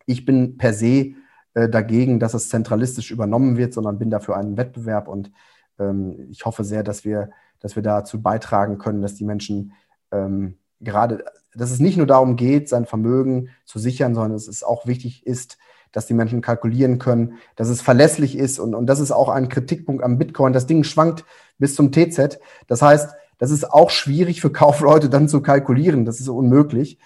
Ich 0.07 0.25
bin 0.25 0.57
per 0.57 0.73
se 0.73 1.15
äh, 1.55 1.69
dagegen, 1.69 2.21
dass 2.21 2.35
es 2.35 2.49
zentralistisch 2.49 3.11
übernommen 3.11 3.57
wird, 3.57 3.75
sondern 3.75 3.99
bin 3.99 4.11
dafür 4.11 4.37
einen 4.37 4.57
Wettbewerb 4.57 5.09
und 5.09 5.31
ähm, 5.79 6.27
ich 6.31 6.45
hoffe 6.45 6.65
sehr, 6.65 6.83
dass 6.83 7.05
wir, 7.05 7.31
dass 7.61 7.77
wir 7.77 7.83
dazu 7.83 8.21
beitragen 8.23 8.79
können, 8.79 9.03
dass 9.03 9.15
die 9.15 9.25
Menschen 9.25 9.73
ähm, 10.13 10.59
gerade, 10.85 11.25
dass 11.55 11.71
es 11.71 11.81
nicht 11.81 11.97
nur 11.97 12.07
darum 12.07 12.37
geht, 12.37 12.69
sein 12.69 12.87
Vermögen 12.87 13.51
zu 13.65 13.79
sichern, 13.79 14.15
sondern 14.15 14.33
dass 14.33 14.49
es 14.49 14.63
auch 14.63 14.87
wichtig 14.87 15.27
ist, 15.27 15.59
dass 15.93 16.07
die 16.07 16.15
Menschen 16.15 16.41
kalkulieren 16.41 16.99
können, 16.99 17.35
dass 17.57 17.69
es 17.69 17.81
verlässlich 17.81 18.37
ist 18.37 18.59
und, 18.59 18.75
und 18.75 18.87
das 18.87 19.01
ist 19.01 19.13
auch 19.13 19.29
ein 19.29 19.49
Kritikpunkt 19.49 20.03
am 20.03 20.19
Bitcoin. 20.19 20.53
Das 20.53 20.67
Ding 20.67 20.83
schwankt 20.83 21.25
bis 21.59 21.75
zum 21.77 21.93
TZ. 21.93 22.41
Das 22.67 22.83
heißt, 22.83 23.15
das 23.39 23.51
ist 23.51 23.71
auch 23.71 23.91
schwierig 23.91 24.41
für 24.41 24.51
Kaufleute 24.53 25.09
dann 25.09 25.29
zu 25.29 25.41
kalkulieren. 25.41 26.05
Das 26.05 26.21
ist 26.21 26.29
unmöglich. 26.29 26.99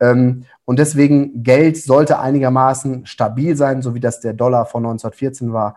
Ähm, 0.00 0.44
und 0.64 0.78
deswegen 0.78 1.42
Geld 1.42 1.76
sollte 1.76 2.18
einigermaßen 2.18 3.06
stabil 3.06 3.56
sein, 3.56 3.82
so 3.82 3.94
wie 3.94 4.00
das 4.00 4.20
der 4.20 4.32
Dollar 4.32 4.66
von 4.66 4.84
1914 4.84 5.52
war. 5.52 5.76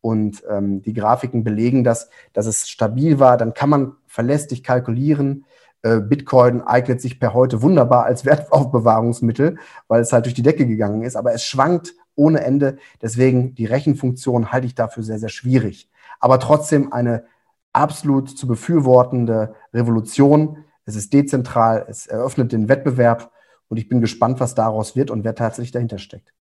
Und 0.00 0.44
ähm, 0.48 0.82
die 0.82 0.94
Grafiken 0.94 1.42
belegen 1.42 1.82
das, 1.82 2.10
dass 2.32 2.46
es 2.46 2.68
stabil 2.68 3.18
war. 3.18 3.36
Dann 3.36 3.54
kann 3.54 3.68
man 3.68 3.92
verlässlich 4.06 4.62
kalkulieren. 4.62 5.44
Äh, 5.86 6.00
Bitcoin 6.00 6.62
eignet 6.62 7.00
sich 7.00 7.20
per 7.20 7.32
heute 7.32 7.62
wunderbar 7.62 8.04
als 8.06 8.24
Wertaufbewahrungsmittel, 8.24 9.58
weil 9.86 10.00
es 10.00 10.12
halt 10.12 10.24
durch 10.24 10.34
die 10.34 10.42
Decke 10.42 10.66
gegangen 10.66 11.02
ist. 11.02 11.14
Aber 11.14 11.32
es 11.32 11.44
schwankt 11.44 11.94
ohne 12.16 12.40
Ende. 12.40 12.78
Deswegen 13.02 13.54
die 13.54 13.66
Rechenfunktion 13.66 14.50
halte 14.50 14.66
ich 14.66 14.74
dafür 14.74 15.04
sehr, 15.04 15.20
sehr 15.20 15.28
schwierig. 15.28 15.88
Aber 16.18 16.40
trotzdem 16.40 16.92
eine 16.92 17.24
absolut 17.72 18.36
zu 18.36 18.48
befürwortende 18.48 19.54
Revolution. 19.72 20.64
Es 20.86 20.96
ist 20.96 21.12
dezentral, 21.12 21.86
es 21.88 22.06
eröffnet 22.06 22.52
den 22.52 22.68
Wettbewerb 22.68 23.30
und 23.68 23.76
ich 23.76 23.88
bin 23.88 24.00
gespannt, 24.00 24.40
was 24.40 24.54
daraus 24.56 24.96
wird 24.96 25.12
und 25.12 25.22
wer 25.24 25.34
tatsächlich 25.36 25.72
dahinter 25.72 25.98
steckt. 25.98 26.32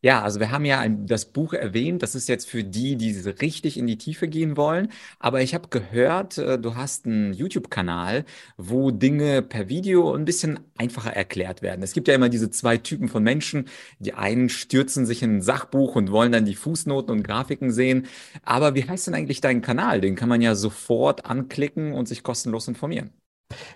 Ja, 0.00 0.22
also 0.22 0.38
wir 0.38 0.52
haben 0.52 0.64
ja 0.64 0.78
ein, 0.78 1.06
das 1.06 1.24
Buch 1.24 1.52
erwähnt. 1.52 2.02
Das 2.02 2.14
ist 2.14 2.28
jetzt 2.28 2.48
für 2.48 2.62
die, 2.62 2.96
die 2.96 3.10
richtig 3.40 3.76
in 3.76 3.88
die 3.88 3.98
Tiefe 3.98 4.28
gehen 4.28 4.56
wollen. 4.56 4.92
Aber 5.18 5.42
ich 5.42 5.54
habe 5.54 5.68
gehört, 5.70 6.38
äh, 6.38 6.56
du 6.58 6.76
hast 6.76 7.06
einen 7.06 7.32
YouTube-Kanal, 7.32 8.24
wo 8.56 8.92
Dinge 8.92 9.42
per 9.42 9.68
Video 9.68 10.14
ein 10.14 10.24
bisschen 10.24 10.60
einfacher 10.76 11.12
erklärt 11.12 11.62
werden. 11.62 11.82
Es 11.82 11.92
gibt 11.92 12.06
ja 12.06 12.14
immer 12.14 12.28
diese 12.28 12.50
zwei 12.50 12.76
Typen 12.76 13.08
von 13.08 13.24
Menschen. 13.24 13.64
Die 13.98 14.14
einen 14.14 14.48
stürzen 14.48 15.04
sich 15.04 15.22
in 15.24 15.38
ein 15.38 15.42
Sachbuch 15.42 15.96
und 15.96 16.12
wollen 16.12 16.30
dann 16.30 16.44
die 16.44 16.54
Fußnoten 16.54 17.10
und 17.10 17.24
Grafiken 17.24 17.72
sehen. 17.72 18.06
Aber 18.44 18.76
wie 18.76 18.88
heißt 18.88 19.08
denn 19.08 19.14
eigentlich 19.14 19.40
dein 19.40 19.62
Kanal? 19.62 20.00
Den 20.00 20.14
kann 20.14 20.28
man 20.28 20.42
ja 20.42 20.54
sofort 20.54 21.26
anklicken 21.26 21.92
und 21.92 22.06
sich 22.06 22.22
kostenlos 22.22 22.68
informieren. 22.68 23.10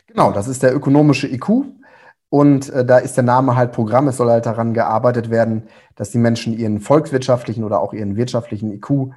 Genau, 0.07 0.33
das 0.33 0.49
ist 0.49 0.62
der 0.62 0.75
ökonomische 0.75 1.27
IQ. 1.27 1.64
Und 2.33 2.70
äh, 2.70 2.83
da 2.83 2.97
ist 2.97 3.18
der 3.18 3.24
Name 3.24 3.57
halt 3.57 3.72
Programm. 3.72 4.09
Es 4.09 4.16
soll 4.16 4.30
halt 4.30 4.47
daran 4.47 4.72
gearbeitet 4.72 5.28
werden, 5.28 5.64
dass 5.97 6.12
die 6.12 6.18
Menschen 6.18 6.59
ihren 6.59 6.80
volkswirtschaftlichen 6.80 7.62
oder 7.62 7.83
auch 7.83 7.93
ihren 7.93 8.16
wirtschaftlichen 8.16 8.72
IQ 8.72 9.12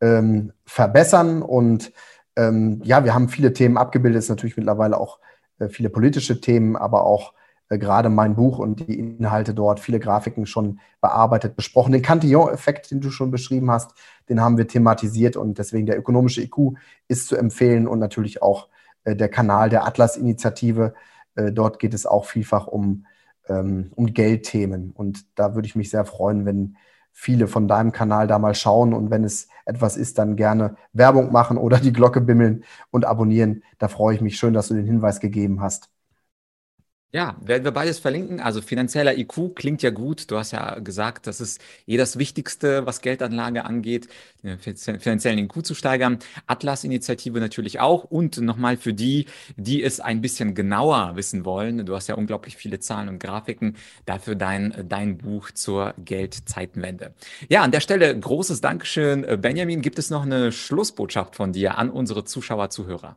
ähm, 0.00 0.52
verbessern. 0.64 1.42
Und 1.42 1.90
ähm, 2.36 2.80
ja, 2.84 3.02
wir 3.02 3.12
haben 3.12 3.28
viele 3.28 3.52
Themen 3.52 3.76
abgebildet. 3.76 4.20
Es 4.20 4.26
ist 4.26 4.28
natürlich 4.28 4.56
mittlerweile 4.56 4.98
auch 4.98 5.18
äh, 5.58 5.68
viele 5.68 5.90
politische 5.90 6.40
Themen, 6.40 6.76
aber 6.76 7.02
auch 7.02 7.32
äh, 7.70 7.76
gerade 7.76 8.08
mein 8.08 8.36
Buch 8.36 8.60
und 8.60 8.86
die 8.86 9.00
Inhalte 9.00 9.52
dort, 9.52 9.80
viele 9.80 9.98
Grafiken 9.98 10.46
schon 10.46 10.78
bearbeitet, 11.00 11.56
besprochen. 11.56 11.90
Den 11.90 12.02
Cantillon-Effekt, 12.02 12.92
den 12.92 13.00
du 13.00 13.10
schon 13.10 13.32
beschrieben 13.32 13.68
hast, 13.72 13.94
den 14.28 14.40
haben 14.40 14.58
wir 14.58 14.68
thematisiert 14.68 15.34
und 15.36 15.58
deswegen 15.58 15.86
der 15.86 15.98
ökonomische 15.98 16.40
IQ 16.40 16.76
ist 17.08 17.26
zu 17.26 17.36
empfehlen 17.36 17.88
und 17.88 17.98
natürlich 17.98 18.42
auch 18.42 18.68
äh, 19.02 19.16
der 19.16 19.28
Kanal 19.28 19.70
der 19.70 19.88
Atlas-Initiative 19.88 20.94
äh, 21.34 21.52
dort 21.52 21.78
geht 21.78 21.94
es 21.94 22.06
auch 22.06 22.24
vielfach 22.24 22.66
um, 22.66 23.06
ähm, 23.48 23.92
um 23.94 24.12
Geldthemen. 24.12 24.92
Und 24.92 25.26
da 25.38 25.54
würde 25.54 25.66
ich 25.66 25.76
mich 25.76 25.90
sehr 25.90 26.04
freuen, 26.04 26.46
wenn 26.46 26.76
viele 27.12 27.48
von 27.48 27.68
deinem 27.68 27.92
Kanal 27.92 28.26
da 28.26 28.38
mal 28.38 28.54
schauen 28.54 28.94
und 28.94 29.10
wenn 29.10 29.24
es 29.24 29.48
etwas 29.66 29.96
ist, 29.96 30.18
dann 30.18 30.36
gerne 30.36 30.76
Werbung 30.92 31.32
machen 31.32 31.58
oder 31.58 31.78
die 31.78 31.92
Glocke 31.92 32.20
bimmeln 32.20 32.64
und 32.90 33.04
abonnieren. 33.04 33.62
Da 33.78 33.88
freue 33.88 34.14
ich 34.14 34.20
mich 34.20 34.36
schön, 34.36 34.54
dass 34.54 34.68
du 34.68 34.74
den 34.74 34.86
Hinweis 34.86 35.20
gegeben 35.20 35.60
hast. 35.60 35.90
Ja, 37.12 37.36
werden 37.40 37.64
wir 37.64 37.72
beides 37.72 37.98
verlinken. 37.98 38.38
Also 38.38 38.62
finanzieller 38.62 39.18
IQ 39.18 39.56
klingt 39.56 39.82
ja 39.82 39.90
gut. 39.90 40.30
Du 40.30 40.36
hast 40.36 40.52
ja 40.52 40.78
gesagt, 40.78 41.26
das 41.26 41.40
ist 41.40 41.60
eh 41.88 41.96
das 41.96 42.20
Wichtigste, 42.20 42.86
was 42.86 43.00
Geldanlage 43.00 43.64
angeht, 43.64 44.06
den 44.44 44.60
finanziellen 44.60 45.40
IQ 45.40 45.66
zu 45.66 45.74
steigern. 45.74 46.20
Atlas-Initiative 46.46 47.40
natürlich 47.40 47.80
auch. 47.80 48.04
Und 48.04 48.38
nochmal 48.40 48.76
für 48.76 48.94
die, 48.94 49.26
die 49.56 49.82
es 49.82 49.98
ein 49.98 50.20
bisschen 50.20 50.54
genauer 50.54 51.16
wissen 51.16 51.44
wollen. 51.44 51.84
Du 51.84 51.96
hast 51.96 52.06
ja 52.06 52.14
unglaublich 52.14 52.56
viele 52.56 52.78
Zahlen 52.78 53.08
und 53.08 53.18
Grafiken. 53.18 53.76
Dafür 54.06 54.36
dein, 54.36 54.86
dein 54.88 55.18
Buch 55.18 55.50
zur 55.50 55.94
Geldzeitenwende. 55.98 57.12
Ja, 57.48 57.62
an 57.62 57.72
der 57.72 57.80
Stelle 57.80 58.16
großes 58.16 58.60
Dankeschön, 58.60 59.26
Benjamin. 59.40 59.82
Gibt 59.82 59.98
es 59.98 60.10
noch 60.10 60.22
eine 60.22 60.52
Schlussbotschaft 60.52 61.34
von 61.34 61.52
dir 61.52 61.76
an 61.76 61.90
unsere 61.90 62.24
Zuschauer, 62.24 62.70
Zuhörer? 62.70 63.16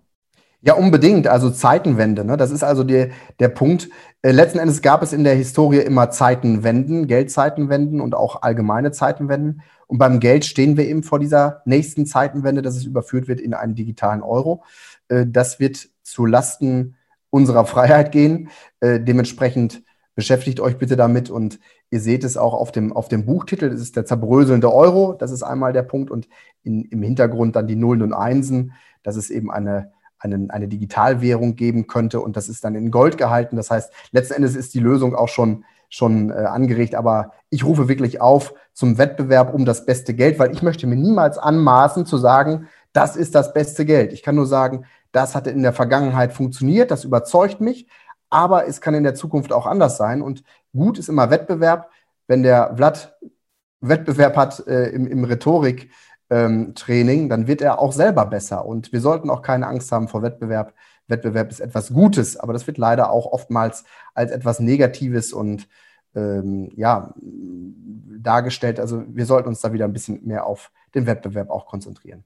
Ja, 0.65 0.75
unbedingt. 0.75 1.27
Also 1.27 1.49
Zeitenwende. 1.49 2.23
Ne? 2.23 2.37
Das 2.37 2.49
ist 2.49 2.63
also 2.63 2.85
die, 2.85 3.09
der 3.39 3.49
Punkt. 3.49 3.89
Äh, 4.21 4.31
letzten 4.31 4.59
Endes 4.59 4.81
gab 4.81 5.03
es 5.03 5.11
in 5.11 5.25
der 5.25 5.35
Historie 5.35 5.79
immer 5.79 6.09
Zeitenwenden, 6.09 7.07
Geldzeitenwenden 7.07 7.99
und 7.99 8.15
auch 8.15 8.43
allgemeine 8.43 8.93
Zeitenwenden. 8.93 9.61
Und 9.87 9.97
beim 9.97 10.21
Geld 10.21 10.45
stehen 10.45 10.77
wir 10.77 10.87
eben 10.87 11.03
vor 11.03 11.19
dieser 11.19 11.63
nächsten 11.65 12.05
Zeitenwende, 12.05 12.61
dass 12.61 12.77
es 12.77 12.85
überführt 12.85 13.27
wird 13.27 13.41
in 13.41 13.53
einen 13.53 13.75
digitalen 13.75 14.21
Euro. 14.21 14.63
Äh, 15.09 15.25
das 15.27 15.59
wird 15.59 15.89
zu 16.01 16.25
Lasten 16.25 16.95
unserer 17.29 17.65
Freiheit 17.65 18.13
gehen. 18.13 18.49
Äh, 18.79 19.01
dementsprechend 19.01 19.83
beschäftigt 20.15 20.61
euch 20.61 20.77
bitte 20.77 20.95
damit 20.95 21.29
und 21.29 21.59
ihr 21.89 21.99
seht 21.99 22.23
es 22.23 22.37
auch 22.37 22.53
auf 22.53 22.71
dem, 22.71 22.93
auf 22.93 23.09
dem 23.09 23.25
Buchtitel. 23.25 23.69
Das 23.69 23.81
ist 23.81 23.97
der 23.97 24.05
zerbröselnde 24.05 24.73
Euro. 24.73 25.11
Das 25.11 25.31
ist 25.31 25.43
einmal 25.43 25.73
der 25.73 25.83
Punkt 25.83 26.09
und 26.09 26.29
in, 26.63 26.85
im 26.85 27.01
Hintergrund 27.01 27.57
dann 27.57 27.67
die 27.67 27.75
Nullen 27.75 28.01
und 28.01 28.13
Einsen. 28.13 28.71
Das 29.03 29.17
ist 29.17 29.29
eben 29.29 29.51
eine 29.51 29.91
einen, 30.23 30.49
eine 30.49 30.67
Digitalwährung 30.67 31.55
geben 31.55 31.87
könnte 31.87 32.21
und 32.21 32.37
das 32.37 32.49
ist 32.49 32.63
dann 32.63 32.75
in 32.75 32.91
Gold 32.91 33.17
gehalten. 33.17 33.55
Das 33.57 33.69
heißt, 33.69 33.91
letzten 34.11 34.35
Endes 34.35 34.55
ist 34.55 34.73
die 34.73 34.79
Lösung 34.79 35.15
auch 35.15 35.27
schon, 35.27 35.65
schon 35.89 36.31
äh, 36.31 36.33
angeregt, 36.33 36.95
aber 36.95 37.33
ich 37.49 37.63
rufe 37.63 37.87
wirklich 37.87 38.21
auf 38.21 38.53
zum 38.73 38.97
Wettbewerb 38.97 39.53
um 39.53 39.65
das 39.65 39.85
beste 39.85 40.13
Geld, 40.13 40.39
weil 40.39 40.51
ich 40.51 40.63
möchte 40.63 40.87
mir 40.87 40.95
niemals 40.95 41.37
anmaßen 41.37 42.05
zu 42.05 42.17
sagen, 42.17 42.67
das 42.93 43.15
ist 43.15 43.35
das 43.35 43.53
beste 43.53 43.85
Geld. 43.85 44.13
Ich 44.13 44.23
kann 44.23 44.35
nur 44.35 44.47
sagen, 44.47 44.85
das 45.11 45.35
hat 45.35 45.47
in 45.47 45.61
der 45.61 45.73
Vergangenheit 45.73 46.33
funktioniert, 46.33 46.89
das 46.89 47.03
überzeugt 47.03 47.61
mich, 47.61 47.87
aber 48.29 48.67
es 48.67 48.81
kann 48.81 48.95
in 48.95 49.03
der 49.03 49.13
Zukunft 49.13 49.53
auch 49.53 49.67
anders 49.67 49.97
sein 49.97 50.21
und 50.21 50.43
gut 50.75 50.97
ist 50.97 51.09
immer 51.09 51.29
Wettbewerb. 51.29 51.89
Wenn 52.27 52.41
der 52.41 52.73
Vlad 52.75 53.15
Wettbewerb 53.81 54.37
hat 54.37 54.65
äh, 54.65 54.87
im, 54.89 55.07
im 55.07 55.25
Rhetorik, 55.25 55.91
ähm, 56.33 56.73
Training, 56.73 57.29
dann 57.29 57.47
wird 57.47 57.61
er 57.61 57.79
auch 57.79 57.91
selber 57.91 58.25
besser. 58.25 58.65
Und 58.65 58.91
wir 58.91 59.01
sollten 59.01 59.29
auch 59.29 59.43
keine 59.43 59.67
Angst 59.67 59.91
haben 59.91 60.07
vor 60.07 60.23
Wettbewerb. 60.23 60.73
Wettbewerb 61.07 61.51
ist 61.51 61.59
etwas 61.59 61.93
Gutes, 61.93 62.37
aber 62.37 62.53
das 62.53 62.65
wird 62.65 62.79
leider 62.79 63.11
auch 63.11 63.27
oftmals 63.27 63.83
als 64.15 64.31
etwas 64.31 64.59
Negatives 64.59 65.31
und 65.31 65.67
ähm, 66.15 66.71
ja, 66.75 67.13
dargestellt. 68.19 68.79
Also 68.79 69.03
wir 69.07 69.27
sollten 69.27 69.49
uns 69.49 69.61
da 69.61 69.73
wieder 69.73 69.85
ein 69.85 69.93
bisschen 69.93 70.25
mehr 70.25 70.47
auf 70.47 70.71
den 70.95 71.05
Wettbewerb 71.05 71.51
auch 71.51 71.67
konzentrieren. 71.67 72.23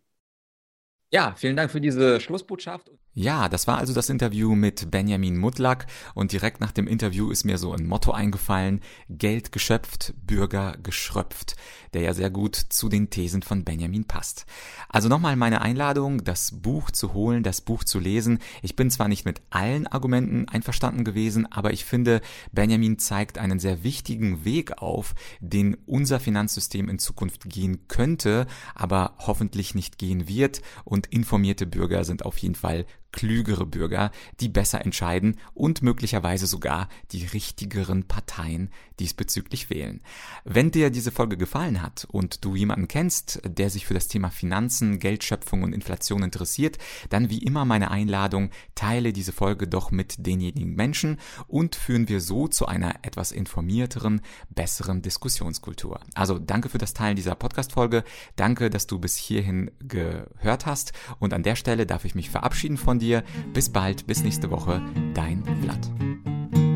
Ja, 1.10 1.36
vielen 1.38 1.56
Dank 1.56 1.72
für 1.72 1.80
diese 1.80 2.20
Schlussbotschaft. 2.20 2.92
Ja, 3.20 3.50
das 3.50 3.66
war 3.66 3.80
also 3.80 3.96
das 3.96 4.10
Interview 4.10 4.54
mit 4.54 4.92
Benjamin 4.92 5.38
Mutlack 5.38 5.88
und 6.14 6.34
direkt 6.34 6.62
nach 6.62 6.72
dem 6.72 6.86
Interview 6.86 7.32
ist 7.32 7.46
mir 7.46 7.58
so 7.58 7.74
ein 7.74 7.88
Motto 7.88 8.12
eingefallen, 8.12 8.82
Geld 9.10 9.52
geschöpft, 9.52 10.14
Bürger 10.22 10.78
geschröpft, 10.84 11.56
der 11.94 12.04
ja 12.04 12.14
sehr 12.14 12.30
gut 12.30 12.56
zu 12.56 12.90
den 12.90 13.10
Thesen 13.10 13.42
von 13.42 13.64
Benjamin 13.64 14.06
passt. 14.06 14.46
Also 14.88 15.10
nochmal 15.10 15.36
meine 15.36 15.62
Einladung, 15.62 16.26
das 16.26 16.62
Buch 16.62 16.92
zu 16.92 17.14
holen, 17.14 17.42
das 17.42 17.62
Buch 17.62 17.84
zu 17.84 17.98
lesen. 17.98 18.38
Ich 18.62 18.76
bin 18.76 18.92
zwar 18.92 19.08
nicht 19.08 19.26
mit 19.26 19.42
allen 19.50 19.88
Argumenten 19.88 20.48
einverstanden 20.48 21.04
gewesen, 21.04 21.52
aber 21.52 21.74
ich 21.74 21.86
finde, 21.86 22.22
Benjamin 22.52 23.00
zeigt 23.00 23.40
einen 23.40 23.58
sehr 23.58 23.84
wichtigen 23.84 24.46
Weg 24.46 24.78
auf, 24.80 25.16
den 25.40 25.76
unser 25.88 26.20
Finanzsystem 26.20 26.88
in 26.88 27.00
Zukunft 27.00 27.50
gehen 27.50 27.88
könnte, 27.88 28.46
aber 28.76 29.16
hoffentlich 29.18 29.74
nicht 29.74 29.98
gehen 29.98 30.28
wird 30.28 30.62
und 30.84 30.97
informierte 31.06 31.68
Bürger 31.68 32.04
sind 32.04 32.26
auf 32.26 32.40
jeden 32.40 32.56
Fall 32.56 32.88
klügere 33.12 33.66
Bürger, 33.66 34.12
die 34.40 34.50
besser 34.50 34.84
entscheiden 34.86 35.38
und 35.54 35.82
möglicherweise 35.82 36.48
sogar 36.48 36.90
die 37.12 37.26
richtigeren 37.26 38.04
Parteien 38.08 38.70
diesbezüglich 39.00 39.70
wählen. 39.70 40.02
Wenn 40.44 40.72
dir 40.72 40.90
diese 40.90 41.12
Folge 41.12 41.38
gefallen 41.38 41.82
hat 41.82 42.08
und 42.12 42.44
du 42.44 42.56
jemanden 42.56 42.88
kennst, 42.88 43.42
der 43.46 43.70
sich 43.70 43.86
für 43.86 43.94
das 43.94 44.08
Thema 44.08 44.30
Finanzen, 44.30 45.00
Geldschöpfung 45.00 45.64
und 45.64 45.74
Inflation 45.74 46.24
interessiert, 46.24 46.78
dann 47.10 47.30
wie 47.30 47.40
immer 47.40 47.66
meine 47.66 47.92
Einladung, 47.92 48.50
teile 48.76 49.14
diese 49.14 49.32
Folge 49.32 49.68
doch 49.68 49.92
mit 49.92 50.26
denjenigen 50.26 50.76
Menschen 50.76 51.18
und 51.48 51.76
führen 51.76 52.10
wir 52.10 52.22
so 52.22 52.48
zu 52.48 52.66
einer 52.66 52.96
etwas 53.04 53.32
informierteren, 53.32 54.22
besseren 54.50 55.02
Diskussionskultur. 55.02 56.00
Also 56.14 56.40
danke 56.40 56.70
für 56.70 56.78
das 56.78 56.94
Teilen 56.94 57.16
dieser 57.16 57.36
Podcast-Folge. 57.36 58.04
Danke, 58.36 58.70
dass 58.70 58.88
du 58.88 59.00
bis 59.00 59.16
hierhin 59.16 59.72
gehört 59.80 60.66
hast. 60.66 60.94
Und 61.20 61.34
an 61.34 61.44
der 61.44 61.56
Stelle 61.56 61.86
darf 61.86 62.06
ich 62.06 62.16
mich 62.16 62.30
verabschieden 62.30 62.78
von 62.78 62.97
dir 63.00 63.08
dir. 63.08 63.24
Bis 63.54 63.70
bald, 63.70 64.08
bis 64.08 64.24
nächste 64.24 64.52
Woche, 64.52 64.82
dein 65.14 65.44
Vlad. 65.62 66.67